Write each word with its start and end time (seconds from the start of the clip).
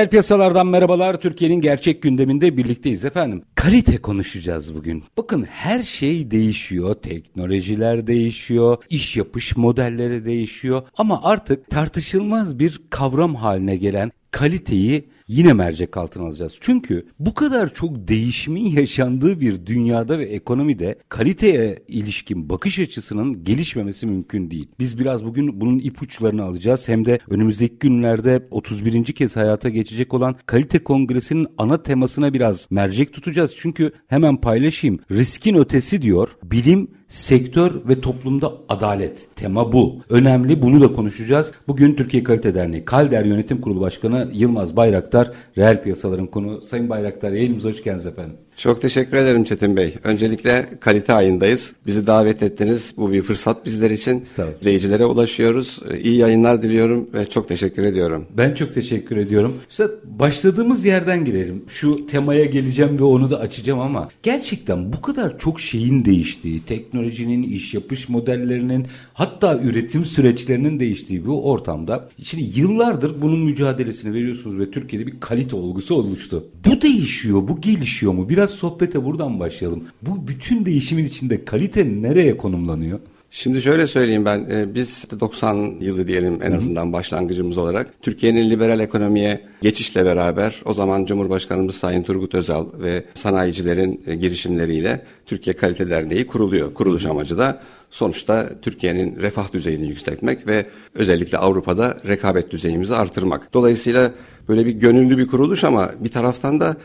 Reel 0.00 0.08
piyasalardan 0.08 0.66
merhabalar. 0.66 1.20
Türkiye'nin 1.20 1.60
gerçek 1.60 2.02
gündeminde 2.02 2.56
birlikteyiz 2.56 3.04
efendim. 3.04 3.42
Kalite 3.54 3.96
konuşacağız 3.96 4.74
bugün. 4.74 5.04
Bakın 5.16 5.42
her 5.42 5.82
şey 5.82 6.30
değişiyor. 6.30 6.94
Teknolojiler 6.94 8.06
değişiyor. 8.06 8.76
iş 8.90 9.16
yapış 9.16 9.56
modelleri 9.56 10.24
değişiyor. 10.24 10.82
Ama 10.96 11.20
artık 11.24 11.70
tartışılmaz 11.70 12.58
bir 12.58 12.80
kavram 12.90 13.34
haline 13.34 13.76
gelen 13.76 14.10
kaliteyi 14.30 15.08
yine 15.30 15.52
mercek 15.52 15.96
altına 15.96 16.26
alacağız. 16.26 16.58
Çünkü 16.60 17.06
bu 17.18 17.34
kadar 17.34 17.74
çok 17.74 18.08
değişimin 18.08 18.64
yaşandığı 18.64 19.40
bir 19.40 19.66
dünyada 19.66 20.18
ve 20.18 20.24
ekonomide 20.24 20.98
kaliteye 21.08 21.78
ilişkin 21.88 22.48
bakış 22.48 22.78
açısının 22.78 23.44
gelişmemesi 23.44 24.06
mümkün 24.06 24.50
değil. 24.50 24.68
Biz 24.78 24.98
biraz 24.98 25.24
bugün 25.24 25.60
bunun 25.60 25.78
ipuçlarını 25.78 26.42
alacağız. 26.42 26.88
Hem 26.88 27.06
de 27.06 27.18
önümüzdeki 27.30 27.78
günlerde 27.80 28.46
31. 28.50 29.04
kez 29.04 29.36
hayata 29.36 29.68
geçecek 29.68 30.14
olan 30.14 30.36
kalite 30.46 30.78
kongresinin 30.78 31.46
ana 31.58 31.82
temasına 31.82 32.34
biraz 32.34 32.66
mercek 32.70 33.12
tutacağız. 33.12 33.54
Çünkü 33.56 33.92
hemen 34.06 34.36
paylaşayım. 34.36 34.98
Riskin 35.10 35.54
ötesi 35.54 36.02
diyor. 36.02 36.28
Bilim 36.42 36.88
sektör 37.10 37.72
ve 37.88 38.00
toplumda 38.00 38.52
adalet. 38.68 39.36
Tema 39.36 39.72
bu. 39.72 39.98
Önemli 40.08 40.62
bunu 40.62 40.80
da 40.80 40.92
konuşacağız. 40.92 41.52
Bugün 41.68 41.94
Türkiye 41.94 42.22
Kalite 42.22 42.54
Derneği 42.54 42.84
Kalder 42.84 43.24
Yönetim 43.24 43.60
Kurulu 43.60 43.80
Başkanı 43.80 44.30
Yılmaz 44.32 44.76
Bayraktar 44.76 45.30
reel 45.58 45.82
piyasaların 45.82 46.26
konu. 46.26 46.62
Sayın 46.62 46.90
Bayraktar 46.90 47.32
yayınımıza 47.32 47.68
hoş 47.68 47.82
geldiniz 47.82 48.06
efendim. 48.06 48.36
Çok 48.60 48.82
teşekkür 48.82 49.16
ederim 49.16 49.44
Çetin 49.44 49.76
Bey. 49.76 49.94
Öncelikle 50.04 50.66
kalite 50.80 51.12
ayındayız. 51.12 51.74
Bizi 51.86 52.06
davet 52.06 52.42
ettiniz. 52.42 52.94
Bu 52.96 53.12
bir 53.12 53.22
fırsat 53.22 53.66
bizler 53.66 53.90
için. 53.90 54.24
İzleyicilere 54.60 55.04
ulaşıyoruz. 55.04 55.80
İyi 56.02 56.16
yayınlar 56.16 56.62
diliyorum 56.62 57.08
ve 57.14 57.28
çok 57.28 57.48
teşekkür 57.48 57.82
ediyorum. 57.82 58.26
Ben 58.36 58.54
çok 58.54 58.74
teşekkür 58.74 59.16
ediyorum. 59.16 59.56
Üstad 59.70 59.90
başladığımız 60.04 60.84
yerden 60.84 61.24
girelim. 61.24 61.64
Şu 61.68 62.06
temaya 62.06 62.44
geleceğim 62.44 62.98
ve 62.98 63.04
onu 63.04 63.30
da 63.30 63.40
açacağım 63.40 63.80
ama 63.80 64.08
gerçekten 64.22 64.92
bu 64.92 65.00
kadar 65.00 65.38
çok 65.38 65.60
şeyin 65.60 66.04
değiştiği, 66.04 66.64
teknolojinin, 66.64 67.42
iş 67.42 67.74
yapış 67.74 68.08
modellerinin 68.08 68.86
hatta 69.14 69.58
üretim 69.58 70.04
süreçlerinin 70.04 70.80
değiştiği 70.80 71.26
bu 71.26 71.50
ortamda 71.50 72.08
şimdi 72.22 72.60
yıllardır 72.60 73.22
bunun 73.22 73.40
mücadelesini 73.40 74.14
veriyorsunuz 74.14 74.58
ve 74.58 74.70
Türkiye'de 74.70 75.06
bir 75.06 75.20
kalite 75.20 75.56
olgusu 75.56 75.94
oluştu. 75.94 76.44
Bu 76.66 76.82
değişiyor, 76.82 77.48
bu 77.48 77.60
gelişiyor 77.60 78.12
mu? 78.12 78.28
Biraz 78.28 78.49
sohbete 78.52 79.04
buradan 79.04 79.40
başlayalım. 79.40 79.84
Bu 80.02 80.28
bütün 80.28 80.64
değişimin 80.64 81.04
içinde 81.04 81.44
kalite 81.44 82.02
nereye 82.02 82.36
konumlanıyor? 82.36 83.00
Şimdi 83.32 83.62
şöyle 83.62 83.86
söyleyeyim 83.86 84.24
ben, 84.24 84.46
e, 84.50 84.74
biz 84.74 85.04
90 85.20 85.74
yılı 85.80 86.06
diyelim 86.06 86.42
en 86.42 86.52
azından 86.52 86.92
başlangıcımız 86.92 87.58
olarak 87.58 88.02
Türkiye'nin 88.02 88.50
liberal 88.50 88.80
ekonomiye 88.80 89.40
geçişle 89.62 90.04
beraber 90.04 90.62
o 90.64 90.74
zaman 90.74 91.04
Cumhurbaşkanımız 91.04 91.74
Sayın 91.74 92.02
Turgut 92.02 92.34
Özal 92.34 92.66
ve 92.82 93.04
sanayicilerin 93.14 94.02
e, 94.06 94.14
girişimleriyle 94.14 95.04
Türkiye 95.26 95.56
Kalite 95.56 95.90
Derneği 95.90 96.26
kuruluyor. 96.26 96.74
Kuruluş 96.74 97.06
amacı 97.06 97.38
da 97.38 97.60
sonuçta 97.90 98.48
Türkiye'nin 98.62 99.16
refah 99.16 99.52
düzeyini 99.52 99.88
yükseltmek 99.88 100.48
ve 100.48 100.66
özellikle 100.94 101.38
Avrupa'da 101.38 101.96
rekabet 102.08 102.50
düzeyimizi 102.50 102.94
artırmak. 102.94 103.54
Dolayısıyla 103.54 104.12
böyle 104.48 104.66
bir 104.66 104.72
gönüllü 104.72 105.18
bir 105.18 105.26
kuruluş 105.26 105.64
ama 105.64 105.90
bir 106.00 106.10
taraftan 106.10 106.60
da 106.60 106.76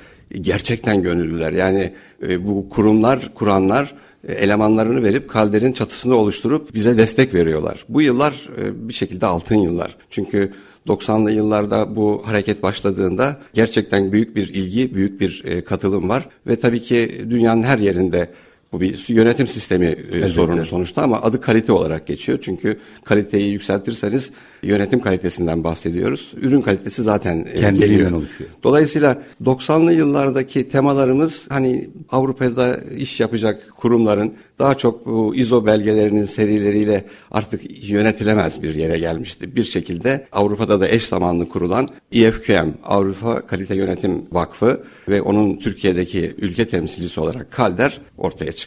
gerçekten 0.41 1.03
gönüllüler. 1.03 1.51
Yani 1.51 1.93
e, 2.27 2.47
bu 2.47 2.69
kurumlar, 2.69 3.33
kuranlar 3.35 3.95
e, 4.27 4.33
elemanlarını 4.33 5.03
verip 5.03 5.29
kalderin 5.29 5.73
çatısını 5.73 6.15
oluşturup 6.15 6.73
bize 6.73 6.97
destek 6.97 7.33
veriyorlar. 7.33 7.85
Bu 7.89 8.01
yıllar 8.01 8.49
e, 8.61 8.89
bir 8.89 8.93
şekilde 8.93 9.25
altın 9.25 9.55
yıllar. 9.55 9.97
Çünkü 10.09 10.51
90'lı 10.87 11.31
yıllarda 11.31 11.95
bu 11.95 12.21
hareket 12.25 12.63
başladığında 12.63 13.39
gerçekten 13.53 14.11
büyük 14.11 14.35
bir 14.35 14.53
ilgi, 14.53 14.95
büyük 14.95 15.19
bir 15.19 15.43
e, 15.45 15.63
katılım 15.63 16.09
var 16.09 16.29
ve 16.47 16.55
tabii 16.55 16.81
ki 16.81 17.25
dünyanın 17.29 17.63
her 17.63 17.77
yerinde 17.77 18.29
bu 18.75 18.81
bir 18.81 19.05
yönetim 19.07 19.47
sistemi 19.47 19.85
Elbette. 19.85 20.27
sorunu 20.27 20.65
sonuçta 20.65 21.01
ama 21.01 21.21
adı 21.21 21.41
kalite 21.41 21.71
olarak 21.71 22.07
geçiyor. 22.07 22.39
Çünkü 22.41 22.77
kaliteyi 23.03 23.51
yükseltirseniz 23.51 24.31
yönetim 24.63 25.01
kalitesinden 25.01 25.63
bahsediyoruz. 25.63 26.33
Ürün 26.41 26.61
kalitesi 26.61 27.03
zaten 27.03 27.45
e, 27.53 27.55
kendiliğinden 27.55 28.13
oluşuyor. 28.13 28.49
Dolayısıyla 28.63 29.21
90'lı 29.43 29.93
yıllardaki 29.93 30.69
temalarımız 30.69 31.45
hani 31.49 31.89
Avrupa'da 32.11 32.77
iş 32.97 33.19
yapacak 33.19 33.71
kurumların 33.77 34.33
daha 34.59 34.77
çok 34.77 35.05
bu 35.05 35.35
ISO 35.35 35.65
belgelerinin 35.65 36.25
serileriyle 36.25 37.05
artık 37.31 37.89
yönetilemez 37.89 38.63
bir 38.63 38.75
yere 38.75 38.99
gelmişti. 38.99 39.55
Bir 39.55 39.63
şekilde 39.63 40.27
Avrupa'da 40.31 40.79
da 40.79 40.87
eş 40.87 41.05
zamanlı 41.05 41.49
kurulan 41.49 41.87
IFQM, 42.11 42.69
Avrupa 42.83 43.47
Kalite 43.47 43.75
Yönetim 43.75 44.25
Vakfı 44.31 44.83
ve 45.09 45.21
onun 45.21 45.57
Türkiye'deki 45.57 46.35
ülke 46.37 46.67
temsilcisi 46.67 47.19
olarak 47.19 47.51
Kalder 47.51 48.01
ortaya 48.17 48.51
çıktı. 48.51 48.64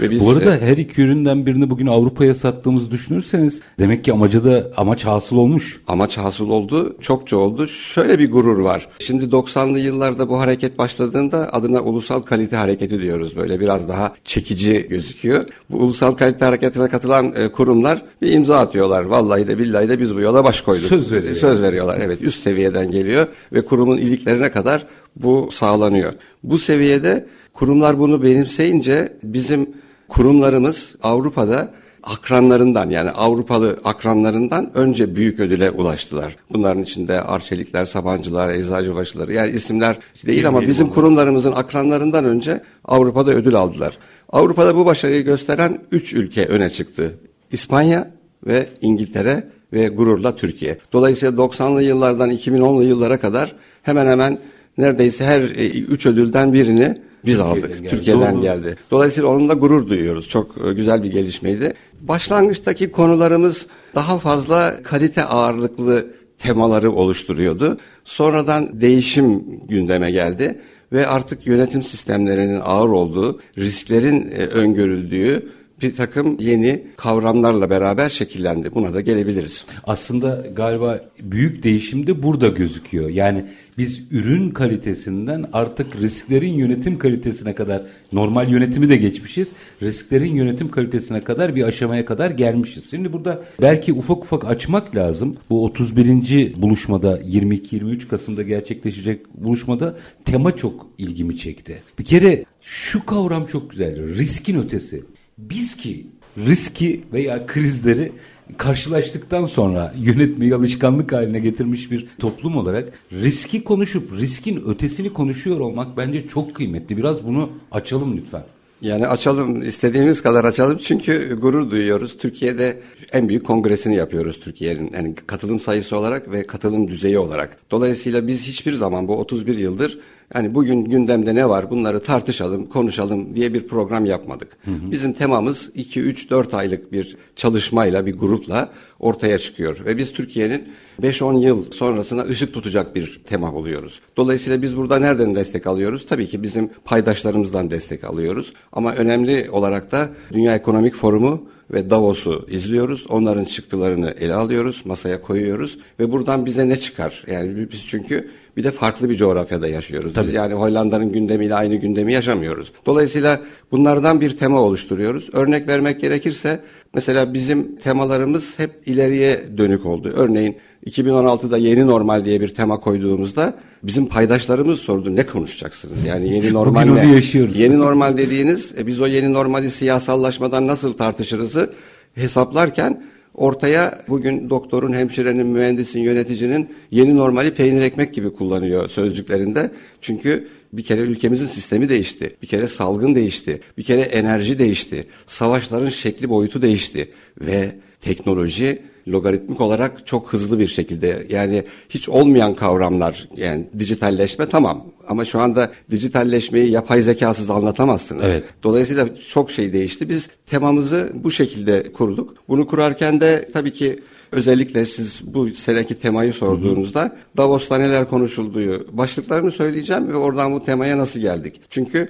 Ve 0.00 0.10
biz, 0.10 0.20
Bu 0.20 0.30
arada 0.30 0.58
her 0.60 0.76
iki 0.76 1.02
üründen 1.02 1.46
birini 1.46 1.70
bugün 1.70 1.86
Avrupa'ya 1.86 2.34
sattığımızı 2.34 2.90
düşünürseniz 2.90 3.60
demek 3.78 4.04
ki 4.04 4.12
amacı 4.12 4.44
da 4.44 4.70
amaç 4.76 5.04
hasıl 5.04 5.36
olmuş. 5.36 5.80
Amaç 5.88 6.18
hasıl 6.18 6.48
oldu, 6.48 6.96
çokça 7.00 7.36
oldu. 7.36 7.66
Şöyle 7.66 8.18
bir 8.18 8.30
gurur 8.30 8.58
var. 8.58 8.88
Şimdi 8.98 9.24
90'lı 9.24 9.78
yıllarda 9.78 10.28
bu 10.28 10.40
hareket 10.40 10.78
başladığında 10.78 11.52
adına 11.52 11.80
ulusal 11.80 12.22
kalite 12.22 12.56
hareketi 12.56 13.02
diyoruz. 13.02 13.36
Böyle 13.36 13.60
biraz 13.60 13.88
daha 13.88 14.14
çekici 14.24 14.86
gözüküyor. 14.88 15.44
Bu 15.70 15.76
ulusal 15.76 16.12
kalite 16.12 16.44
hareketine 16.44 16.88
katılan 16.88 17.32
e, 17.36 17.48
kurumlar 17.48 18.02
bir 18.22 18.32
imza 18.32 18.58
atıyorlar. 18.58 19.02
Vallahi 19.02 19.48
de 19.48 19.58
billahi 19.58 19.88
de 19.88 20.00
biz 20.00 20.16
bu 20.16 20.20
yola 20.20 20.44
baş 20.44 20.60
koyduk. 20.60 20.88
Söz 20.88 21.12
veriyor. 21.12 21.34
Söz 21.34 21.62
veriyorlar. 21.62 21.98
Evet 22.02 22.22
üst 22.22 22.42
seviyeden 22.42 22.90
geliyor 22.90 23.26
ve 23.52 23.64
kurumun 23.64 23.96
iliklerine 23.96 24.50
kadar 24.50 24.86
bu 25.16 25.48
sağlanıyor. 25.50 26.12
Bu 26.42 26.58
seviyede 26.58 27.26
kurumlar 27.56 27.98
bunu 27.98 28.22
benimseyince 28.22 29.16
bizim 29.22 29.70
kurumlarımız 30.08 30.96
Avrupa'da 31.02 31.72
akranlarından 32.02 32.90
yani 32.90 33.10
Avrupalı 33.10 33.76
akranlarından 33.84 34.70
önce 34.74 35.16
büyük 35.16 35.40
ödüle 35.40 35.70
ulaştılar. 35.70 36.36
Bunların 36.50 36.82
içinde 36.82 37.20
Arçelikler, 37.20 37.86
Sabancılar, 37.86 38.48
Eczacıbaşıları 38.48 39.32
yani 39.32 39.50
isimler 39.50 39.98
değil 40.26 40.48
ama 40.48 40.60
bizim 40.62 40.88
kurumlarımızın 40.88 41.52
akranlarından 41.52 42.24
önce 42.24 42.60
Avrupa'da 42.84 43.32
ödül 43.32 43.54
aldılar. 43.54 43.98
Avrupa'da 44.28 44.76
bu 44.76 44.86
başarıyı 44.86 45.24
gösteren 45.24 45.78
üç 45.92 46.14
ülke 46.14 46.46
öne 46.46 46.70
çıktı. 46.70 47.14
İspanya 47.52 48.10
ve 48.46 48.66
İngiltere 48.80 49.48
ve 49.72 49.88
gururla 49.88 50.36
Türkiye. 50.36 50.78
Dolayısıyla 50.92 51.34
90'lı 51.44 51.82
yıllardan 51.82 52.30
2010'lu 52.30 52.82
yıllara 52.82 53.20
kadar 53.20 53.56
hemen 53.82 54.06
hemen 54.06 54.38
neredeyse 54.78 55.24
her 55.24 55.40
e, 55.40 55.68
üç 55.68 56.06
ödülden 56.06 56.52
birini 56.52 57.05
biz 57.26 57.38
aldık. 57.38 57.68
Geldi. 57.68 57.88
Türkiye'den 57.88 58.34
Doğru. 58.34 58.42
geldi. 58.42 58.76
Dolayısıyla 58.90 59.28
onunla 59.28 59.54
gurur 59.54 59.88
duyuyoruz. 59.88 60.28
Çok 60.28 60.66
e, 60.66 60.72
güzel 60.72 61.02
bir 61.02 61.12
gelişmeydi. 61.12 61.74
Başlangıçtaki 62.00 62.90
konularımız 62.90 63.66
daha 63.94 64.18
fazla 64.18 64.82
kalite 64.82 65.24
ağırlıklı 65.24 66.06
temaları 66.38 66.92
oluşturuyordu. 66.92 67.78
Sonradan 68.04 68.80
değişim 68.80 69.44
gündeme 69.68 70.10
geldi 70.10 70.58
ve 70.92 71.06
artık 71.06 71.46
yönetim 71.46 71.82
sistemlerinin 71.82 72.60
ağır 72.64 72.88
olduğu, 72.88 73.38
risklerin 73.58 74.30
e, 74.38 74.46
öngörüldüğü 74.46 75.48
bir 75.82 75.94
takım 75.94 76.36
yeni 76.40 76.82
kavramlarla 76.96 77.70
beraber 77.70 78.08
şekillendi. 78.08 78.74
Buna 78.74 78.94
da 78.94 79.00
gelebiliriz. 79.00 79.64
Aslında 79.84 80.46
galiba 80.56 81.00
büyük 81.20 81.62
değişim 81.62 82.06
de 82.06 82.22
burada 82.22 82.48
gözüküyor. 82.48 83.08
Yani 83.08 83.44
biz 83.78 84.02
ürün 84.10 84.50
kalitesinden 84.50 85.44
artık 85.52 86.00
risklerin 86.00 86.52
yönetim 86.52 86.98
kalitesine 86.98 87.54
kadar 87.54 87.82
normal 88.12 88.48
yönetimi 88.48 88.88
de 88.88 88.96
geçmişiz. 88.96 89.52
Risklerin 89.82 90.34
yönetim 90.34 90.70
kalitesine 90.70 91.24
kadar 91.24 91.56
bir 91.56 91.62
aşamaya 91.62 92.04
kadar 92.04 92.30
gelmişiz. 92.30 92.90
Şimdi 92.90 93.12
burada 93.12 93.42
belki 93.60 93.92
ufak 93.92 94.24
ufak 94.24 94.44
açmak 94.44 94.96
lazım. 94.96 95.36
Bu 95.50 95.64
31. 95.64 96.62
buluşmada 96.62 97.18
22-23 97.18 98.08
Kasım'da 98.08 98.42
gerçekleşecek 98.42 99.34
buluşmada 99.34 99.96
tema 100.24 100.56
çok 100.56 100.86
ilgimi 100.98 101.36
çekti. 101.36 101.82
Bir 101.98 102.04
kere 102.04 102.44
şu 102.60 103.06
kavram 103.06 103.46
çok 103.46 103.70
güzel. 103.70 104.16
Riskin 104.16 104.62
ötesi. 104.62 105.04
Biz 105.38 105.76
ki 105.76 106.06
riski 106.38 107.04
veya 107.12 107.46
krizleri 107.46 108.12
karşılaştıktan 108.56 109.46
sonra 109.46 109.94
yönetmeyi 109.96 110.54
alışkanlık 110.54 111.12
haline 111.12 111.38
getirmiş 111.38 111.90
bir 111.90 112.06
toplum 112.18 112.56
olarak 112.56 112.92
riski 113.12 113.64
konuşup 113.64 114.12
riskin 114.12 114.64
ötesini 114.66 115.12
konuşuyor 115.12 115.60
olmak 115.60 115.96
bence 115.96 116.28
çok 116.28 116.54
kıymetli. 116.54 116.96
Biraz 116.96 117.26
bunu 117.26 117.50
açalım 117.70 118.16
lütfen. 118.16 118.44
Yani 118.80 119.06
açalım 119.06 119.62
istediğimiz 119.62 120.22
kadar 120.22 120.44
açalım 120.44 120.78
çünkü 120.78 121.40
gurur 121.40 121.70
duyuyoruz. 121.70 122.18
Türkiye'de 122.18 122.82
en 123.12 123.28
büyük 123.28 123.46
kongresini 123.46 123.96
yapıyoruz 123.96 124.40
Türkiye'nin 124.40 124.92
yani 124.94 125.14
katılım 125.14 125.60
sayısı 125.60 125.98
olarak 125.98 126.32
ve 126.32 126.46
katılım 126.46 126.88
düzeyi 126.88 127.18
olarak. 127.18 127.58
Dolayısıyla 127.70 128.26
biz 128.26 128.46
hiçbir 128.46 128.72
zaman 128.72 129.08
bu 129.08 129.16
31 129.18 129.58
yıldır 129.58 129.98
yani 130.34 130.54
bugün 130.54 130.84
gündemde 130.84 131.34
ne 131.34 131.48
var 131.48 131.70
bunları 131.70 132.02
tartışalım, 132.02 132.66
konuşalım 132.66 133.34
diye 133.34 133.54
bir 133.54 133.66
program 133.66 134.06
yapmadık. 134.06 134.56
Hı 134.64 134.70
hı. 134.70 134.90
Bizim 134.90 135.12
temamız 135.12 135.70
2 135.74 136.00
3 136.00 136.30
4 136.30 136.54
aylık 136.54 136.92
bir 136.92 137.16
çalışmayla, 137.36 138.06
bir 138.06 138.18
grupla 138.18 138.70
ortaya 139.00 139.38
çıkıyor 139.38 139.84
ve 139.86 139.96
biz 139.96 140.12
Türkiye'nin 140.12 140.68
5-10 141.02 141.40
yıl 141.40 141.70
sonrasına 141.70 142.22
ışık 142.22 142.54
tutacak 142.54 142.96
bir 142.96 143.20
tema 143.24 143.52
oluyoruz. 143.52 144.00
Dolayısıyla 144.16 144.62
biz 144.62 144.76
burada 144.76 144.98
nereden 144.98 145.34
destek 145.34 145.66
alıyoruz? 145.66 146.06
Tabii 146.06 146.26
ki 146.26 146.42
bizim 146.42 146.70
paydaşlarımızdan 146.84 147.70
destek 147.70 148.04
alıyoruz. 148.04 148.52
Ama 148.72 148.94
önemli 148.94 149.50
olarak 149.50 149.92
da 149.92 150.08
Dünya 150.32 150.54
Ekonomik 150.54 150.94
Forumu 150.94 151.48
ve 151.70 151.90
Davos'u 151.90 152.46
izliyoruz. 152.50 153.06
Onların 153.08 153.44
çıktılarını 153.44 154.10
ele 154.10 154.34
alıyoruz, 154.34 154.82
masaya 154.84 155.22
koyuyoruz 155.22 155.78
ve 156.00 156.12
buradan 156.12 156.46
bize 156.46 156.68
ne 156.68 156.76
çıkar? 156.78 157.24
Yani 157.30 157.70
biz 157.72 157.86
çünkü 157.86 158.30
bir 158.56 158.64
de 158.64 158.70
farklı 158.70 159.10
bir 159.10 159.16
coğrafyada 159.16 159.68
yaşıyoruz. 159.68 160.14
Tabii. 160.14 160.26
Biz 160.26 160.34
yani 160.34 160.54
Hollanda'nın 160.54 161.12
gündemiyle 161.12 161.54
aynı 161.54 161.74
gündemi 161.74 162.12
yaşamıyoruz. 162.12 162.72
Dolayısıyla 162.86 163.40
bunlardan 163.72 164.20
bir 164.20 164.36
tema 164.36 164.60
oluşturuyoruz. 164.60 165.28
Örnek 165.32 165.68
vermek 165.68 166.00
gerekirse 166.00 166.60
mesela 166.94 167.34
bizim 167.34 167.76
temalarımız 167.76 168.58
hep 168.58 168.70
ileriye 168.86 169.44
dönük 169.58 169.86
oldu. 169.86 170.12
Örneğin 170.16 170.56
2016'da 170.86 171.58
yeni 171.58 171.86
normal 171.86 172.24
diye 172.24 172.40
bir 172.40 172.48
tema 172.48 172.80
koyduğumuzda 172.80 173.54
bizim 173.82 174.06
paydaşlarımız 174.06 174.80
sordu 174.80 175.16
ne 175.16 175.26
konuşacaksınız? 175.26 176.04
Yani 176.04 176.34
yeni 176.34 176.52
normal 176.52 176.82
ne? 176.82 177.14
Yaşıyoruz. 177.14 177.58
Yeni 177.58 177.78
normal 177.78 178.18
dediğiniz 178.18 178.74
e, 178.78 178.86
biz 178.86 179.00
o 179.00 179.06
yeni 179.06 179.32
normali 179.32 179.70
siyasallaşmadan 179.70 180.66
nasıl 180.66 180.92
tartışırızı 180.92 181.72
hesaplarken 182.14 183.02
ortaya 183.36 183.98
bugün 184.08 184.50
doktorun, 184.50 184.92
hemşirenin, 184.92 185.46
mühendisin, 185.46 186.00
yöneticinin 186.00 186.68
yeni 186.90 187.16
normali 187.16 187.54
peynir 187.54 187.80
ekmek 187.80 188.14
gibi 188.14 188.32
kullanıyor 188.32 188.88
sözcüklerinde. 188.88 189.70
Çünkü 190.00 190.48
bir 190.72 190.84
kere 190.84 191.00
ülkemizin 191.00 191.46
sistemi 191.46 191.88
değişti. 191.88 192.36
Bir 192.42 192.46
kere 192.46 192.66
salgın 192.66 193.14
değişti. 193.14 193.60
Bir 193.78 193.82
kere 193.82 194.00
enerji 194.00 194.58
değişti. 194.58 195.04
Savaşların 195.26 195.88
şekli 195.88 196.28
boyutu 196.28 196.62
değişti. 196.62 197.08
Ve 197.40 197.72
teknoloji 198.00 198.82
logaritmik 199.08 199.60
olarak 199.60 200.06
çok 200.06 200.32
hızlı 200.32 200.58
bir 200.58 200.68
şekilde 200.68 201.26
yani 201.30 201.64
hiç 201.88 202.08
olmayan 202.08 202.54
kavramlar 202.54 203.28
yani 203.36 203.66
dijitalleşme 203.78 204.48
tamam 204.48 204.84
ama 205.08 205.24
şu 205.24 205.40
anda 205.40 205.72
dijitalleşmeyi 205.90 206.70
yapay 206.70 207.02
zekasız 207.02 207.50
anlatamazsınız. 207.50 208.24
Evet. 208.24 208.44
Dolayısıyla 208.62 209.08
çok 209.28 209.50
şey 209.50 209.72
değişti. 209.72 210.08
Biz 210.08 210.28
temamızı 210.46 211.12
bu 211.14 211.30
şekilde 211.30 211.92
kurduk. 211.92 212.34
Bunu 212.48 212.66
kurarken 212.66 213.20
de 213.20 213.48
tabii 213.52 213.72
ki 213.72 214.02
özellikle 214.32 214.86
siz 214.86 215.20
bu 215.24 215.50
seneki 215.50 215.94
temayı 215.94 216.32
sorduğunuzda. 216.32 217.16
Davos'ta 217.36 217.78
neler 217.78 218.08
konuşulduğu 218.08 218.96
başlıklarını 218.96 219.50
söyleyeceğim 219.50 220.08
ve 220.08 220.16
oradan 220.16 220.52
bu 220.52 220.64
temaya 220.64 220.98
nasıl 220.98 221.20
geldik. 221.20 221.60
Çünkü 221.70 222.08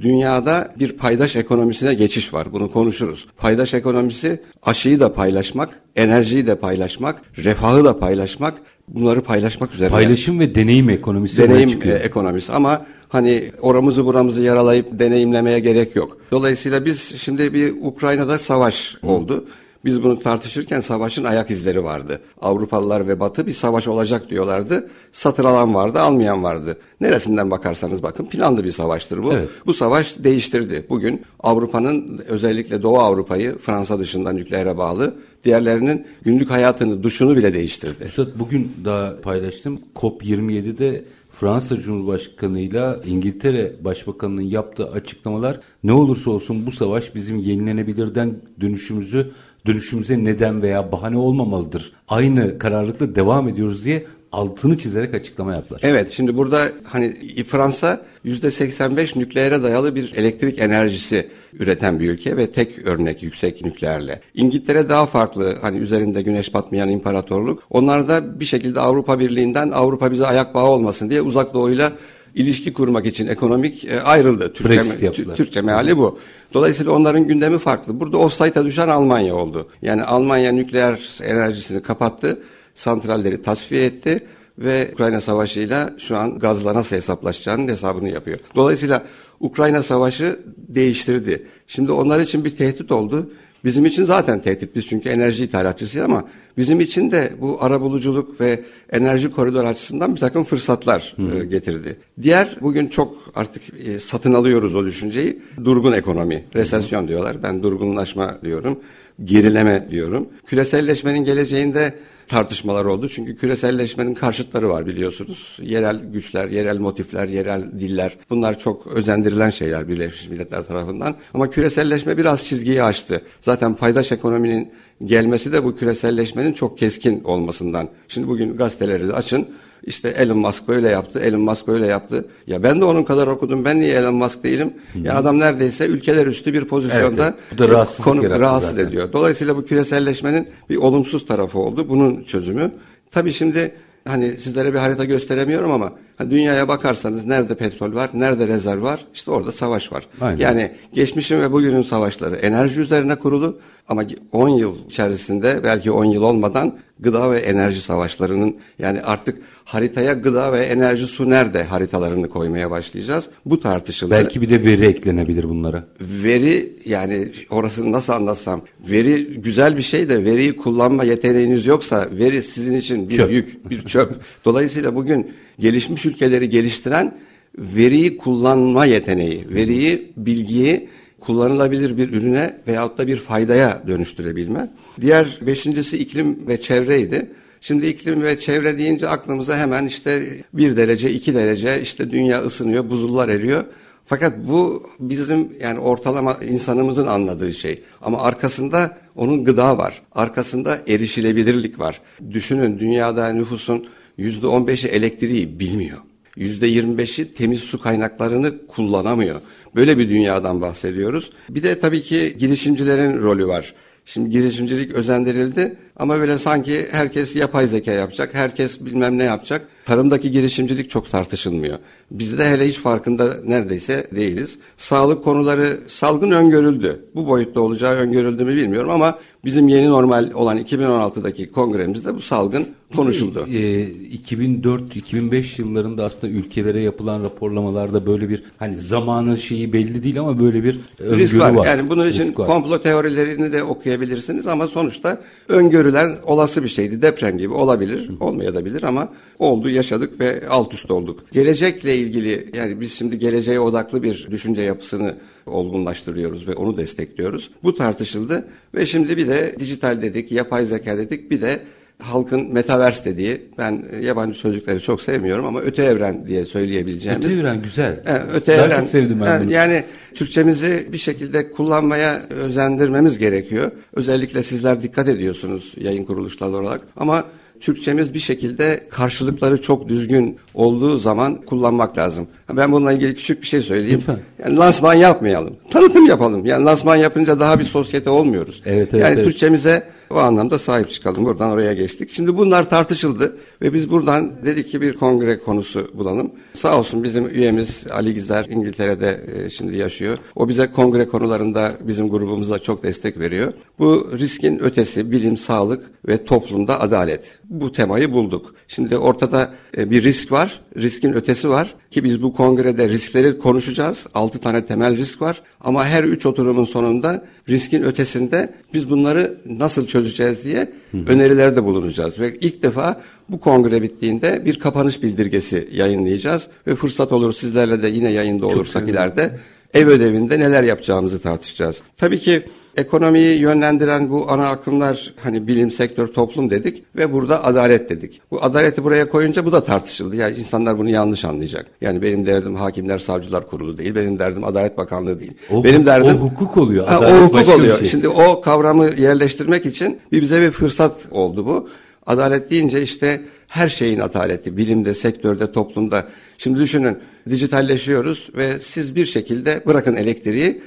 Dünyada 0.00 0.68
bir 0.80 0.92
paydaş 0.92 1.36
ekonomisine 1.36 1.94
geçiş 1.94 2.34
var. 2.34 2.52
Bunu 2.52 2.72
konuşuruz. 2.72 3.26
Paydaş 3.36 3.74
ekonomisi 3.74 4.42
aşıyı 4.62 5.00
da 5.00 5.12
paylaşmak, 5.12 5.80
enerjiyi 5.96 6.46
de 6.46 6.54
paylaşmak, 6.54 7.22
refahı 7.44 7.84
da 7.84 7.98
paylaşmak, 7.98 8.54
bunları 8.88 9.22
paylaşmak 9.22 9.74
üzere. 9.74 9.90
Paylaşım 9.90 10.40
ve 10.40 10.54
deneyim 10.54 10.90
ekonomisi 10.90 11.42
deneyim 11.42 11.70
çıkıyor. 11.70 12.00
ekonomisi 12.00 12.52
ama 12.52 12.86
hani 13.08 13.44
oramızı 13.60 14.04
buramızı 14.04 14.40
yaralayıp 14.40 14.98
deneyimlemeye 14.98 15.58
gerek 15.58 15.96
yok. 15.96 16.18
Dolayısıyla 16.30 16.84
biz 16.84 17.16
şimdi 17.16 17.54
bir 17.54 17.74
Ukrayna'da 17.80 18.38
savaş 18.38 18.96
oldu. 19.02 19.44
Biz 19.86 20.02
bunu 20.02 20.18
tartışırken 20.18 20.80
savaşın 20.80 21.24
ayak 21.24 21.50
izleri 21.50 21.84
vardı. 21.84 22.20
Avrupalılar 22.42 23.08
ve 23.08 23.20
Batı 23.20 23.46
bir 23.46 23.52
savaş 23.52 23.88
olacak 23.88 24.30
diyorlardı. 24.30 24.90
Satır 25.12 25.44
alan 25.44 25.74
vardı, 25.74 26.00
almayan 26.00 26.42
vardı. 26.42 26.76
Neresinden 27.00 27.50
bakarsanız 27.50 28.02
bakın 28.02 28.26
planlı 28.26 28.64
bir 28.64 28.70
savaştır 28.70 29.22
bu. 29.22 29.32
Evet. 29.32 29.48
Bu 29.66 29.74
savaş 29.74 30.18
değiştirdi. 30.18 30.86
Bugün 30.90 31.22
Avrupa'nın 31.40 32.20
özellikle 32.28 32.82
Doğu 32.82 32.98
Avrupa'yı 32.98 33.58
Fransa 33.58 33.98
dışında 33.98 34.32
nükleere 34.32 34.78
bağlı 34.78 35.14
diğerlerinin 35.44 36.06
günlük 36.22 36.50
hayatını, 36.50 37.02
duşunu 37.02 37.36
bile 37.36 37.52
değiştirdi. 37.52 38.04
Üstad 38.04 38.28
bugün 38.38 38.72
daha 38.84 39.20
paylaştım. 39.20 39.80
COP27'de 39.94 41.04
Fransa 41.40 41.76
Cumhurbaşkanı 41.80 42.60
ile 42.60 42.96
İngiltere 43.06 43.72
Başbakanı'nın 43.84 44.42
yaptığı 44.42 44.90
açıklamalar 44.90 45.60
ne 45.84 45.92
olursa 45.92 46.30
olsun 46.30 46.66
bu 46.66 46.72
savaş 46.72 47.14
bizim 47.14 47.38
yenilenebilirden 47.38 48.36
dönüşümüzü 48.60 49.30
dönüşümüze 49.66 50.24
neden 50.24 50.62
veya 50.62 50.92
bahane 50.92 51.16
olmamalıdır. 51.16 51.92
Aynı 52.08 52.58
kararlılıkla 52.58 53.14
devam 53.14 53.48
ediyoruz 53.48 53.84
diye 53.84 54.06
altını 54.32 54.78
çizerek 54.78 55.14
açıklama 55.14 55.54
yaptılar. 55.54 55.80
Evet 55.84 56.10
şimdi 56.10 56.36
burada 56.36 56.62
hani 56.84 57.14
Fransa 57.44 58.00
yüzde 58.24 58.50
85 58.50 59.16
nükleere 59.16 59.62
dayalı 59.62 59.94
bir 59.94 60.12
elektrik 60.16 60.60
enerjisi 60.60 61.28
üreten 61.52 62.00
bir 62.00 62.10
ülke 62.10 62.36
ve 62.36 62.50
tek 62.50 62.86
örnek 62.86 63.22
yüksek 63.22 63.64
nükleerle. 63.64 64.20
İngiltere 64.34 64.88
daha 64.88 65.06
farklı 65.06 65.54
hani 65.62 65.78
üzerinde 65.78 66.22
güneş 66.22 66.54
batmayan 66.54 66.88
imparatorluk. 66.88 67.62
Onlar 67.70 68.08
da 68.08 68.40
bir 68.40 68.44
şekilde 68.44 68.80
Avrupa 68.80 69.20
Birliği'nden 69.20 69.70
Avrupa 69.70 70.10
bize 70.10 70.26
ayak 70.26 70.54
bağı 70.54 70.66
olmasın 70.66 71.10
diye 71.10 71.22
uzak 71.22 71.54
doğuyla 71.54 71.92
ilişki 72.36 72.72
kurmak 72.72 73.06
için 73.06 73.26
ekonomik 73.26 73.84
e, 73.84 74.00
ayrıldı. 74.00 74.52
Türkçe, 74.52 75.34
Türkçe 75.34 75.62
meali 75.62 75.96
bu. 75.96 76.18
Dolayısıyla 76.54 76.92
onların 76.92 77.26
gündemi 77.26 77.58
farklı. 77.58 78.00
Burada 78.00 78.18
offside'a 78.18 78.64
düşen 78.64 78.88
Almanya 78.88 79.34
oldu. 79.34 79.68
Yani 79.82 80.02
Almanya 80.02 80.52
nükleer 80.52 81.20
enerjisini 81.24 81.82
kapattı, 81.82 82.38
santralleri 82.74 83.42
tasfiye 83.42 83.84
etti 83.84 84.26
ve 84.58 84.90
Ukrayna 84.92 85.20
Savaşı'yla 85.20 85.94
şu 85.98 86.16
an 86.16 86.38
gazla 86.38 86.74
nasıl 86.74 86.96
hesaplaşacağının 86.96 87.68
hesabını 87.68 88.08
yapıyor. 88.08 88.38
Dolayısıyla 88.54 89.04
Ukrayna 89.40 89.82
Savaşı 89.82 90.40
değiştirdi. 90.68 91.46
Şimdi 91.66 91.92
onlar 91.92 92.20
için 92.20 92.44
bir 92.44 92.56
tehdit 92.56 92.92
oldu. 92.92 93.30
Bizim 93.66 93.86
için 93.86 94.04
zaten 94.04 94.40
tehdit 94.40 94.76
biz 94.76 94.86
çünkü 94.86 95.08
enerji 95.08 95.44
ithalatçısıyız 95.44 96.04
ama 96.04 96.24
bizim 96.56 96.80
için 96.80 97.10
de 97.10 97.32
bu 97.40 97.64
arabuluculuk 97.64 98.40
ve 98.40 98.60
enerji 98.92 99.30
koridor 99.30 99.64
açısından 99.64 100.14
bir 100.14 100.20
takım 100.20 100.44
fırsatlar 100.44 101.16
e, 101.40 101.44
getirdi. 101.44 101.96
Diğer 102.22 102.56
bugün 102.60 102.86
çok 102.86 103.16
artık 103.34 103.62
e, 103.86 103.98
satın 103.98 104.32
alıyoruz 104.34 104.74
o 104.74 104.84
düşünceyi. 104.84 105.42
Durgun 105.64 105.92
ekonomi, 105.92 106.44
resesyon 106.54 107.08
diyorlar. 107.08 107.42
Ben 107.42 107.62
durgunlaşma 107.62 108.38
diyorum. 108.44 108.78
Gerileme 109.24 109.86
diyorum. 109.90 110.28
Küreselleşmenin 110.46 111.24
geleceğinde 111.24 111.94
tartışmalar 112.28 112.84
oldu. 112.84 113.08
Çünkü 113.08 113.36
küreselleşmenin 113.36 114.14
karşıtları 114.14 114.68
var 114.68 114.86
biliyorsunuz. 114.86 115.58
Yerel 115.62 116.00
güçler, 116.12 116.48
yerel 116.48 116.78
motifler, 116.78 117.28
yerel 117.28 117.72
diller. 117.80 118.16
Bunlar 118.30 118.58
çok 118.58 118.86
özendirilen 118.86 119.50
şeyler 119.50 119.88
Birleşmiş 119.88 120.28
Milletler 120.28 120.62
tarafından. 120.62 121.16
Ama 121.34 121.50
küreselleşme 121.50 122.18
biraz 122.18 122.44
çizgiyi 122.44 122.82
aştı. 122.82 123.20
Zaten 123.40 123.74
paydaş 123.74 124.12
ekonominin 124.12 124.72
gelmesi 125.04 125.52
de 125.52 125.64
bu 125.64 125.76
küreselleşmenin 125.76 126.52
çok 126.52 126.78
keskin 126.78 127.24
olmasından. 127.24 127.88
Şimdi 128.08 128.28
bugün 128.28 128.56
gazeteleri 128.56 129.12
açın. 129.12 129.48
İşte 129.82 130.08
Elon 130.08 130.38
Musk 130.38 130.68
böyle 130.68 130.88
yaptı, 130.88 131.20
Elon 131.20 131.40
Musk 131.40 131.68
böyle 131.68 131.86
yaptı. 131.86 132.24
Ya 132.46 132.62
ben 132.62 132.80
de 132.80 132.84
onun 132.84 133.04
kadar 133.04 133.26
okudum. 133.26 133.64
Ben 133.64 133.80
niye 133.80 133.94
Elon 133.94 134.14
Musk 134.14 134.44
değilim? 134.44 134.74
Hı-hı. 134.92 135.02
Ya 135.02 135.14
adam 135.14 135.38
neredeyse 135.38 135.86
ülkeler 135.86 136.26
üstü 136.26 136.52
bir 136.52 136.64
pozisyonda 136.64 137.24
evet, 137.24 137.34
evet. 137.50 137.52
Bu 137.52 137.58
da 137.58 137.68
rahatsız, 137.68 138.04
konu 138.04 138.40
rahatsız 138.40 138.78
ediyor. 138.78 139.12
Dolayısıyla 139.12 139.56
bu 139.56 139.64
küreselleşmenin 139.64 140.48
bir 140.70 140.76
olumsuz 140.76 141.26
tarafı 141.26 141.58
oldu. 141.58 141.88
Bunun 141.88 142.24
çözümü. 142.24 142.72
Tabii 143.10 143.32
şimdi 143.32 143.74
hani 144.08 144.32
sizlere 144.32 144.74
bir 144.74 144.78
harita 144.78 145.04
gösteremiyorum 145.04 145.72
ama 145.72 145.92
dünyaya 146.20 146.68
bakarsanız 146.68 147.24
nerede 147.24 147.54
petrol 147.54 147.94
var, 147.94 148.10
nerede 148.14 148.48
rezerv 148.48 148.82
var, 148.82 149.06
işte 149.14 149.30
orada 149.30 149.52
savaş 149.52 149.92
var. 149.92 150.06
Aynen. 150.20 150.40
Yani 150.40 150.72
geçmişin 150.92 151.40
ve 151.40 151.52
bugünün 151.52 151.82
savaşları 151.82 152.36
enerji 152.36 152.80
üzerine 152.80 153.14
kurulu 153.14 153.58
ama 153.88 154.04
10 154.32 154.48
yıl 154.48 154.74
içerisinde 154.86 155.60
belki 155.64 155.90
10 155.90 156.04
yıl 156.04 156.22
olmadan 156.22 156.78
gıda 157.00 157.30
ve 157.30 157.38
enerji 157.38 157.80
savaşlarının 157.80 158.56
yani 158.78 159.02
artık 159.02 159.38
haritaya 159.66 160.12
gıda 160.12 160.52
ve 160.52 160.62
enerji 160.62 161.06
su 161.06 161.30
nerede 161.30 161.64
haritalarını 161.64 162.28
koymaya 162.28 162.70
başlayacağız. 162.70 163.28
Bu 163.46 163.60
tartışıldı. 163.60 164.10
Belki 164.10 164.42
bir 164.42 164.50
de 164.50 164.62
veri 164.62 164.86
eklenebilir 164.86 165.48
bunlara. 165.48 165.84
Veri 166.00 166.72
yani 166.84 167.28
orasını 167.50 167.92
nasıl 167.92 168.12
anlatsam 168.12 168.62
veri 168.90 169.24
güzel 169.24 169.76
bir 169.76 169.82
şey 169.82 170.08
de 170.08 170.24
veriyi 170.24 170.56
kullanma 170.56 171.04
yeteneğiniz 171.04 171.66
yoksa 171.66 172.08
veri 172.12 172.42
sizin 172.42 172.76
için 172.76 173.08
bir 173.08 173.16
çöp. 173.16 173.32
yük, 173.32 173.70
bir 173.70 173.82
çöp. 173.82 174.20
Dolayısıyla 174.44 174.94
bugün 174.94 175.30
gelişmiş 175.58 176.06
ülkeleri 176.06 176.48
geliştiren 176.48 177.18
veriyi 177.58 178.16
kullanma 178.16 178.84
yeteneği, 178.84 179.46
veriyi, 179.48 180.12
bilgiyi 180.16 180.88
kullanılabilir 181.20 181.96
bir 181.96 182.12
ürüne 182.12 182.56
veyahut 182.68 182.98
da 182.98 183.06
bir 183.06 183.16
faydaya 183.16 183.82
dönüştürebilme. 183.86 184.70
Diğer 185.00 185.38
beşincisi 185.46 185.98
iklim 185.98 186.48
ve 186.48 186.60
çevreydi. 186.60 187.30
Şimdi 187.60 187.86
iklim 187.86 188.22
ve 188.22 188.38
çevre 188.38 188.78
deyince 188.78 189.08
aklımıza 189.08 189.58
hemen 189.58 189.86
işte 189.86 190.22
bir 190.52 190.76
derece, 190.76 191.10
iki 191.10 191.34
derece 191.34 191.82
işte 191.82 192.10
dünya 192.10 192.40
ısınıyor, 192.40 192.90
buzullar 192.90 193.28
eriyor. 193.28 193.64
Fakat 194.04 194.32
bu 194.48 194.90
bizim 195.00 195.52
yani 195.62 195.78
ortalama 195.78 196.36
insanımızın 196.48 197.06
anladığı 197.06 197.54
şey. 197.54 197.82
Ama 198.02 198.22
arkasında 198.22 198.96
onun 199.16 199.44
gıda 199.44 199.78
var. 199.78 200.02
Arkasında 200.12 200.78
erişilebilirlik 200.88 201.78
var. 201.78 202.00
Düşünün 202.30 202.78
dünyada 202.78 203.32
nüfusun 203.32 203.86
yüzde 204.16 204.46
on 204.46 204.66
beşi 204.66 204.88
elektriği 204.88 205.60
bilmiyor. 205.60 205.98
Yüzde 206.36 206.66
yirmi 206.66 206.98
beşi 206.98 207.30
temiz 207.30 207.60
su 207.60 207.80
kaynaklarını 207.80 208.66
kullanamıyor. 208.66 209.40
Böyle 209.74 209.98
bir 209.98 210.08
dünyadan 210.08 210.60
bahsediyoruz. 210.60 211.30
Bir 211.48 211.62
de 211.62 211.80
tabii 211.80 212.02
ki 212.02 212.36
girişimcilerin 212.38 213.22
rolü 213.22 213.46
var. 213.46 213.74
Şimdi 214.06 214.30
girişimcilik 214.30 214.92
özendirildi 214.92 215.76
ama 215.96 216.18
böyle 216.18 216.38
sanki 216.38 216.86
herkes 216.92 217.36
yapay 217.36 217.66
zeka 217.66 217.92
yapacak, 217.92 218.34
herkes 218.34 218.80
bilmem 218.80 219.18
ne 219.18 219.24
yapacak. 219.24 219.68
Tarımdaki 219.84 220.30
girişimcilik 220.30 220.90
çok 220.90 221.10
tartışılmıyor. 221.10 221.78
Bizde 222.10 222.38
de 222.38 222.50
hele 222.50 222.68
hiç 222.68 222.78
farkında 222.78 223.34
neredeyse 223.44 224.06
değiliz. 224.16 224.58
Sağlık 224.76 225.24
konuları 225.24 225.78
salgın 225.86 226.30
öngörüldü. 226.30 227.04
Bu 227.14 227.26
boyutta 227.26 227.60
olacağı 227.60 227.94
öngörüldü 227.94 228.44
mü 228.44 228.56
bilmiyorum 228.56 228.90
ama 228.90 229.18
bizim 229.44 229.68
yeni 229.68 229.88
normal 229.88 230.30
olan 230.34 230.58
2016'daki 230.58 231.52
kongremizde 231.52 232.14
bu 232.14 232.20
salgın 232.20 232.66
konuşuldu. 232.96 233.46
E, 233.52 233.86
2004-2005 233.86 235.60
yıllarında 235.60 236.04
aslında 236.04 236.28
ülkelere 236.28 236.80
yapılan 236.80 237.22
raporlamalarda 237.22 238.06
böyle 238.06 238.28
bir 238.28 238.44
hani 238.58 238.76
zamanın 238.76 239.34
şeyi 239.34 239.72
belli 239.72 240.02
değil 240.02 240.20
ama 240.20 240.40
böyle 240.40 240.64
bir 240.64 240.80
öngörü 240.98 241.18
Risk 241.18 241.40
var. 241.40 241.54
var. 241.54 241.66
Yani 241.66 241.90
bunun 241.90 242.08
için 242.08 242.22
Risk 242.22 242.34
komplo 242.34 242.70
var. 242.70 242.82
teorilerini 242.82 243.52
de 243.52 243.62
okuyabilirsiniz 243.62 244.46
ama 244.46 244.68
sonuçta 244.68 245.20
öngörülen 245.48 246.08
olası 246.24 246.64
bir 246.64 246.68
şeydi. 246.68 247.02
Deprem 247.02 247.38
gibi 247.38 247.52
olabilir, 247.54 248.10
olmayabilir 248.20 248.82
ama 248.82 249.08
oldu, 249.38 249.70
yaşadık 249.70 250.20
ve 250.20 250.48
alt 250.50 250.74
üst 250.74 250.90
olduk. 250.90 251.24
Gelecekle 251.32 251.95
ilgili 251.98 252.50
yani 252.56 252.80
biz 252.80 252.92
şimdi 252.92 253.18
geleceğe 253.18 253.60
odaklı 253.60 254.02
bir 254.02 254.28
düşünce 254.30 254.62
yapısını 254.62 255.14
olgunlaştırıyoruz 255.46 256.48
ve 256.48 256.54
onu 256.54 256.76
destekliyoruz. 256.76 257.50
Bu 257.62 257.74
tartışıldı 257.74 258.48
ve 258.74 258.86
şimdi 258.86 259.16
bir 259.16 259.28
de 259.28 259.54
dijital 259.60 260.02
dedik, 260.02 260.32
yapay 260.32 260.66
zeka 260.66 260.98
dedik, 260.98 261.30
bir 261.30 261.40
de 261.40 261.60
halkın 261.98 262.52
metaverse 262.52 263.04
dediği 263.04 263.42
ben 263.58 263.84
yabancı 264.02 264.38
sözcükleri 264.38 264.80
çok 264.80 265.00
sevmiyorum 265.00 265.46
ama 265.46 265.60
öte 265.60 265.84
evren 265.84 266.26
diye 266.26 266.44
söyleyebileceğimiz. 266.44 267.26
Öte 267.26 267.40
evren 267.40 267.62
güzel. 267.62 268.02
Evet, 268.06 268.22
öte 268.34 268.56
Daha 268.56 268.66
evren. 268.66 268.78
çok 268.80 268.88
sevdim 268.88 269.20
ben 269.24 269.44
bunu. 269.44 269.52
Yani 269.52 269.84
Türkçemizi 270.14 270.88
bir 270.92 270.98
şekilde 270.98 271.50
kullanmaya 271.50 272.22
özendirmemiz 272.30 273.18
gerekiyor. 273.18 273.70
Özellikle 273.92 274.42
sizler 274.42 274.82
dikkat 274.82 275.08
ediyorsunuz 275.08 275.74
yayın 275.76 276.04
kuruluşları 276.04 276.50
olarak 276.50 276.80
ama 276.96 277.24
Türkçemiz 277.60 278.14
bir 278.14 278.18
şekilde 278.18 278.80
karşılıkları 278.90 279.62
çok 279.62 279.88
düzgün 279.88 280.36
olduğu 280.54 280.98
zaman 280.98 281.36
kullanmak 281.42 281.98
lazım. 281.98 282.26
Ben 282.52 282.72
bununla 282.72 282.92
ilgili 282.92 283.14
küçük 283.14 283.42
bir 283.42 283.46
şey 283.46 283.62
söyleyeyim. 283.62 283.98
Lütfen. 283.98 284.18
Yani 284.44 284.56
lansman 284.56 284.94
yapmayalım. 284.94 285.56
Tanıtım 285.70 286.06
yapalım. 286.06 286.46
Yani 286.46 286.64
lansman 286.64 286.96
yapınca 286.96 287.40
daha 287.40 287.58
bir 287.58 287.64
sosyete 287.64 288.10
olmuyoruz. 288.10 288.62
Evet, 288.66 288.88
evet, 288.92 289.04
yani 289.04 289.14
evet. 289.14 289.24
Türkçemize 289.24 289.82
o 290.10 290.16
anlamda 290.16 290.58
sahip 290.58 290.90
çıkalım. 290.90 291.24
Buradan 291.24 291.50
oraya 291.50 291.72
geçtik. 291.72 292.10
Şimdi 292.12 292.36
bunlar 292.36 292.70
tartışıldı 292.70 293.36
ve 293.62 293.72
biz 293.72 293.90
buradan 293.90 294.32
dedik 294.44 294.70
ki 294.70 294.80
bir 294.80 294.92
kongre 294.92 295.38
konusu 295.38 295.90
bulalım. 295.94 296.30
Sağ 296.54 296.78
olsun 296.78 297.04
bizim 297.04 297.28
üyemiz 297.28 297.84
Ali 297.92 298.14
Gizer 298.14 298.46
İngiltere'de 298.50 299.20
e, 299.34 299.50
şimdi 299.50 299.76
yaşıyor. 299.76 300.18
O 300.34 300.48
bize 300.48 300.66
kongre 300.66 301.08
konularında 301.08 301.72
bizim 301.80 302.08
grubumuza 302.08 302.58
çok 302.58 302.82
destek 302.82 303.18
veriyor. 303.18 303.52
Bu 303.78 304.10
riskin 304.18 304.58
ötesi 304.58 305.10
bilim, 305.10 305.36
sağlık 305.36 305.90
ve 306.08 306.24
toplumda 306.24 306.80
adalet. 306.80 307.38
Bu 307.44 307.72
temayı 307.72 308.12
bulduk. 308.12 308.54
Şimdi 308.68 308.96
ortada 308.96 309.54
e, 309.76 309.90
bir 309.90 310.02
risk 310.02 310.32
var, 310.32 310.60
riskin 310.76 311.12
ötesi 311.12 311.48
var 311.48 311.74
ki 311.90 312.04
biz 312.04 312.22
bu 312.22 312.32
kongrede 312.32 312.88
riskleri 312.88 313.38
konuşacağız. 313.38 314.06
Altı 314.14 314.38
tane 314.38 314.66
temel 314.66 314.96
risk 314.96 315.22
var 315.22 315.42
ama 315.60 315.84
her 315.84 316.04
üç 316.04 316.26
oturumun 316.26 316.64
sonunda 316.64 317.24
riskin 317.48 317.82
ötesinde 317.82 318.54
biz 318.74 318.90
bunları 318.90 319.38
nasıl 319.46 319.86
çözeceğiz 319.86 320.44
diye 320.44 320.72
önerilerde 321.06 321.64
bulunacağız. 321.64 322.18
Ve 322.18 322.36
ilk 322.36 322.62
defa 322.62 323.02
bu 323.28 323.40
kongre 323.40 323.82
bittiğinde 323.82 324.44
bir 324.44 324.58
kapanış 324.58 325.02
bildirgesi 325.02 325.68
yayınlayacağız 325.72 326.48
ve 326.66 326.76
fırsat 326.76 327.12
olur 327.12 327.32
sizlerle 327.32 327.82
de 327.82 327.88
yine 327.88 328.12
yayında 328.12 328.46
olursak 328.46 328.88
ileride 328.88 329.38
ev 329.74 329.86
ödevinde 329.86 330.40
neler 330.40 330.62
yapacağımızı 330.62 331.18
tartışacağız. 331.18 331.80
Tabii 331.96 332.18
ki 332.18 332.42
ekonomiyi 332.76 333.40
yönlendiren 333.40 334.10
bu 334.10 334.30
ana 334.30 334.48
akımlar 334.48 335.14
hani 335.22 335.46
bilim, 335.46 335.70
sektör, 335.70 336.06
toplum 336.06 336.50
dedik 336.50 336.84
ve 336.96 337.12
burada 337.12 337.44
adalet 337.44 337.90
dedik. 337.90 338.20
Bu 338.30 338.44
adaleti 338.44 338.84
buraya 338.84 339.08
koyunca 339.08 339.46
bu 339.46 339.52
da 339.52 339.64
tartışıldı. 339.64 340.16
Yani 340.16 340.36
insanlar 340.36 340.78
bunu 340.78 340.90
yanlış 340.90 341.24
anlayacak. 341.24 341.66
Yani 341.80 342.02
benim 342.02 342.26
derdim 342.26 342.56
hakimler, 342.56 342.98
savcılar 342.98 343.46
kurulu 343.46 343.78
değil. 343.78 343.94
Benim 343.94 344.18
derdim 344.18 344.44
Adalet 344.44 344.78
Bakanlığı 344.78 345.20
değil. 345.20 345.32
O, 345.50 345.64
benim 345.64 345.86
derdim 345.86 346.16
o 346.16 346.20
hukuk 346.20 346.56
oluyor. 346.56 346.86
Ha, 346.86 347.00
o 347.00 347.24
hukuk 347.24 347.48
oluyor. 347.48 347.78
Şey. 347.78 347.88
Şimdi 347.88 348.08
o 348.08 348.40
kavramı 348.40 348.88
yerleştirmek 348.98 349.66
için 349.66 349.98
bir 350.12 350.22
bize 350.22 350.40
bir 350.40 350.50
fırsat 350.50 350.92
oldu 351.10 351.46
bu. 351.46 351.68
Adalet 352.06 352.50
deyince 352.50 352.82
işte 352.82 353.20
her 353.48 353.68
şeyin 353.68 354.00
adaleti, 354.00 354.56
bilimde, 354.56 354.94
sektörde, 354.94 355.52
toplumda. 355.52 356.08
Şimdi 356.38 356.60
düşünün, 356.60 356.98
dijitalleşiyoruz 357.30 358.28
ve 358.36 358.60
siz 358.60 358.94
bir 358.94 359.06
şekilde 359.06 359.62
bırakın 359.66 359.96
elektriği, 359.96 360.62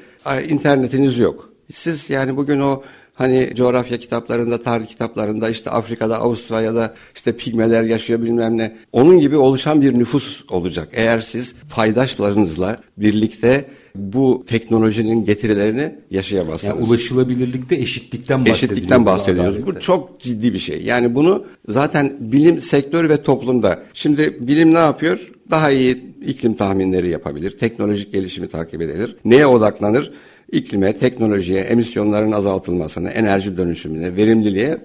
internetiniz 0.49 1.17
yok. 1.17 1.49
Siz 1.73 2.09
yani 2.09 2.37
bugün 2.37 2.59
o 2.59 2.83
hani 3.13 3.49
coğrafya 3.55 3.97
kitaplarında, 3.97 4.61
tarih 4.61 4.87
kitaplarında 4.87 5.49
işte 5.49 5.69
Afrika'da, 5.69 6.17
Avustralya'da 6.17 6.93
işte 7.15 7.37
pigmeler 7.37 7.83
yaşıyor 7.83 8.21
bilmem 8.21 8.57
ne. 8.57 8.77
Onun 8.91 9.19
gibi 9.19 9.37
oluşan 9.37 9.81
bir 9.81 9.99
nüfus 9.99 10.43
olacak. 10.49 10.89
Eğer 10.93 11.21
siz 11.21 11.55
paydaşlarınızla 11.69 12.77
birlikte 12.97 13.65
bu 13.95 14.43
teknolojinin 14.47 15.25
getirilerini 15.25 15.95
yaşayamazsınız. 16.11 16.75
Yani 16.75 16.85
ulaşılabilirlikte 16.85 17.75
eşitlikten 17.75 18.39
bahsediyoruz. 18.39 18.63
Eşitlikten 18.63 19.05
bahsediyoruz. 19.05 19.65
Bu 19.65 19.79
çok 19.79 20.19
ciddi 20.19 20.53
bir 20.53 20.59
şey. 20.59 20.81
Yani 20.81 21.15
bunu 21.15 21.45
zaten 21.67 22.17
bilim 22.19 22.61
sektörü 22.61 23.09
ve 23.09 23.23
toplumda. 23.23 23.83
Şimdi 23.93 24.37
bilim 24.39 24.73
ne 24.73 24.77
yapıyor? 24.77 25.31
Daha 25.51 25.71
iyi 25.71 26.03
iklim 26.25 26.53
tahminleri 26.53 27.09
yapabilir. 27.09 27.51
Teknolojik 27.51 28.13
gelişimi 28.13 28.47
takip 28.47 28.81
edilir. 28.81 29.15
Neye 29.25 29.47
odaklanır? 29.47 30.11
İklime, 30.51 30.93
teknolojiye, 30.93 31.61
emisyonların 31.61 32.31
azaltılmasına, 32.31 33.09
enerji 33.09 33.57
dönüşümüne, 33.57 34.15
verimliliğe 34.15 34.77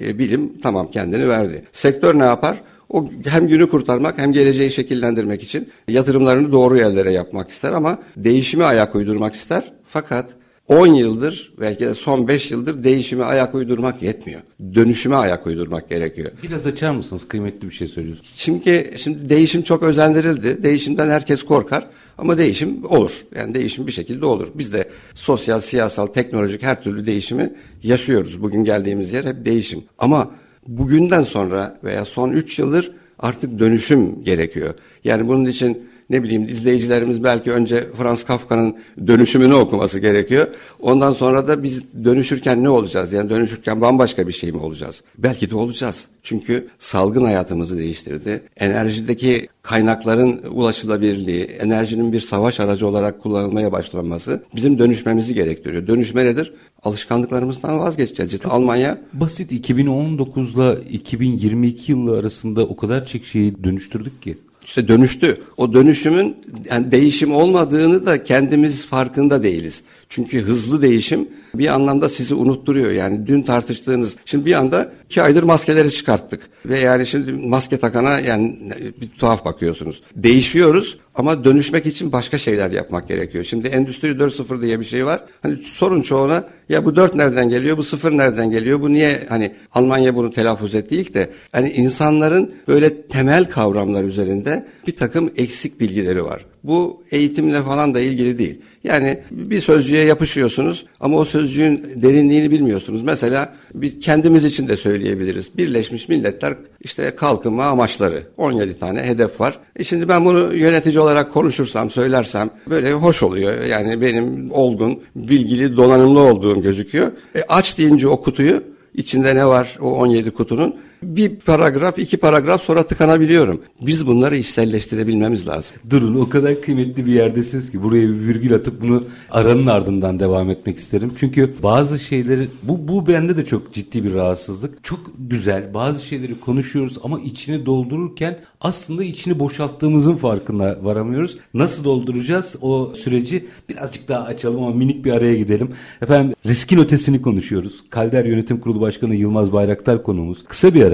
e, 0.00 0.18
bilim 0.18 0.58
tamam 0.62 0.90
kendini 0.90 1.28
verdi. 1.28 1.62
Sektör 1.72 2.18
ne 2.18 2.24
yapar? 2.24 2.60
O 2.88 3.10
hem 3.26 3.48
günü 3.48 3.68
kurtarmak 3.68 4.18
hem 4.18 4.32
geleceği 4.32 4.70
şekillendirmek 4.70 5.42
için 5.42 5.68
yatırımlarını 5.88 6.52
doğru 6.52 6.76
yerlere 6.76 7.12
yapmak 7.12 7.50
ister 7.50 7.72
ama 7.72 7.98
değişime 8.16 8.64
ayak 8.64 8.94
uydurmak 8.94 9.34
ister. 9.34 9.72
Fakat 9.84 10.26
10 10.68 10.86
yıldır 10.86 11.52
belki 11.60 11.84
de 11.84 11.94
son 11.94 12.28
5 12.28 12.50
yıldır 12.50 12.84
değişime 12.84 13.24
ayak 13.24 13.54
uydurmak 13.54 14.02
yetmiyor. 14.02 14.40
Dönüşüme 14.74 15.16
ayak 15.16 15.46
uydurmak 15.46 15.88
gerekiyor. 15.88 16.30
Biraz 16.42 16.66
açar 16.66 16.90
mısınız? 16.90 17.28
Kıymetli 17.28 17.68
bir 17.68 17.74
şey 17.74 17.88
söylüyorsunuz. 17.88 18.32
Çünkü 18.36 18.90
şimdi 18.96 19.28
değişim 19.28 19.62
çok 19.62 19.82
özendirildi. 19.82 20.62
Değişimden 20.62 21.10
herkes 21.10 21.42
korkar 21.42 21.88
ama 22.18 22.38
değişim 22.38 22.84
olur. 22.84 23.24
Yani 23.36 23.54
değişim 23.54 23.86
bir 23.86 23.92
şekilde 23.92 24.26
olur. 24.26 24.48
Biz 24.54 24.72
de 24.72 24.88
sosyal, 25.14 25.60
siyasal, 25.60 26.06
teknolojik 26.06 26.62
her 26.62 26.82
türlü 26.82 27.06
değişimi 27.06 27.52
yaşıyoruz. 27.82 28.42
Bugün 28.42 28.64
geldiğimiz 28.64 29.12
yer 29.12 29.24
hep 29.24 29.46
değişim. 29.46 29.84
Ama 29.98 30.30
bugünden 30.66 31.22
sonra 31.22 31.78
veya 31.84 32.04
son 32.04 32.30
3 32.30 32.58
yıldır 32.58 32.92
artık 33.18 33.58
dönüşüm 33.58 34.22
gerekiyor. 34.24 34.74
Yani 35.04 35.28
bunun 35.28 35.46
için 35.46 35.88
ne 36.10 36.22
bileyim 36.22 36.44
izleyicilerimiz 36.44 37.24
belki 37.24 37.52
önce 37.52 37.84
Franz 37.96 38.24
Kafka'nın 38.24 38.76
dönüşümünü 39.06 39.54
okuması 39.54 39.98
gerekiyor. 39.98 40.46
Ondan 40.80 41.12
sonra 41.12 41.48
da 41.48 41.62
biz 41.62 41.82
dönüşürken 42.04 42.64
ne 42.64 42.68
olacağız? 42.68 43.12
Yani 43.12 43.30
dönüşürken 43.30 43.80
bambaşka 43.80 44.26
bir 44.26 44.32
şey 44.32 44.52
mi 44.52 44.58
olacağız? 44.58 45.02
Belki 45.18 45.50
de 45.50 45.56
olacağız. 45.56 46.08
Çünkü 46.22 46.68
salgın 46.78 47.24
hayatımızı 47.24 47.78
değiştirdi. 47.78 48.42
Enerjideki 48.56 49.46
kaynakların 49.62 50.40
ulaşılabilirliği, 50.50 51.44
enerjinin 51.44 52.12
bir 52.12 52.20
savaş 52.20 52.60
aracı 52.60 52.86
olarak 52.86 53.22
kullanılmaya 53.22 53.72
başlanması 53.72 54.42
bizim 54.56 54.78
dönüşmemizi 54.78 55.34
gerektiriyor. 55.34 55.86
Dönüşme 55.86 56.24
nedir? 56.24 56.52
Alışkanlıklarımızdan 56.82 57.78
vazgeçeceğiz. 57.78 58.34
İşte 58.34 58.48
Almanya 58.48 58.98
Basit 59.12 59.52
2019'la 59.52 60.74
2022 60.74 61.92
yılı 61.92 62.18
arasında 62.18 62.66
o 62.66 62.76
kadar 62.76 63.06
çok 63.06 63.24
şeyi 63.24 63.64
dönüştürdük 63.64 64.22
ki. 64.22 64.38
İşte 64.64 64.88
dönüştü. 64.88 65.36
O 65.56 65.72
dönüşümün 65.72 66.36
yani 66.70 66.90
değişim 66.90 67.32
olmadığını 67.32 68.06
da 68.06 68.24
kendimiz 68.24 68.86
farkında 68.86 69.42
değiliz. 69.42 69.82
Çünkü 70.08 70.40
hızlı 70.40 70.82
değişim 70.82 71.28
bir 71.54 71.74
anlamda 71.74 72.08
sizi 72.08 72.34
unutturuyor. 72.34 72.90
Yani 72.90 73.26
dün 73.26 73.42
tartıştığınız, 73.42 74.16
şimdi 74.24 74.46
bir 74.46 74.52
anda 74.52 74.92
iki 75.04 75.22
aydır 75.22 75.42
maskeleri 75.42 75.92
çıkarttık. 75.92 76.40
Ve 76.66 76.78
yani 76.78 77.06
şimdi 77.06 77.32
maske 77.32 77.76
takana 77.76 78.20
yani 78.20 78.58
bir 79.00 79.08
tuhaf 79.08 79.44
bakıyorsunuz. 79.44 80.02
Değişiyoruz 80.16 80.98
ama 81.14 81.44
dönüşmek 81.44 81.86
için 81.86 82.12
başka 82.12 82.38
şeyler 82.38 82.70
yapmak 82.70 83.08
gerekiyor. 83.08 83.44
Şimdi 83.44 83.68
Endüstri 83.68 84.08
4.0 84.08 84.62
diye 84.62 84.80
bir 84.80 84.84
şey 84.84 85.06
var. 85.06 85.24
Hani 85.42 85.56
sorun 85.62 86.02
çoğuna 86.02 86.48
ya 86.68 86.84
bu 86.84 86.96
4 86.96 87.14
nereden 87.14 87.48
geliyor, 87.48 87.76
bu 87.76 87.82
0 87.82 88.12
nereden 88.12 88.50
geliyor, 88.50 88.80
bu 88.80 88.92
niye 88.92 89.20
hani 89.28 89.52
Almanya 89.72 90.14
bunu 90.14 90.30
telaffuz 90.30 90.74
etti 90.74 90.96
ilk 90.96 91.14
de. 91.14 91.30
Hani 91.52 91.70
insanların 91.70 92.54
böyle 92.68 93.02
temel 93.02 93.44
kavramlar 93.44 94.04
üzerinde 94.04 94.66
bir 94.86 94.96
takım 94.96 95.30
eksik 95.36 95.80
bilgileri 95.80 96.24
var. 96.24 96.46
Bu 96.64 97.02
eğitimle 97.10 97.62
falan 97.62 97.94
da 97.94 98.00
ilgili 98.00 98.38
değil. 98.38 98.60
Yani 98.84 99.18
bir 99.30 99.60
sözcüğe 99.60 100.04
yapışıyorsunuz 100.04 100.86
ama 101.00 101.16
o 101.18 101.24
sözcüğün 101.24 101.84
derinliğini 101.96 102.50
bilmiyorsunuz. 102.50 103.02
Mesela 103.02 103.54
bir 103.74 104.00
kendimiz 104.00 104.44
için 104.44 104.68
de 104.68 104.76
söyleyebiliriz. 104.76 105.58
Birleşmiş 105.58 106.08
Milletler 106.08 106.54
işte 106.80 107.10
kalkınma 107.16 107.64
amaçları 107.64 108.22
17 108.36 108.78
tane 108.78 109.02
hedef 109.02 109.40
var. 109.40 109.58
E 109.76 109.84
şimdi 109.84 110.08
ben 110.08 110.24
bunu 110.24 110.56
yönetici 110.56 111.00
olarak 111.00 111.32
konuşursam, 111.32 111.90
söylersem 111.90 112.50
böyle 112.70 112.92
hoş 112.92 113.22
oluyor. 113.22 113.64
Yani 113.64 114.00
benim 114.00 114.50
olgun, 114.52 115.00
bilgili, 115.16 115.76
donanımlı 115.76 116.20
olduğum 116.20 116.62
gözüküyor. 116.62 117.12
E 117.34 117.42
aç 117.48 117.78
deyince 117.78 118.08
o 118.08 118.22
kutuyu 118.22 118.62
içinde 118.94 119.34
ne 119.34 119.46
var 119.46 119.78
o 119.80 119.90
17 119.90 120.30
kutunun? 120.30 120.76
Bir 121.04 121.36
paragraf, 121.36 121.98
iki 121.98 122.16
paragraf 122.16 122.62
sonra 122.62 122.86
tıkanabiliyorum. 122.86 123.60
Biz 123.80 124.06
bunları 124.06 124.36
işselleştirebilmemiz 124.36 125.48
lazım. 125.48 125.74
Durun 125.90 126.14
o 126.14 126.28
kadar 126.28 126.60
kıymetli 126.60 127.06
bir 127.06 127.12
yerdesiniz 127.12 127.70
ki 127.70 127.82
buraya 127.82 128.08
bir 128.08 128.20
virgül 128.20 128.54
atıp 128.54 128.82
bunu 128.82 129.04
aranın 129.30 129.66
ardından 129.66 130.20
devam 130.20 130.50
etmek 130.50 130.78
isterim. 130.78 131.12
Çünkü 131.20 131.54
bazı 131.62 131.98
şeyleri 131.98 132.48
bu, 132.62 132.88
bu 132.88 133.06
bende 133.06 133.36
de 133.36 133.44
çok 133.44 133.72
ciddi 133.72 134.04
bir 134.04 134.14
rahatsızlık. 134.14 134.84
Çok 134.84 135.00
güzel 135.18 135.74
bazı 135.74 136.04
şeyleri 136.04 136.40
konuşuyoruz 136.40 136.98
ama 137.02 137.20
içini 137.20 137.66
doldururken 137.66 138.38
aslında 138.60 139.04
içini 139.04 139.38
boşalttığımızın 139.38 140.16
farkına 140.16 140.76
varamıyoruz. 140.82 141.38
Nasıl 141.54 141.84
dolduracağız 141.84 142.56
o 142.60 142.92
süreci 142.94 143.46
birazcık 143.68 144.08
daha 144.08 144.24
açalım 144.24 144.62
ama 144.62 144.74
minik 144.74 145.04
bir 145.04 145.12
araya 145.12 145.34
gidelim. 145.34 145.68
Efendim 146.02 146.34
riskin 146.46 146.78
ötesini 146.78 147.22
konuşuyoruz. 147.22 147.84
Kalder 147.90 148.24
Yönetim 148.24 148.60
Kurulu 148.60 148.80
Başkanı 148.80 149.14
Yılmaz 149.14 149.52
Bayraktar 149.52 150.02
konuğumuz. 150.02 150.44
Kısa 150.44 150.74
bir 150.74 150.82
ara 150.82 150.93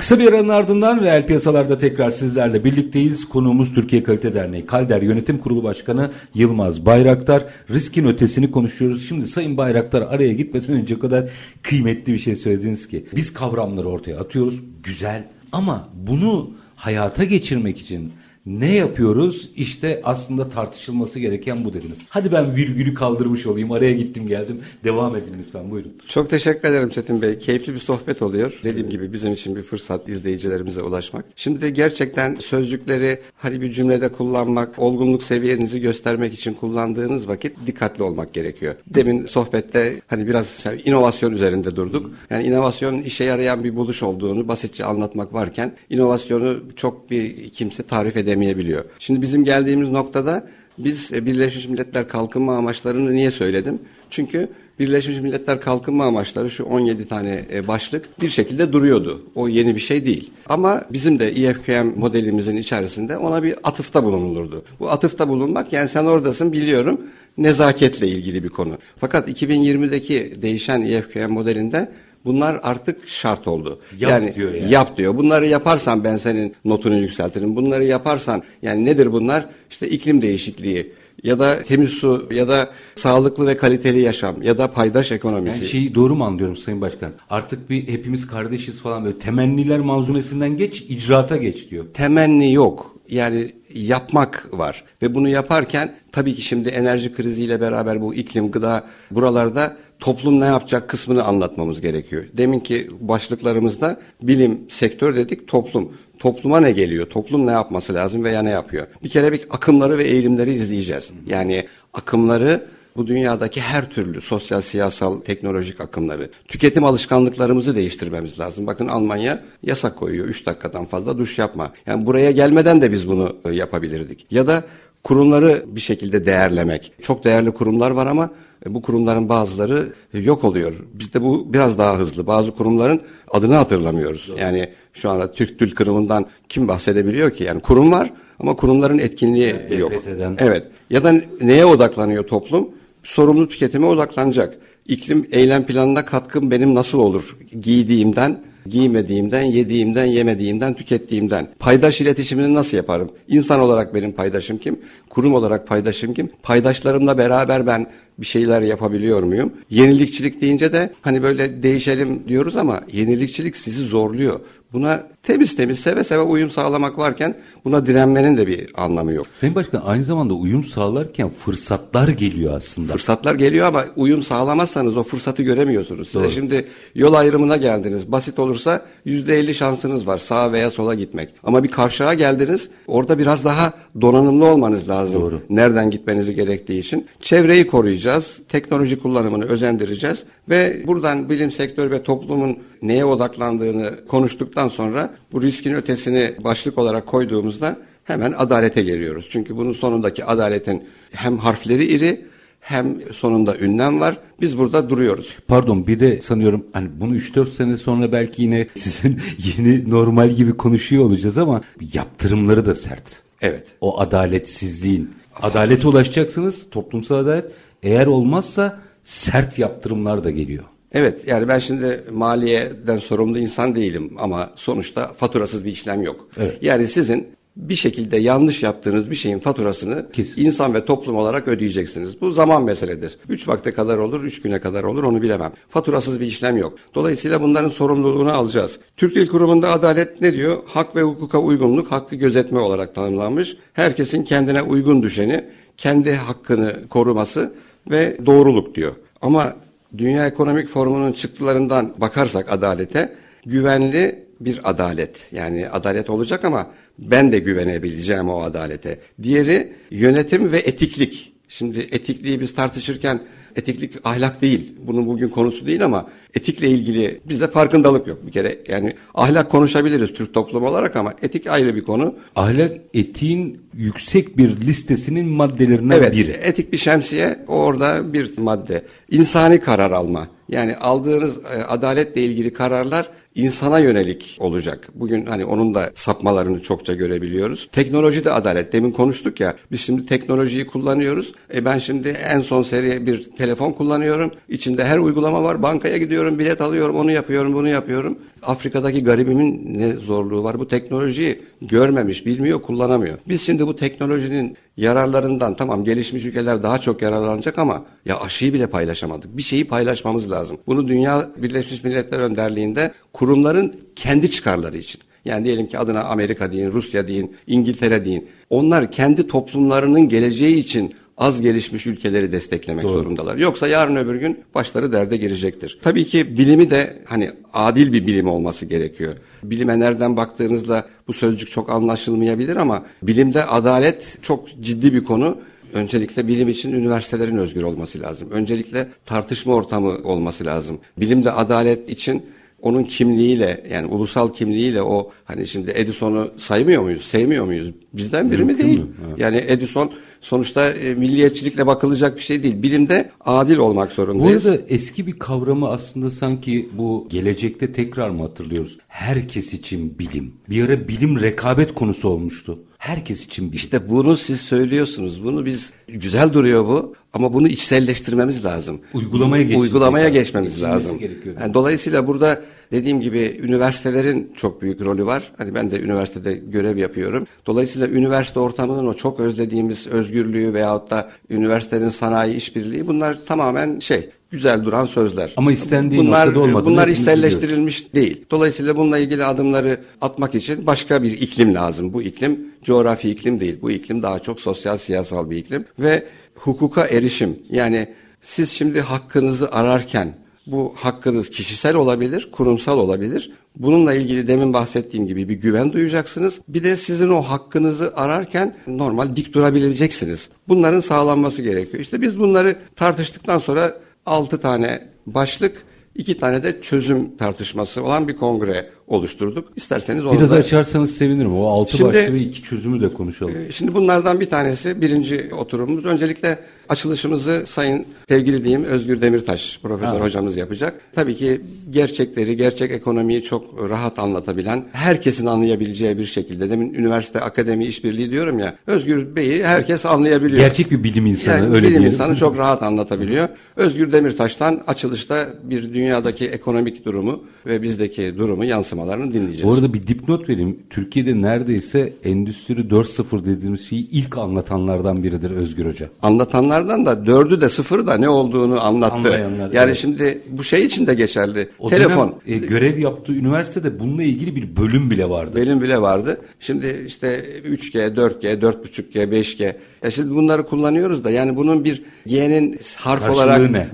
Kısa 0.00 0.18
bir 0.18 0.28
aranın 0.28 0.48
ardından 0.48 1.00
reel 1.00 1.26
piyasalarda 1.26 1.78
tekrar 1.78 2.10
sizlerle 2.10 2.64
birlikteyiz. 2.64 3.28
Konuğumuz 3.28 3.74
Türkiye 3.74 4.02
Kalite 4.02 4.34
Derneği 4.34 4.66
Kalder 4.66 5.02
Yönetim 5.02 5.38
Kurulu 5.38 5.64
Başkanı 5.64 6.10
Yılmaz 6.34 6.86
Bayraktar. 6.86 7.44
Riskin 7.70 8.04
ötesini 8.04 8.50
konuşuyoruz. 8.50 9.08
Şimdi 9.08 9.26
Sayın 9.26 9.56
Bayraktar 9.56 10.02
araya 10.02 10.32
gitmeden 10.32 10.70
önce 10.70 10.98
kadar 10.98 11.30
kıymetli 11.62 12.12
bir 12.12 12.18
şey 12.18 12.36
söylediniz 12.36 12.88
ki. 12.88 13.06
Biz 13.16 13.32
kavramları 13.32 13.88
ortaya 13.88 14.20
atıyoruz. 14.20 14.60
Güzel. 14.82 15.24
Ama 15.52 15.88
bunu 15.94 16.50
hayata 16.76 17.24
geçirmek 17.24 17.78
için 17.78 18.12
ne 18.58 18.74
yapıyoruz? 18.74 19.50
İşte 19.56 20.00
aslında 20.04 20.48
tartışılması 20.48 21.18
gereken 21.18 21.64
bu 21.64 21.74
dediniz. 21.74 21.98
Hadi 22.08 22.32
ben 22.32 22.56
virgülü 22.56 22.94
kaldırmış 22.94 23.46
olayım. 23.46 23.72
Araya 23.72 23.92
gittim 23.92 24.28
geldim. 24.28 24.60
Devam 24.84 25.16
edin 25.16 25.34
lütfen 25.38 25.70
buyurun. 25.70 25.92
Çok 26.08 26.30
teşekkür 26.30 26.68
ederim 26.68 26.88
Çetin 26.88 27.22
Bey. 27.22 27.38
Keyifli 27.38 27.74
bir 27.74 27.78
sohbet 27.78 28.22
oluyor. 28.22 28.60
Dediğim 28.64 28.90
gibi 28.90 29.12
bizim 29.12 29.32
için 29.32 29.56
bir 29.56 29.62
fırsat 29.62 30.08
izleyicilerimize 30.08 30.82
ulaşmak. 30.82 31.24
Şimdi 31.36 31.60
de 31.60 31.70
gerçekten 31.70 32.36
sözcükleri 32.40 33.18
hani 33.36 33.60
bir 33.60 33.72
cümlede 33.72 34.12
kullanmak, 34.12 34.78
olgunluk 34.78 35.22
seviyenizi 35.22 35.80
göstermek 35.80 36.34
için 36.34 36.54
kullandığınız 36.54 37.28
vakit 37.28 37.56
dikkatli 37.66 38.02
olmak 38.02 38.34
gerekiyor. 38.34 38.74
Demin 38.86 39.26
sohbette 39.26 39.94
hani 40.06 40.26
biraz 40.26 40.64
inovasyon 40.84 41.32
üzerinde 41.32 41.76
durduk. 41.76 42.10
Yani 42.30 42.44
inovasyonun 42.44 43.02
işe 43.02 43.24
yarayan 43.24 43.64
bir 43.64 43.76
buluş 43.76 44.02
olduğunu 44.02 44.48
basitçe 44.48 44.84
anlatmak 44.84 45.34
varken 45.34 45.72
inovasyonu 45.90 46.76
çok 46.76 47.10
bir 47.10 47.48
kimse 47.48 47.82
tarif 47.82 48.16
edemeyebiliyor. 48.40 48.84
Şimdi 48.98 49.22
bizim 49.22 49.44
geldiğimiz 49.44 49.90
noktada 49.90 50.46
biz 50.78 51.12
e, 51.12 51.26
Birleşmiş 51.26 51.68
Milletler 51.68 52.08
kalkınma 52.08 52.56
amaçlarını 52.56 53.12
niye 53.12 53.30
söyledim? 53.30 53.78
Çünkü 54.10 54.48
Birleşmiş 54.78 55.20
Milletler 55.20 55.60
kalkınma 55.60 56.04
amaçları 56.04 56.50
şu 56.50 56.64
17 56.64 57.08
tane 57.08 57.44
e, 57.52 57.68
başlık 57.68 58.20
bir 58.20 58.28
şekilde 58.28 58.72
duruyordu. 58.72 59.22
O 59.34 59.48
yeni 59.48 59.74
bir 59.74 59.80
şey 59.80 60.06
değil. 60.06 60.30
Ama 60.48 60.82
bizim 60.92 61.18
de 61.18 61.32
IFQM 61.32 61.92
modelimizin 61.96 62.56
içerisinde 62.56 63.18
ona 63.18 63.42
bir 63.42 63.54
atıfta 63.64 64.04
bulunulurdu. 64.04 64.64
Bu 64.80 64.90
atıfta 64.90 65.28
bulunmak 65.28 65.72
yani 65.72 65.88
sen 65.88 66.04
oradasın 66.04 66.52
biliyorum 66.52 67.00
nezaketle 67.38 68.08
ilgili 68.08 68.44
bir 68.44 68.48
konu. 68.48 68.78
Fakat 68.96 69.28
2020'deki 69.28 70.42
değişen 70.42 70.80
IFQM 70.80 71.32
modelinde 71.32 71.88
Bunlar 72.24 72.60
artık 72.62 73.08
şart 73.08 73.48
oldu. 73.48 73.80
Yap 73.98 74.10
yani 74.10 74.34
diyor 74.34 74.54
yani. 74.54 74.72
yap 74.72 74.96
diyor. 74.96 75.16
Bunları 75.16 75.46
yaparsan 75.46 76.04
ben 76.04 76.16
senin 76.16 76.54
notunu 76.64 76.98
yükseltirim. 76.98 77.56
Bunları 77.56 77.84
yaparsan 77.84 78.42
yani 78.62 78.84
nedir 78.84 79.12
bunlar? 79.12 79.46
İşte 79.70 79.88
iklim 79.88 80.22
değişikliği 80.22 80.92
ya 81.22 81.38
da 81.38 81.58
temiz 81.62 81.90
su 81.90 82.28
ya 82.34 82.48
da 82.48 82.70
sağlıklı 82.94 83.46
ve 83.46 83.56
kaliteli 83.56 84.00
yaşam 84.00 84.42
ya 84.42 84.58
da 84.58 84.72
paydaş 84.72 85.12
ekonomisi. 85.12 85.60
Ben 85.60 85.66
şeyi 85.66 85.94
doğru 85.94 86.14
mu 86.14 86.24
anlıyorum 86.24 86.56
Sayın 86.56 86.80
Başkan? 86.80 87.12
Artık 87.30 87.70
bir 87.70 87.88
hepimiz 87.88 88.26
kardeşiz 88.26 88.80
falan 88.80 89.04
böyle 89.04 89.18
temenniler 89.18 89.80
manzumesinden 89.80 90.56
geç 90.56 90.80
icraata 90.80 91.36
geç 91.36 91.70
diyor. 91.70 91.84
temenni 91.94 92.52
yok. 92.52 92.96
Yani 93.08 93.52
yapmak 93.74 94.48
var 94.52 94.84
ve 95.02 95.14
bunu 95.14 95.28
yaparken 95.28 95.94
tabii 96.12 96.34
ki 96.34 96.42
şimdi 96.42 96.68
enerji 96.68 97.12
kriziyle 97.12 97.60
beraber 97.60 98.00
bu 98.00 98.14
iklim, 98.14 98.50
gıda 98.50 98.84
buralarda 99.10 99.76
toplum 100.00 100.40
ne 100.40 100.44
yapacak 100.44 100.88
kısmını 100.88 101.24
anlatmamız 101.24 101.80
gerekiyor. 101.80 102.24
Deminki 102.32 102.88
başlıklarımızda 103.00 104.00
bilim, 104.22 104.60
sektör 104.68 105.16
dedik, 105.16 105.48
toplum. 105.48 105.92
Topluma 106.18 106.60
ne 106.60 106.72
geliyor? 106.72 107.10
Toplum 107.10 107.46
ne 107.46 107.50
yapması 107.50 107.94
lazım 107.94 108.24
veya 108.24 108.42
ne 108.42 108.50
yapıyor? 108.50 108.86
Bir 109.02 109.08
kere 109.08 109.32
bir 109.32 109.40
akımları 109.50 109.98
ve 109.98 110.04
eğilimleri 110.04 110.52
izleyeceğiz. 110.52 111.12
Yani 111.26 111.66
akımları 111.94 112.66
bu 112.96 113.06
dünyadaki 113.06 113.60
her 113.60 113.90
türlü 113.90 114.20
sosyal, 114.20 114.60
siyasal, 114.60 115.20
teknolojik 115.20 115.80
akımları, 115.80 116.30
tüketim 116.48 116.84
alışkanlıklarımızı 116.84 117.76
değiştirmemiz 117.76 118.40
lazım. 118.40 118.66
Bakın 118.66 118.88
Almanya 118.88 119.42
yasak 119.62 119.96
koyuyor. 119.96 120.26
3 120.26 120.46
dakikadan 120.46 120.84
fazla 120.84 121.18
duş 121.18 121.38
yapma. 121.38 121.72
Yani 121.86 122.06
buraya 122.06 122.30
gelmeden 122.30 122.82
de 122.82 122.92
biz 122.92 123.08
bunu 123.08 123.36
e, 123.44 123.50
yapabilirdik. 123.50 124.26
Ya 124.30 124.46
da 124.46 124.64
kurumları 125.04 125.64
bir 125.66 125.80
şekilde 125.80 126.26
değerlemek. 126.26 126.92
Çok 127.02 127.24
değerli 127.24 127.50
kurumlar 127.50 127.90
var 127.90 128.06
ama 128.06 128.30
bu 128.66 128.82
kurumların 128.82 129.28
bazıları 129.28 129.88
yok 130.12 130.44
oluyor. 130.44 130.72
Bizde 130.94 131.22
bu 131.22 131.52
biraz 131.52 131.78
daha 131.78 131.98
hızlı. 131.98 132.26
Bazı 132.26 132.50
kurumların 132.50 133.00
adını 133.30 133.54
hatırlamıyoruz. 133.54 134.30
Yani 134.40 134.68
şu 134.92 135.10
anda 135.10 135.32
Türk 135.32 135.60
Dil 135.60 135.74
Kurumu'ndan 135.74 136.26
kim 136.48 136.68
bahsedebiliyor 136.68 137.30
ki? 137.30 137.44
Yani 137.44 137.60
kurum 137.60 137.92
var 137.92 138.12
ama 138.38 138.56
kurumların 138.56 138.98
etkinliği 138.98 139.54
yok. 139.78 139.92
eden. 140.06 140.36
Evet. 140.38 140.66
Ya 140.90 141.04
da 141.04 141.14
neye 141.40 141.64
odaklanıyor 141.64 142.26
toplum? 142.26 142.68
Sorumlu 143.02 143.48
tüketime 143.48 143.86
odaklanacak. 143.86 144.58
İklim 144.88 145.26
eylem 145.32 145.66
planına 145.66 146.04
katkım 146.04 146.50
benim 146.50 146.74
nasıl 146.74 146.98
olur? 146.98 147.36
Giydiğimden, 147.60 148.40
giymediğimden, 148.66 149.42
yediğimden, 149.42 150.04
yemediğimden, 150.04 150.74
tükettiğimden. 150.74 151.48
Paydaş 151.58 152.00
iletişimini 152.00 152.54
nasıl 152.54 152.76
yaparım? 152.76 153.10
İnsan 153.28 153.60
olarak 153.60 153.94
benim 153.94 154.12
paydaşım 154.12 154.58
kim? 154.58 154.80
Kurum 155.08 155.34
olarak 155.34 155.66
paydaşım 155.66 156.14
kim? 156.14 156.30
Paydaşlarımla 156.42 157.18
beraber 157.18 157.66
ben 157.66 157.86
bir 158.18 158.26
şeyler 158.26 158.62
yapabiliyor 158.62 159.22
muyum? 159.22 159.52
Yenilikçilik 159.70 160.40
deyince 160.40 160.72
de 160.72 160.92
hani 161.02 161.22
böyle 161.22 161.62
değişelim 161.62 162.22
diyoruz 162.28 162.56
ama 162.56 162.80
yenilikçilik 162.92 163.56
sizi 163.56 163.82
zorluyor. 163.82 164.40
Buna 164.72 165.08
temiz 165.22 165.56
temiz 165.56 165.80
seve 165.80 166.04
seve 166.04 166.22
uyum 166.22 166.50
sağlamak 166.50 166.98
varken 166.98 167.34
buna 167.64 167.86
direnmenin 167.86 168.36
de 168.36 168.46
bir 168.46 168.70
anlamı 168.74 169.12
yok. 169.12 169.26
Sayın 169.34 169.54
Başkan 169.54 169.82
aynı 169.84 170.04
zamanda 170.04 170.34
uyum 170.34 170.64
sağlarken 170.64 171.30
fırsatlar 171.38 172.08
geliyor 172.08 172.56
aslında. 172.56 172.92
Fırsatlar 172.92 173.34
geliyor 173.34 173.66
ama 173.66 173.84
uyum 173.96 174.22
sağlamazsanız 174.22 174.96
o 174.96 175.02
fırsatı 175.02 175.42
göremiyorsunuz. 175.42 176.08
Size 176.08 176.30
şimdi 176.30 176.68
yol 176.94 177.14
ayrımına 177.14 177.56
geldiniz. 177.56 178.12
Basit 178.12 178.38
olursa 178.38 178.86
yüzde 179.04 179.38
elli 179.38 179.54
şansınız 179.54 180.06
var 180.06 180.18
sağa 180.18 180.52
veya 180.52 180.70
sola 180.70 180.94
gitmek. 180.94 181.28
Ama 181.44 181.64
bir 181.64 181.70
kavşağa 181.70 182.14
geldiniz 182.14 182.68
orada 182.86 183.18
biraz 183.18 183.44
daha 183.44 183.72
donanımlı 184.00 184.44
olmanız 184.44 184.88
lazım. 184.88 185.22
Doğru. 185.22 185.42
Nereden 185.50 185.90
gitmenizi 185.90 186.34
gerektiği 186.34 186.80
için. 186.80 187.06
Çevreyi 187.20 187.66
koruyacağız. 187.66 188.38
Teknoloji 188.48 188.98
kullanımını 188.98 189.44
özendireceğiz. 189.44 190.24
Ve 190.48 190.82
buradan 190.86 191.30
bilim 191.30 191.52
sektörü 191.52 191.90
ve 191.90 192.02
toplumun 192.02 192.58
neye 192.82 193.04
odaklandığını 193.04 194.06
konuştuktan 194.08 194.68
sonra 194.68 195.14
bu 195.32 195.42
riskin 195.42 195.74
ötesini 195.74 196.30
başlık 196.44 196.78
olarak 196.78 197.06
koyduğumuzda 197.06 197.76
hemen 198.04 198.32
adalete 198.36 198.82
geliyoruz. 198.82 199.28
Çünkü 199.30 199.56
bunun 199.56 199.72
sonundaki 199.72 200.24
adaletin 200.24 200.84
hem 201.12 201.38
harfleri 201.38 201.84
iri 201.84 202.26
hem 202.60 203.00
sonunda 203.12 203.58
ünlem 203.58 204.00
var. 204.00 204.16
Biz 204.40 204.58
burada 204.58 204.90
duruyoruz. 204.90 205.36
Pardon 205.48 205.86
bir 205.86 206.00
de 206.00 206.20
sanıyorum 206.20 206.66
hani 206.72 206.88
bunu 207.00 207.16
3-4 207.16 207.46
sene 207.46 207.76
sonra 207.76 208.12
belki 208.12 208.42
yine 208.42 208.66
sizin 208.74 209.20
yeni 209.38 209.90
normal 209.90 210.30
gibi 210.30 210.56
konuşuyor 210.56 211.04
olacağız 211.04 211.38
ama 211.38 211.60
yaptırımları 211.94 212.66
da 212.66 212.74
sert. 212.74 213.22
Evet. 213.42 213.64
O 213.80 214.00
adaletsizliğin. 214.00 215.10
Adalete 215.42 215.88
ulaşacaksınız 215.88 216.70
toplumsal 216.70 217.16
adalet. 217.16 217.52
Eğer 217.82 218.06
olmazsa 218.06 218.80
sert 219.02 219.58
yaptırımlar 219.58 220.24
da 220.24 220.30
geliyor. 220.30 220.64
Evet 220.92 221.28
yani 221.28 221.48
ben 221.48 221.58
şimdi 221.58 222.04
maliyeden 222.12 222.98
sorumlu 222.98 223.38
insan 223.38 223.76
değilim 223.76 224.12
ama 224.18 224.50
sonuçta 224.56 225.06
faturasız 225.06 225.64
bir 225.64 225.72
işlem 225.72 226.02
yok. 226.02 226.28
Evet. 226.36 226.58
Yani 226.62 226.86
sizin 226.86 227.26
bir 227.56 227.74
şekilde 227.74 228.16
yanlış 228.16 228.62
yaptığınız 228.62 229.10
bir 229.10 229.14
şeyin 229.14 229.38
faturasını 229.38 230.06
Kesin. 230.12 230.44
insan 230.44 230.74
ve 230.74 230.84
toplum 230.84 231.16
olarak 231.16 231.48
ödeyeceksiniz. 231.48 232.20
Bu 232.20 232.32
zaman 232.32 232.64
meseledir. 232.64 233.18
Üç 233.28 233.48
vakte 233.48 233.72
kadar 233.72 233.98
olur, 233.98 234.24
üç 234.24 234.42
güne 234.42 234.60
kadar 234.60 234.82
olur 234.84 235.04
onu 235.04 235.22
bilemem. 235.22 235.52
Faturasız 235.68 236.20
bir 236.20 236.26
işlem 236.26 236.56
yok. 236.56 236.74
Dolayısıyla 236.94 237.42
bunların 237.42 237.68
sorumluluğunu 237.68 238.32
alacağız. 238.32 238.78
Türk 238.96 239.14
Dil 239.14 239.26
Kurumu'nda 239.28 239.70
adalet 239.70 240.20
ne 240.20 240.32
diyor? 240.32 240.58
Hak 240.66 240.96
ve 240.96 241.02
hukuka 241.02 241.38
uygunluk, 241.38 241.92
hakkı 241.92 242.16
gözetme 242.16 242.58
olarak 242.58 242.94
tanımlanmış. 242.94 243.56
Herkesin 243.72 244.24
kendine 244.24 244.62
uygun 244.62 245.02
düşeni, 245.02 245.44
kendi 245.76 246.12
hakkını 246.12 246.88
koruması 246.88 247.52
ve 247.90 248.16
doğruluk 248.26 248.74
diyor. 248.74 248.92
Ama 249.22 249.56
Dünya 249.98 250.26
Ekonomik 250.26 250.68
Forumu'nun 250.68 251.12
çıktılarından 251.12 251.94
bakarsak 251.98 252.52
adalete, 252.52 253.12
güvenli 253.46 254.26
bir 254.40 254.70
adalet. 254.70 255.28
Yani 255.32 255.68
adalet 255.68 256.10
olacak 256.10 256.44
ama 256.44 256.70
ben 256.98 257.32
de 257.32 257.38
güvenebileceğim 257.38 258.28
o 258.28 258.42
adalete. 258.42 258.98
Diğeri 259.22 259.72
yönetim 259.90 260.52
ve 260.52 260.58
etiklik. 260.58 261.32
Şimdi 261.50 261.78
etikliği 261.78 262.40
biz 262.40 262.54
tartışırken 262.54 263.20
etiklik 263.56 264.06
ahlak 264.06 264.42
değil. 264.42 264.74
Bunun 264.86 265.06
bugün 265.06 265.28
konusu 265.28 265.66
değil 265.66 265.84
ama 265.84 266.06
etikle 266.34 266.68
ilgili 266.68 267.20
bizde 267.24 267.48
farkındalık 267.48 268.06
yok 268.06 268.26
bir 268.26 268.32
kere. 268.32 268.58
Yani 268.68 268.94
ahlak 269.14 269.50
konuşabiliriz 269.50 270.12
Türk 270.12 270.34
toplumu 270.34 270.68
olarak 270.68 270.96
ama 270.96 271.14
etik 271.22 271.46
ayrı 271.46 271.76
bir 271.76 271.82
konu. 271.82 272.14
Ahlak 272.36 272.72
etiğin 272.94 273.60
yüksek 273.74 274.36
bir 274.36 274.60
listesinin 274.60 275.26
maddelerinden 275.26 275.96
Evet, 275.98 276.12
biri. 276.14 276.30
etik 276.30 276.72
bir 276.72 276.78
şemsiye 276.78 277.44
orada 277.46 278.12
bir 278.12 278.38
madde. 278.38 278.82
İnsani 279.10 279.60
karar 279.60 279.90
alma. 279.90 280.28
Yani 280.48 280.76
aldığınız 280.76 281.38
e, 281.38 281.62
adaletle 281.62 282.22
ilgili 282.22 282.52
kararlar 282.52 283.10
insana 283.40 283.78
yönelik 283.78 284.36
olacak. 284.40 284.88
Bugün 284.94 285.26
hani 285.26 285.44
onun 285.44 285.74
da 285.74 285.90
sapmalarını 285.94 286.62
çokça 286.62 286.94
görebiliyoruz. 286.94 287.68
Teknoloji 287.72 288.24
de 288.24 288.30
adalet. 288.30 288.72
Demin 288.72 288.90
konuştuk 288.90 289.40
ya. 289.40 289.56
Biz 289.72 289.80
şimdi 289.80 290.06
teknolojiyi 290.06 290.66
kullanıyoruz. 290.66 291.32
E 291.54 291.64
ben 291.64 291.78
şimdi 291.78 292.08
en 292.08 292.40
son 292.40 292.62
seri 292.62 293.06
bir 293.06 293.22
telefon 293.22 293.72
kullanıyorum. 293.72 294.30
İçinde 294.48 294.84
her 294.84 294.98
uygulama 294.98 295.42
var. 295.42 295.62
Bankaya 295.62 295.96
gidiyorum, 295.96 296.38
bilet 296.38 296.60
alıyorum, 296.60 296.96
onu 296.96 297.10
yapıyorum, 297.10 297.54
bunu 297.54 297.68
yapıyorum. 297.68 298.18
Afrika'daki 298.42 299.04
garibimin 299.04 299.78
ne 299.78 299.92
zorluğu 299.92 300.44
var? 300.44 300.58
Bu 300.58 300.68
teknolojiyi 300.68 301.42
görmemiş, 301.62 302.26
bilmiyor, 302.26 302.62
kullanamıyor. 302.62 303.18
Biz 303.28 303.42
şimdi 303.42 303.66
bu 303.66 303.76
teknolojinin 303.76 304.56
yararlarından 304.80 305.56
tamam 305.56 305.84
gelişmiş 305.84 306.24
ülkeler 306.24 306.62
daha 306.62 306.78
çok 306.78 307.02
yararlanacak 307.02 307.58
ama 307.58 307.84
ya 308.06 308.20
aşıyı 308.20 308.54
bile 308.54 308.66
paylaşamadık. 308.66 309.36
Bir 309.36 309.42
şeyi 309.42 309.68
paylaşmamız 309.68 310.30
lazım. 310.30 310.58
Bunu 310.66 310.88
Dünya 310.88 311.28
Birleşmiş 311.36 311.84
Milletler 311.84 312.20
Önderliğinde 312.20 312.92
kurumların 313.12 313.76
kendi 313.96 314.30
çıkarları 314.30 314.78
için. 314.78 315.00
Yani 315.24 315.44
diyelim 315.44 315.66
ki 315.66 315.78
adına 315.78 316.02
Amerika 316.02 316.52
deyin, 316.52 316.72
Rusya 316.72 317.08
deyin, 317.08 317.36
İngiltere 317.46 318.04
deyin. 318.04 318.28
Onlar 318.50 318.90
kendi 318.90 319.26
toplumlarının 319.26 320.08
geleceği 320.08 320.56
için 320.58 320.94
az 321.20 321.40
gelişmiş 321.40 321.86
ülkeleri 321.86 322.32
desteklemek 322.32 322.84
zorundalar. 322.84 323.36
Yoksa 323.36 323.68
yarın 323.68 323.96
öbür 323.96 324.14
gün 324.14 324.40
başları 324.54 324.92
derde 324.92 325.16
girecektir. 325.16 325.78
Tabii 325.82 326.04
ki 326.04 326.38
bilimi 326.38 326.70
de 326.70 326.98
hani 327.04 327.30
adil 327.52 327.92
bir 327.92 328.06
bilim 328.06 328.28
olması 328.28 328.66
gerekiyor. 328.66 329.12
Bilime 329.42 329.80
nereden 329.80 330.16
baktığınızda 330.16 330.86
bu 331.10 331.14
sözcük 331.14 331.50
çok 331.50 331.70
anlaşılmayabilir 331.70 332.56
ama 332.56 332.84
bilimde 333.02 333.44
adalet 333.44 334.18
çok 334.22 334.48
ciddi 334.60 334.94
bir 334.94 335.04
konu. 335.04 335.38
Öncelikle 335.72 336.28
bilim 336.28 336.48
için 336.48 336.72
üniversitelerin 336.72 337.36
özgür 337.36 337.62
olması 337.62 338.00
lazım. 338.00 338.28
Öncelikle 338.30 338.88
tartışma 339.06 339.54
ortamı 339.54 339.88
olması 339.88 340.46
lazım. 340.46 340.78
Bilimde 340.96 341.30
adalet 341.30 341.88
için 341.88 342.22
onun 342.62 342.84
kimliğiyle 342.84 343.64
yani 343.70 343.86
ulusal 343.86 344.32
kimliğiyle 344.32 344.82
o 344.82 345.10
hani 345.24 345.46
şimdi 345.46 345.72
Edison'u 345.74 346.30
saymıyor 346.38 346.82
muyuz, 346.82 347.04
sevmiyor 347.04 347.44
muyuz? 347.44 347.70
Bizden 347.92 348.30
biri 348.30 348.44
mi 348.44 348.58
değil? 348.58 348.78
mü? 348.78 348.86
Evet. 349.08 349.18
Yani 349.18 349.44
Edison 349.48 349.92
sonuçta 350.20 350.70
e, 350.70 350.94
milliyetçilikle 350.94 351.66
bakılacak 351.66 352.16
bir 352.16 352.22
şey 352.22 352.42
değil. 352.44 352.62
Bilimde 352.62 353.10
adil 353.20 353.56
olmak 353.56 353.90
Bu 353.90 353.94
zorundayız. 353.94 354.46
arada 354.46 354.62
eski 354.68 355.06
bir 355.06 355.18
kavramı 355.18 355.68
aslında 355.68 356.10
sanki 356.10 356.68
bu 356.78 357.06
gelecekte 357.10 357.72
tekrar 357.72 358.10
mı 358.10 358.22
hatırlıyoruz? 358.22 358.78
Herkes 358.88 359.54
için 359.54 359.98
bilim. 359.98 360.32
Bir 360.50 360.64
ara 360.64 360.88
bilim 360.88 361.20
rekabet 361.22 361.74
konusu 361.74 362.08
olmuştu. 362.08 362.54
Herkes 362.78 363.24
için 363.24 363.44
bilim. 363.44 363.56
İşte 363.56 363.88
bunu 363.88 364.16
siz 364.16 364.40
söylüyorsunuz. 364.40 365.24
Bunu 365.24 365.46
biz 365.46 365.72
güzel 365.88 366.32
duruyor 366.32 366.66
bu 366.66 366.94
ama 367.12 367.32
bunu 367.34 367.48
içselleştirmemiz 367.48 368.44
lazım. 368.44 368.80
Uygulamaya 368.94 369.42
geçmemiz 369.42 369.62
Uygulamaya 369.66 370.04
lazım. 370.04 370.14
geçmemiz 370.14 370.62
lazım. 370.62 370.98
Yani 371.40 371.54
dolayısıyla 371.54 372.06
burada 372.06 372.40
dediğim 372.72 373.00
gibi 373.00 373.40
üniversitelerin 373.42 374.32
çok 374.36 374.62
büyük 374.62 374.80
rolü 374.80 375.06
var. 375.06 375.32
Hani 375.38 375.54
ben 375.54 375.70
de 375.70 375.80
üniversitede 375.80 376.32
görev 376.32 376.76
yapıyorum. 376.76 377.26
Dolayısıyla 377.46 377.88
üniversite 377.88 378.40
ortamının 378.40 378.86
o 378.86 378.94
çok 378.94 379.20
özlediğimiz 379.20 379.86
özgürlüğü 379.86 380.54
veyahut 380.54 380.90
da 380.90 381.10
üniversitenin 381.30 381.88
sanayi 381.88 382.36
işbirliği 382.36 382.86
bunlar 382.86 383.24
tamamen 383.24 383.78
şey 383.78 384.10
güzel 384.30 384.64
duran 384.64 384.86
sözler. 384.86 385.34
Ama 385.36 385.52
istendiği 385.52 386.00
bunlar, 386.00 386.26
noktada 386.26 386.40
olmadığını 386.40 386.72
Bunlar 386.72 386.82
hepimiz 386.82 387.00
içselleştirilmiş 387.00 387.94
değil. 387.94 388.24
Dolayısıyla 388.30 388.76
bununla 388.76 388.98
ilgili 388.98 389.24
adımları 389.24 389.80
atmak 390.00 390.34
için 390.34 390.66
başka 390.66 391.02
bir 391.02 391.12
iklim 391.12 391.54
lazım. 391.54 391.92
Bu 391.92 392.02
iklim 392.02 392.40
coğrafi 392.64 393.10
iklim 393.10 393.40
değil. 393.40 393.58
Bu 393.62 393.70
iklim 393.70 394.02
daha 394.02 394.18
çok 394.18 394.40
sosyal 394.40 394.78
siyasal 394.78 395.30
bir 395.30 395.36
iklim 395.36 395.64
ve 395.78 396.04
hukuka 396.34 396.86
erişim. 396.86 397.38
Yani 397.50 397.88
siz 398.20 398.50
şimdi 398.50 398.80
hakkınızı 398.80 399.52
ararken 399.52 400.14
bu 400.46 400.74
hakkınız 400.76 401.30
kişisel 401.30 401.76
olabilir, 401.76 402.28
kurumsal 402.32 402.78
olabilir. 402.78 403.32
Bununla 403.56 403.94
ilgili 403.94 404.28
demin 404.28 404.52
bahsettiğim 404.52 405.06
gibi 405.06 405.28
bir 405.28 405.34
güven 405.34 405.72
duyacaksınız. 405.72 406.40
Bir 406.48 406.64
de 406.64 406.76
sizin 406.76 407.08
o 407.08 407.22
hakkınızı 407.22 407.96
ararken 407.96 408.56
normal 408.66 409.16
dik 409.16 409.32
durabileceksiniz. 409.32 410.28
Bunların 410.48 410.80
sağlanması 410.80 411.42
gerekiyor. 411.42 411.82
İşte 411.82 412.00
biz 412.00 412.18
bunları 412.18 412.58
tartıştıktan 412.76 413.38
sonra 413.38 413.80
6 414.06 414.40
tane 414.40 414.88
başlık, 415.06 415.62
2 415.94 416.18
tane 416.18 416.42
de 416.42 416.60
çözüm 416.60 417.16
tartışması 417.16 417.84
olan 417.84 418.08
bir 418.08 418.16
kongre 418.16 418.70
oluşturduk. 418.90 419.48
İsterseniz 419.56 420.06
onu 420.06 420.18
Biraz 420.18 420.30
da... 420.30 420.34
açarsanız 420.36 420.96
sevinirim. 420.96 421.36
O 421.36 421.46
altı 421.46 421.76
Şimdi- 421.76 421.88
başlı 421.88 422.14
ve 422.14 422.20
iki 422.20 422.42
çözümü 422.42 422.80
de 422.80 422.92
konuşalım. 422.92 423.34
Şimdi 423.52 423.74
bunlardan 423.74 424.20
bir 424.20 424.30
tanesi 424.30 424.80
birinci 424.80 425.30
oturumumuz. 425.38 425.84
Öncelikle 425.84 426.38
açılışımızı 426.68 427.42
sayın 427.46 427.86
sevgili 428.08 428.44
diyeyim 428.44 428.64
Özgür 428.64 429.00
Demirtaş 429.00 429.60
profesör 429.62 430.00
hocamız 430.00 430.36
yapacak. 430.36 430.80
Tabii 430.92 431.16
ki 431.16 431.40
gerçekleri, 431.70 432.36
gerçek 432.36 432.72
ekonomiyi 432.72 433.22
çok 433.22 433.70
rahat 433.70 433.98
anlatabilen, 433.98 434.64
herkesin 434.72 435.26
anlayabileceği 435.26 435.98
bir 435.98 436.04
şekilde. 436.04 436.50
Demin 436.50 436.74
üniversite 436.74 437.20
akademi 437.20 437.64
işbirliği 437.64 438.10
diyorum 438.10 438.38
ya. 438.38 438.56
Özgür 438.66 439.16
Bey'i 439.16 439.44
herkes 439.44 439.86
anlayabiliyor. 439.86 440.40
Gerçek 440.40 440.70
bir 440.70 440.84
bilim 440.84 441.06
insanı 441.06 441.34
Yani 441.34 441.46
öyle 441.46 441.60
bilim 441.60 441.70
diyelim. 441.70 441.86
insanı 441.88 442.16
çok 442.16 442.38
rahat 442.38 442.62
anlatabiliyor. 442.62 443.28
Özgür 443.56 443.92
Demirtaş'tan 443.92 444.62
açılışta 444.66 445.28
bir 445.44 445.72
dünyadaki 445.72 446.24
ekonomik 446.24 446.84
durumu 446.84 447.22
ve 447.46 447.62
bizdeki 447.62 448.18
durumu 448.18 448.44
yansımalar 448.44 448.79
açıklamalarını 448.80 449.14
dinleyeceğiz. 449.14 449.44
Bu 449.44 449.54
arada 449.54 449.74
bir 449.74 449.86
dipnot 449.86 450.28
vereyim. 450.28 450.58
Türkiye'de 450.70 451.22
neredeyse 451.22 451.92
Endüstri 452.04 452.54
4.0 452.54 453.26
dediğimiz 453.26 453.68
şeyi 453.68 453.88
ilk 453.90 454.18
anlatanlardan 454.18 455.02
biridir 455.02 455.30
Özgür 455.30 455.66
Hoca. 455.66 455.88
Anlatanlardan 456.02 456.86
da 456.86 457.06
dördü 457.06 457.40
de 457.40 457.48
sıfırı 457.48 457.86
da 457.86 457.96
ne 457.96 458.08
olduğunu 458.08 458.64
anlattı. 458.64 458.94
Anlayanlar, 458.94 459.52
yani 459.52 459.68
evet. 459.68 459.76
şimdi 459.76 460.22
bu 460.30 460.44
şey 460.44 460.64
için 460.64 460.86
de 460.86 460.94
geçerli. 460.94 461.48
O 461.58 461.68
Telefon. 461.68 462.20
dönem, 462.26 462.42
e, 462.42 462.46
görev 462.46 462.78
yaptığı 462.78 463.12
üniversitede 463.12 463.80
bununla 463.80 464.02
ilgili 464.02 464.36
bir 464.36 464.56
bölüm 464.56 464.90
bile 464.90 465.10
vardı. 465.10 465.42
Benim 465.42 465.62
bile 465.62 465.80
vardı. 465.80 466.20
Şimdi 466.40 466.84
işte 466.86 467.24
3G, 467.44 467.94
4G, 467.94 468.40
4.5G, 468.40 469.10
5G. 469.10 469.54
Ya 469.82 469.90
şimdi 469.90 470.14
bunları 470.14 470.46
kullanıyoruz 470.46 471.04
da 471.04 471.10
yani 471.10 471.36
bunun 471.36 471.64
bir 471.64 471.82
G'nin 472.06 472.58
harf 472.76 473.00
Karşılığı 473.00 473.14
olarak 473.14 473.50
ne? 473.50 473.68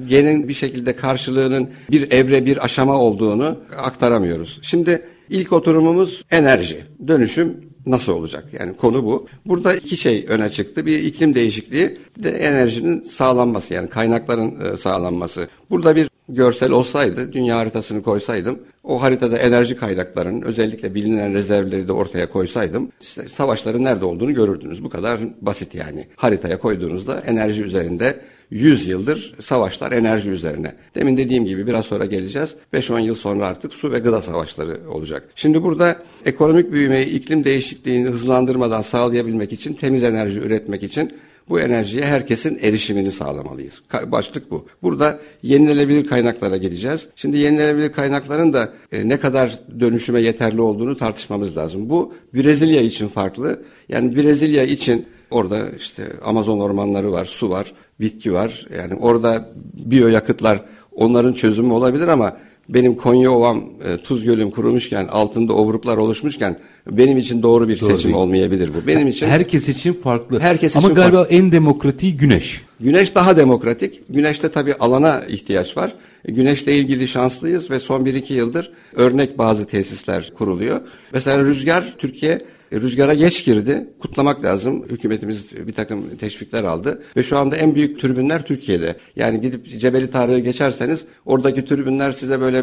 Bir 0.49 0.55
şekilde 0.55 0.97
karşılığının 0.97 1.69
bir 1.90 2.12
evre, 2.12 2.47
bir 2.47 2.64
aşama 2.64 2.99
olduğunu 3.01 3.59
aktaramıyoruz. 3.77 4.59
Şimdi 4.62 5.03
ilk 5.31 5.53
oturumumuz 5.53 6.23
enerji. 6.31 6.85
Dönüşüm 7.09 7.57
nasıl 7.87 8.12
olacak? 8.12 8.45
Yani 8.61 8.77
konu 8.77 9.05
bu. 9.05 9.27
Burada 9.47 9.75
iki 9.75 9.97
şey 9.97 10.27
öne 10.29 10.51
çıktı. 10.51 10.87
Bir 10.87 10.99
iklim 10.99 11.35
değişikliği, 11.35 11.99
de 12.23 12.31
enerjinin 12.31 13.03
sağlanması 13.03 13.75
yani 13.75 13.88
kaynakların 13.88 14.55
e, 14.61 14.77
sağlanması. 14.77 15.49
Burada 15.71 15.97
bir 15.97 16.09
görsel 16.29 16.71
olsaydı, 16.71 17.33
dünya 17.33 17.59
haritasını 17.59 18.03
koysaydım, 18.03 18.59
o 18.85 19.03
haritada 19.03 19.37
enerji 19.37 19.77
kaynaklarının 19.77 20.43
özellikle 20.43 20.95
bilinen 20.95 21.35
rezervleri 21.35 21.89
de 21.89 21.93
ortaya 21.93 22.31
koysaydım, 22.31 22.93
savaşların 23.33 23.85
nerede 23.85 24.05
olduğunu 24.05 24.35
görürdünüz. 24.35 24.85
Bu 24.85 24.89
kadar 24.89 25.21
basit 25.41 25.75
yani. 25.75 26.07
Haritaya 26.17 26.59
koyduğunuzda 26.59 27.21
enerji 27.21 27.62
üzerinde 27.62 28.21
100 28.51 28.89
yıldır 28.89 29.35
savaşlar 29.41 29.93
enerji 29.93 30.31
üzerine. 30.31 30.75
Demin 30.95 31.17
dediğim 31.17 31.45
gibi 31.45 31.67
biraz 31.67 31.85
sonra 31.85 32.05
geleceğiz. 32.05 32.57
5-10 32.75 33.01
yıl 33.01 33.15
sonra 33.15 33.47
artık 33.47 33.75
su 33.75 33.93
ve 33.93 33.99
gıda 33.99 34.23
savaşları 34.23 34.91
olacak. 34.91 35.29
Şimdi 35.35 35.62
burada 35.62 35.97
ekonomik 36.25 36.73
büyümeyi, 36.73 37.07
iklim 37.07 37.45
değişikliğini 37.45 38.09
hızlandırmadan 38.09 38.83
sağlayabilmek 38.83 39.53
için, 39.53 39.75
temiz 39.75 40.03
enerji 40.03 40.41
üretmek 40.41 40.83
için 40.83 41.12
bu 41.49 41.61
enerjiye 41.61 42.05
herkesin 42.05 42.59
erişimini 42.63 43.11
sağlamalıyız. 43.11 43.83
Başlık 44.07 44.51
bu. 44.51 44.67
Burada 44.83 45.19
yenilenebilir 45.43 46.09
kaynaklara 46.09 46.57
gideceğiz. 46.57 47.09
Şimdi 47.17 47.39
yenilenebilir 47.39 47.93
kaynakların 47.93 48.53
da 48.53 48.73
e, 48.93 49.09
ne 49.09 49.21
kadar 49.21 49.59
dönüşüme 49.81 50.21
yeterli 50.21 50.61
olduğunu 50.61 50.97
tartışmamız 50.97 51.57
lazım. 51.57 51.91
Bu 51.91 52.15
Brezilya 52.35 52.83
için 52.83 53.09
farklı. 53.09 53.63
Yani 53.89 54.17
Brezilya 54.17 54.65
için 54.65 55.07
orada 55.31 55.71
işte 55.79 56.03
Amazon 56.25 56.59
ormanları 56.59 57.13
var, 57.13 57.25
su 57.25 57.51
var, 57.51 57.73
bitki 58.01 58.33
var. 58.33 58.67
Yani 58.79 58.95
orada 58.95 59.53
biyoyakıtlar 59.75 60.65
onların 60.93 61.33
çözümü 61.33 61.73
olabilir 61.73 62.09
ama 62.09 62.37
benim 62.68 62.96
Konya 62.96 63.31
Ovam 63.31 63.64
e, 63.85 63.96
Tuz 63.96 64.24
Gölüm 64.24 64.50
kurumuşken 64.50 65.07
altında 65.07 65.52
obruklar 65.52 65.96
oluşmuşken 65.96 66.59
benim 66.90 67.18
için 67.18 67.42
doğru 67.42 67.68
bir 67.68 67.81
Doğru 67.81 67.90
seçim 67.90 68.12
değil. 68.12 68.22
olmayabilir 68.22 68.70
bu. 68.74 68.87
Benim 68.87 69.09
için 69.09 69.26
Herkes 69.29 69.68
için 69.68 69.92
farklı. 69.92 70.40
Herkes 70.40 70.76
Ama 70.76 70.87
için 70.87 70.94
galiba 70.94 71.26
en 71.31 71.52
demokratiği 71.52 72.16
güneş. 72.16 72.62
Güneş 72.81 73.14
daha 73.14 73.37
demokratik. 73.37 74.02
Güneşte 74.09 74.48
tabii 74.48 74.74
alana 74.74 75.20
ihtiyaç 75.29 75.76
var. 75.76 75.94
Güneşle 76.29 76.76
ilgili 76.76 77.09
şanslıyız 77.09 77.70
ve 77.70 77.81
son 77.81 78.05
1-2 78.05 78.33
yıldır 78.33 78.72
örnek 78.94 79.38
bazı 79.38 79.66
tesisler 79.66 80.33
kuruluyor. 80.38 80.81
Mesela 81.12 81.44
rüzgar 81.44 81.94
Türkiye 81.98 82.40
rüzgara 82.72 83.14
geç 83.14 83.44
girdi. 83.44 83.87
Kutlamak 83.98 84.44
lazım. 84.44 84.85
Hükümetimiz 84.90 85.66
bir 85.66 85.72
takım 85.72 86.16
teşvikler 86.16 86.64
aldı. 86.64 87.02
Ve 87.16 87.22
şu 87.22 87.38
anda 87.38 87.57
en 87.57 87.74
büyük 87.74 88.00
türbinler 88.00 88.42
Türkiye'de. 88.46 88.96
Yani 89.16 89.40
gidip 89.40 89.79
Cebeli 89.79 90.11
Tarık'ı 90.11 90.38
geçerseniz 90.38 91.05
oradaki 91.24 91.64
türbinler 91.64 92.12
size 92.12 92.40
böyle 92.40 92.57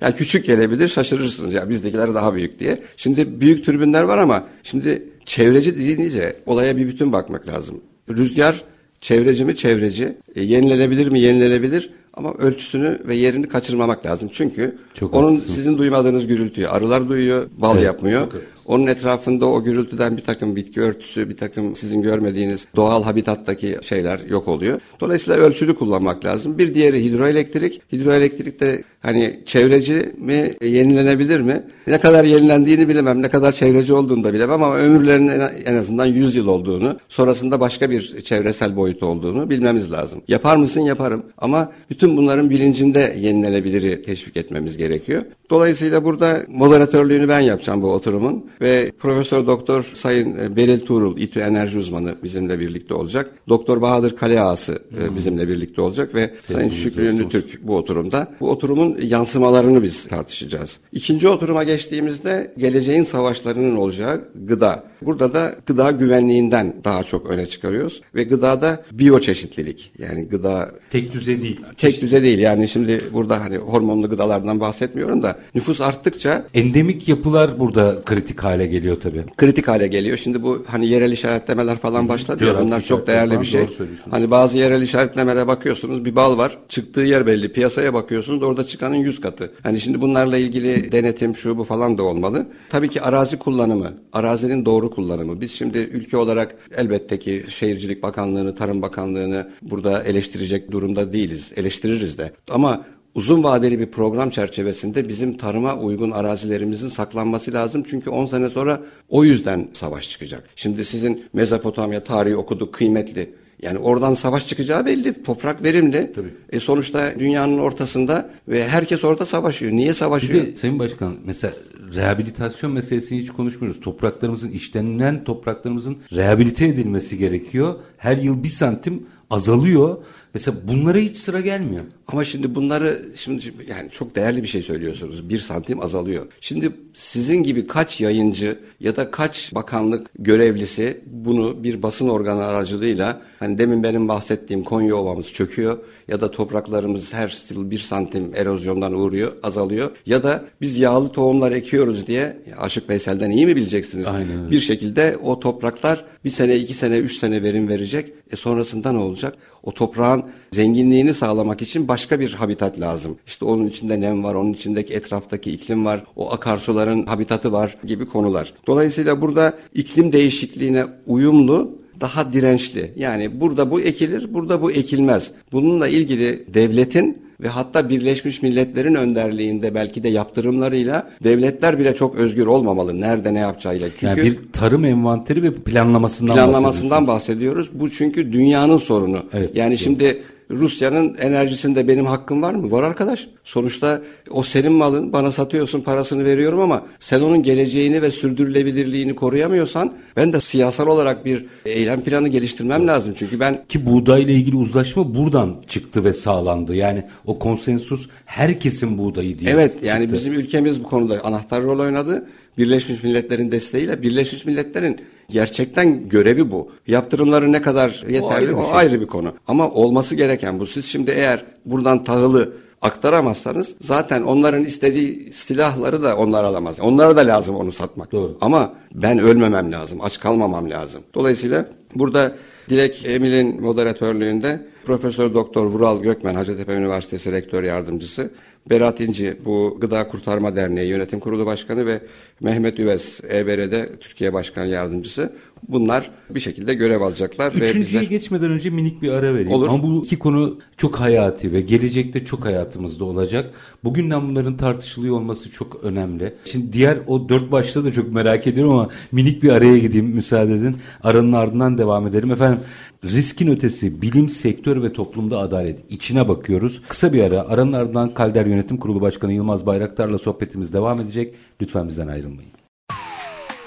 yani 0.00 0.14
küçük 0.16 0.46
gelebilir 0.46 0.88
şaşırırsınız. 0.88 1.54
Ya 1.54 1.70
bizdekiler 1.70 2.14
daha 2.14 2.34
büyük 2.34 2.58
diye. 2.58 2.78
Şimdi 2.96 3.40
büyük 3.40 3.64
türbinler 3.64 4.02
var 4.02 4.18
ama 4.18 4.44
şimdi 4.62 5.02
çevreci 5.24 5.76
deyince 5.78 6.36
olaya 6.46 6.76
bir 6.76 6.88
bütün 6.88 7.12
bakmak 7.12 7.48
lazım. 7.48 7.80
Rüzgar 8.10 8.64
çevreci 9.00 9.44
mi 9.44 9.56
çevreci, 9.56 10.16
e, 10.36 10.42
yenilenebilir 10.42 11.08
mi 11.08 11.20
yenilenebilir 11.20 11.90
ama 12.14 12.34
ölçüsünü 12.34 12.98
ve 13.04 13.14
yerini 13.14 13.48
kaçırmamak 13.48 14.06
lazım. 14.06 14.28
Çünkü 14.32 14.78
Çok 14.94 15.14
onun 15.14 15.28
haklısınız. 15.32 15.56
sizin 15.56 15.78
duymadığınız 15.78 16.26
gürültüyü 16.26 16.68
arılar 16.68 17.08
duyuyor, 17.08 17.46
bal 17.58 17.74
Evet, 17.74 17.84
yapmıyor. 17.86 18.20
çok. 18.20 18.42
Onun 18.66 18.86
etrafında 18.86 19.46
o 19.46 19.64
gürültüden 19.64 20.16
bir 20.16 20.22
takım 20.22 20.56
bitki 20.56 20.80
örtüsü, 20.80 21.28
bir 21.28 21.36
takım 21.36 21.76
sizin 21.76 22.02
görmediğiniz 22.02 22.66
doğal 22.76 23.02
habitattaki 23.04 23.76
şeyler 23.82 24.20
yok 24.28 24.48
oluyor. 24.48 24.80
Dolayısıyla 25.00 25.40
ölçülü 25.40 25.74
kullanmak 25.74 26.24
lazım. 26.24 26.58
Bir 26.58 26.74
diğeri 26.74 27.04
hidroelektrik. 27.04 27.80
Hidroelektrik 27.92 28.60
de 28.60 28.84
hani 29.00 29.40
çevreci 29.46 30.02
mi, 30.18 30.50
e, 30.60 30.66
yenilenebilir 30.66 31.40
mi? 31.40 31.62
Ne 31.86 32.00
kadar 32.00 32.24
yenilendiğini 32.24 32.88
bilemem, 32.88 33.22
ne 33.22 33.28
kadar 33.28 33.52
çevreci 33.52 33.92
olduğunu 33.94 34.24
da 34.24 34.34
bilemem 34.34 34.62
ama 34.62 34.76
ömürlerinin 34.76 35.40
en- 35.66 35.76
azından 35.76 36.06
100 36.06 36.34
yıl 36.34 36.46
olduğunu, 36.46 36.98
sonrasında 37.08 37.60
başka 37.60 37.90
bir 37.90 38.22
çevresel 38.22 38.76
boyut 38.76 39.02
olduğunu 39.02 39.50
bilmemiz 39.50 39.92
lazım. 39.92 40.22
Yapar 40.28 40.56
mısın? 40.56 40.80
Yaparım. 40.80 41.22
Ama 41.38 41.72
bütün 41.90 42.16
bunların 42.16 42.50
bilincinde 42.50 43.16
yenilenebiliri 43.20 44.02
teşvik 44.02 44.36
etmemiz 44.36 44.76
gerekiyor. 44.76 45.22
Dolayısıyla 45.50 46.04
burada 46.04 46.42
moderatörlüğünü 46.48 47.28
ben 47.28 47.40
yapacağım 47.40 47.82
bu 47.82 47.92
oturumun 47.92 48.44
ve 48.60 48.90
Profesör 48.98 49.46
Doktor 49.46 49.82
Sayın 49.94 50.38
e, 50.38 50.56
Beril 50.56 50.80
Tuğrul, 50.80 51.18
İTÜ 51.18 51.40
Enerji 51.40 51.78
Uzmanı 51.78 52.14
bizimle 52.22 52.60
birlikte 52.60 52.94
olacak. 52.94 53.30
Doktor 53.48 53.82
Bahadır 53.82 54.16
Kaleağası 54.16 54.78
e, 55.02 55.16
bizimle 55.16 55.48
birlikte 55.48 55.82
olacak 55.82 56.14
ve 56.14 56.34
Sayın 56.46 56.68
Şükrü 56.68 57.06
Ünlü 57.06 57.28
Türk 57.28 57.62
bu 57.62 57.76
oturumda. 57.76 58.28
Bu 58.40 58.50
oturumun 58.50 58.98
yansımalarını 59.02 59.82
biz 59.82 60.08
tartışacağız. 60.08 60.76
İkinci 60.92 61.28
oturuma 61.28 61.64
geçtiğimizde 61.64 62.52
geleceğin 62.58 63.04
savaşlarının 63.04 63.76
olacağı 63.76 64.28
gıda. 64.34 64.84
Burada 65.02 65.34
da 65.34 65.54
gıda 65.66 65.90
güvenliğinden 65.90 66.74
daha 66.84 67.02
çok 67.04 67.30
öne 67.30 67.46
çıkarıyoruz 67.46 68.02
ve 68.14 68.22
gıdada 68.22 68.84
biyoçeşitlilik 68.92 69.92
yani 69.98 70.24
gıda 70.28 70.70
Tek 70.90 71.12
düze 71.12 71.42
değil. 71.42 71.60
tek 71.76 72.02
düze 72.02 72.22
değil 72.22 72.38
yani 72.38 72.68
şimdi 72.68 73.00
burada 73.12 73.40
hani 73.40 73.56
hormonlu 73.56 74.10
gıdalardan 74.10 74.60
bahsetmiyorum 74.60 75.22
da 75.22 75.38
nüfus 75.54 75.80
arttıkça 75.80 76.44
Endemik 76.54 77.08
yapılar 77.08 77.58
burada 77.58 78.02
kritik 78.02 78.44
hale 78.46 78.66
geliyor 78.66 79.00
tabii. 79.00 79.24
kritik 79.36 79.68
hale 79.68 79.86
geliyor. 79.86 80.18
Şimdi 80.18 80.42
bu 80.42 80.64
hani 80.68 80.86
yerel 80.86 81.12
işaretlemeler 81.12 81.76
falan 81.78 82.08
başladı 82.08 82.44
ya 82.44 82.60
bunlar 82.60 82.80
çok 82.80 83.06
değerli 83.06 83.40
bir 83.40 83.44
şey. 83.44 83.68
Hani 84.10 84.30
bazı 84.30 84.56
yerel 84.56 84.82
işaretlemelere 84.82 85.46
bakıyorsunuz 85.46 86.04
bir 86.04 86.16
bal 86.16 86.38
var 86.38 86.58
çıktığı 86.68 87.00
yer 87.00 87.26
belli 87.26 87.52
piyasaya 87.52 87.94
bakıyorsunuz 87.94 88.42
orada 88.42 88.66
çıkanın 88.66 88.96
yüz 88.96 89.20
katı. 89.20 89.52
Hani 89.62 89.80
şimdi 89.80 90.00
bunlarla 90.00 90.36
ilgili 90.38 90.92
denetim 90.92 91.36
şu 91.36 91.58
bu 91.58 91.64
falan 91.64 91.98
da 91.98 92.02
olmalı. 92.02 92.46
Tabii 92.70 92.88
ki 92.88 93.02
arazi 93.02 93.38
kullanımı, 93.38 93.94
arazinin 94.12 94.64
doğru 94.64 94.90
kullanımı. 94.90 95.40
Biz 95.40 95.52
şimdi 95.52 95.78
ülke 95.78 96.16
olarak 96.16 96.56
elbette 96.76 97.18
ki 97.18 97.44
Şehircilik 97.48 98.02
Bakanlığı'nı, 98.02 98.54
Tarım 98.54 98.82
Bakanlığı'nı 98.82 99.50
burada 99.62 100.02
eleştirecek 100.02 100.70
durumda 100.70 101.12
değiliz. 101.12 101.52
Eleştiririz 101.56 102.18
de. 102.18 102.32
Ama 102.50 102.84
Uzun 103.16 103.44
vadeli 103.44 103.78
bir 103.80 103.86
program 103.86 104.30
çerçevesinde 104.30 105.08
bizim 105.08 105.36
tarıma 105.36 105.74
uygun 105.76 106.10
arazilerimizin 106.10 106.88
saklanması 106.88 107.52
lazım. 107.52 107.84
Çünkü 107.90 108.10
10 108.10 108.26
sene 108.26 108.50
sonra 108.50 108.80
o 109.08 109.24
yüzden 109.24 109.68
savaş 109.72 110.10
çıkacak. 110.10 110.44
Şimdi 110.56 110.84
sizin 110.84 111.24
Mezopotamya 111.32 112.04
tarihi 112.04 112.36
okuduk 112.36 112.74
kıymetli. 112.74 113.34
Yani 113.62 113.78
oradan 113.78 114.14
savaş 114.14 114.46
çıkacağı 114.46 114.86
belli. 114.86 115.22
Toprak 115.22 115.62
verimli. 115.64 116.12
E 116.52 116.60
sonuçta 116.60 117.12
dünyanın 117.18 117.58
ortasında 117.58 118.30
ve 118.48 118.68
herkes 118.68 119.04
orada 119.04 119.26
savaşıyor. 119.26 119.72
Niye 119.72 119.88
Bir 119.88 119.94
savaşıyor? 119.94 120.46
de 120.46 120.56
Sayın 120.56 120.78
Başkan 120.78 121.16
mesela 121.24 121.54
rehabilitasyon 121.94 122.72
meselesini 122.72 123.18
hiç 123.18 123.30
konuşmuyoruz. 123.30 123.80
Topraklarımızın 123.80 124.50
işlenilen 124.50 125.24
topraklarımızın 125.24 125.96
rehabilite 126.12 126.66
edilmesi 126.66 127.18
gerekiyor. 127.18 127.74
Her 127.96 128.16
yıl 128.16 128.42
bir 128.42 128.48
santim 128.48 129.06
azalıyor. 129.30 129.96
Mesela 130.36 130.56
bunlara 130.68 130.98
hiç 130.98 131.16
sıra 131.16 131.40
gelmiyor. 131.40 131.84
Ama 132.08 132.24
şimdi 132.24 132.54
bunları 132.54 133.02
şimdi 133.14 133.44
yani 133.68 133.90
çok 133.90 134.16
değerli 134.16 134.42
bir 134.42 134.48
şey 134.48 134.62
söylüyorsunuz. 134.62 135.28
Bir 135.28 135.38
santim 135.38 135.80
azalıyor. 135.80 136.26
Şimdi 136.40 136.70
sizin 136.94 137.42
gibi 137.42 137.66
kaç 137.66 138.00
yayıncı 138.00 138.58
ya 138.80 138.96
da 138.96 139.10
kaç 139.10 139.54
bakanlık 139.54 140.10
görevlisi 140.18 141.00
bunu 141.06 141.64
bir 141.64 141.82
basın 141.82 142.08
organı 142.08 142.44
aracılığıyla 142.44 143.22
hani 143.38 143.58
demin 143.58 143.82
benim 143.82 144.08
bahsettiğim 144.08 144.64
Konya 144.64 144.96
Ovamız 144.96 145.32
çöküyor 145.32 145.78
ya 146.08 146.20
da 146.20 146.30
topraklarımız 146.30 147.14
her 147.14 147.36
yıl 147.50 147.70
bir 147.70 147.78
santim 147.78 148.34
erozyondan 148.34 148.92
uğruyor, 148.92 149.32
azalıyor 149.42 149.90
ya 150.06 150.22
da 150.22 150.44
biz 150.60 150.78
yağlı 150.78 151.08
tohumlar 151.08 151.52
ekiyoruz 151.52 152.06
diye 152.06 152.42
Aşık 152.58 152.90
Veysel'den 152.90 153.30
iyi 153.30 153.46
mi 153.46 153.56
bileceksiniz? 153.56 154.06
Aynen. 154.06 154.50
Bir 154.50 154.60
şekilde 154.60 155.16
o 155.22 155.40
topraklar 155.40 156.04
bir 156.26 156.30
sene, 156.30 156.56
iki 156.56 156.74
sene, 156.74 156.98
üç 156.98 157.18
sene 157.18 157.42
verim 157.42 157.68
verecek. 157.68 158.12
E 158.32 158.36
sonrasında 158.36 158.92
ne 158.92 158.98
olacak? 158.98 159.36
O 159.62 159.74
toprağın 159.74 160.24
zenginliğini 160.50 161.14
sağlamak 161.14 161.62
için 161.62 161.88
başka 161.88 162.20
bir 162.20 162.32
habitat 162.32 162.80
lazım. 162.80 163.16
İşte 163.26 163.44
onun 163.44 163.66
içinde 163.66 164.00
nem 164.00 164.24
var, 164.24 164.34
onun 164.34 164.52
içindeki 164.52 164.94
etraftaki 164.94 165.50
iklim 165.52 165.84
var, 165.84 166.04
o 166.16 166.32
akarsuların 166.32 167.06
habitatı 167.06 167.52
var 167.52 167.76
gibi 167.84 168.06
konular. 168.06 168.54
Dolayısıyla 168.66 169.20
burada 169.20 169.54
iklim 169.74 170.12
değişikliğine 170.12 170.84
uyumlu 171.06 171.78
daha 172.00 172.32
dirençli. 172.32 172.92
Yani 172.96 173.40
burada 173.40 173.70
bu 173.70 173.80
ekilir, 173.80 174.34
burada 174.34 174.62
bu 174.62 174.72
ekilmez. 174.72 175.30
Bununla 175.52 175.88
ilgili 175.88 176.54
devletin 176.54 177.25
ve 177.40 177.48
hatta 177.48 177.88
Birleşmiş 177.88 178.42
Milletler'in 178.42 178.94
önderliğinde 178.94 179.74
belki 179.74 180.02
de 180.02 180.08
yaptırımlarıyla 180.08 181.10
devletler 181.24 181.78
bile 181.78 181.94
çok 181.94 182.14
özgür 182.14 182.46
olmamalı. 182.46 183.00
Nerede 183.00 183.34
ne 183.34 183.38
yapacağıyla. 183.38 183.88
Çünkü 183.88 184.06
yani 184.06 184.22
bir 184.22 184.38
tarım 184.52 184.84
envanteri 184.84 185.42
ve 185.42 185.54
planlamasından 185.54 186.34
planlamasından 186.34 187.06
bahsediyoruz. 187.06 187.70
Bu 187.72 187.90
çünkü 187.90 188.32
dünyanın 188.32 188.78
sorunu. 188.78 189.24
Evet, 189.32 189.50
yani 189.54 189.70
doğru. 189.70 189.78
şimdi 189.78 190.22
Rusya'nın 190.50 191.14
enerjisinde 191.14 191.88
benim 191.88 192.06
hakkım 192.06 192.42
var 192.42 192.54
mı? 192.54 192.70
Var 192.70 192.82
arkadaş. 192.82 193.28
Sonuçta 193.44 194.02
o 194.30 194.42
senin 194.42 194.72
malın 194.72 195.12
bana 195.12 195.32
satıyorsun 195.32 195.80
parasını 195.80 196.24
veriyorum 196.24 196.60
ama 196.60 196.82
sen 197.00 197.20
onun 197.20 197.42
geleceğini 197.42 198.02
ve 198.02 198.10
sürdürülebilirliğini 198.10 199.14
koruyamıyorsan 199.14 199.92
ben 200.16 200.32
de 200.32 200.40
siyasal 200.40 200.86
olarak 200.86 201.24
bir 201.24 201.46
eylem 201.66 202.00
planı 202.00 202.28
geliştirmem 202.28 202.86
lazım. 202.86 203.14
Çünkü 203.18 203.40
ben 203.40 203.64
ki 203.68 203.86
buğdayla 203.86 204.34
ilgili 204.34 204.56
uzlaşma 204.56 205.14
buradan 205.14 205.56
çıktı 205.68 206.04
ve 206.04 206.12
sağlandı. 206.12 206.74
Yani 206.74 207.04
o 207.26 207.38
konsensus 207.38 208.08
herkesin 208.24 208.98
buğdayı 208.98 209.38
diye. 209.38 209.50
Evet 209.50 209.82
yani 209.82 210.02
çıktı. 210.02 210.16
bizim 210.16 210.32
ülkemiz 210.32 210.84
bu 210.84 210.88
konuda 210.88 211.24
anahtar 211.24 211.62
rol 211.62 211.78
oynadı. 211.78 212.26
Birleşmiş 212.58 213.02
Milletler'in 213.02 213.52
desteğiyle 213.52 214.02
Birleşmiş 214.02 214.44
Milletler'in 214.44 215.00
Gerçekten 215.28 216.08
görevi 216.08 216.50
bu. 216.50 216.70
Yaptırımları 216.86 217.52
ne 217.52 217.62
kadar 217.62 218.02
yeterli 218.08 218.24
o 218.24 218.30
ayrı 218.30 218.48
bir, 218.48 218.54
o 218.54 218.62
şey. 218.62 218.72
ayrı 218.74 219.00
bir 219.00 219.06
konu. 219.06 219.32
Ama 219.46 219.70
olması 219.70 220.14
gereken 220.14 220.60
bu. 220.60 220.66
Siz 220.66 220.84
şimdi 220.84 221.10
eğer 221.10 221.44
buradan 221.64 222.04
tahılı 222.04 222.52
aktaramazsanız 222.82 223.74
zaten 223.80 224.22
onların 224.22 224.64
istediği 224.64 225.32
silahları 225.32 226.02
da 226.02 226.16
onlar 226.16 226.44
alamaz. 226.44 226.80
Onlara 226.80 227.16
da 227.16 227.20
lazım 227.20 227.56
onu 227.56 227.72
satmak. 227.72 228.12
Doğru. 228.12 228.38
Ama 228.40 228.72
ben 228.94 229.18
ölmemem 229.18 229.72
lazım, 229.72 229.98
aç 230.02 230.20
kalmamam 230.20 230.70
lazım. 230.70 231.02
Dolayısıyla 231.14 231.68
burada 231.94 232.32
Dilek 232.68 233.06
Emir'in 233.06 233.60
moderatörlüğünde 233.60 234.66
Profesör 234.84 235.34
Doktor 235.34 235.66
Vural 235.66 236.02
Gökmen 236.02 236.34
Hacettepe 236.34 236.74
Üniversitesi 236.74 237.32
Rektör 237.32 237.62
Yardımcısı 237.62 238.30
Berat 238.70 239.00
İnci 239.00 239.36
bu 239.44 239.76
Gıda 239.80 240.08
Kurtarma 240.08 240.56
Derneği 240.56 240.88
Yönetim 240.88 241.20
Kurulu 241.20 241.46
Başkanı 241.46 241.86
ve 241.86 242.00
Mehmet 242.40 242.80
Üves 242.80 243.20
EBR'de 243.24 243.96
Türkiye 244.00 244.32
Başkan 244.32 244.64
Yardımcısı 244.64 245.32
bunlar 245.68 246.10
bir 246.30 246.40
şekilde 246.40 246.74
görev 246.74 247.00
alacaklar. 247.00 247.52
Üçüncüye 247.52 247.74
ve 247.74 247.80
bizler... 247.80 248.02
geçmeden 248.02 248.50
önce 248.50 248.70
minik 248.70 249.02
bir 249.02 249.10
ara 249.10 249.34
vereyim. 249.34 249.52
Olur. 249.52 249.68
Ama 249.68 249.82
bu 249.82 250.04
iki 250.04 250.18
konu 250.18 250.58
çok 250.76 251.00
hayati 251.00 251.52
ve 251.52 251.60
gelecekte 251.60 252.24
çok 252.24 252.44
hayatımızda 252.44 253.04
olacak. 253.04 253.54
Bugünden 253.84 254.28
bunların 254.28 254.56
tartışılıyor 254.56 255.16
olması 255.16 255.50
çok 255.50 255.84
önemli. 255.84 256.34
Şimdi 256.44 256.72
diğer 256.72 256.98
o 257.06 257.28
dört 257.28 257.52
başta 257.52 257.84
da 257.84 257.92
çok 257.92 258.12
merak 258.12 258.46
ediyorum 258.46 258.72
ama 258.72 258.88
minik 259.12 259.42
bir 259.42 259.50
araya 259.50 259.78
gideyim 259.78 260.06
müsaade 260.06 260.54
edin. 260.54 260.76
Aranın 261.02 261.32
ardından 261.32 261.78
devam 261.78 262.06
edelim. 262.06 262.30
Efendim 262.30 262.60
riskin 263.04 263.48
ötesi 263.48 264.02
bilim, 264.02 264.28
sektör 264.28 264.82
ve 264.82 264.92
toplumda 264.92 265.38
adalet 265.38 265.92
içine 265.92 266.28
bakıyoruz. 266.28 266.82
Kısa 266.88 267.12
bir 267.12 267.22
ara 267.22 267.48
aranın 267.48 267.72
ardından 267.72 268.14
Kalder 268.14 268.46
Yönetim 268.46 268.76
Kurulu 268.76 269.00
Başkanı 269.00 269.32
Yılmaz 269.32 269.66
Bayraktar'la 269.66 270.18
sohbetimiz 270.18 270.74
devam 270.74 271.00
edecek. 271.00 271.34
Lütfen 271.60 271.88
bizden 271.88 272.08
ayrılmayın. 272.08 272.50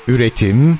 Üretim, 0.08 0.80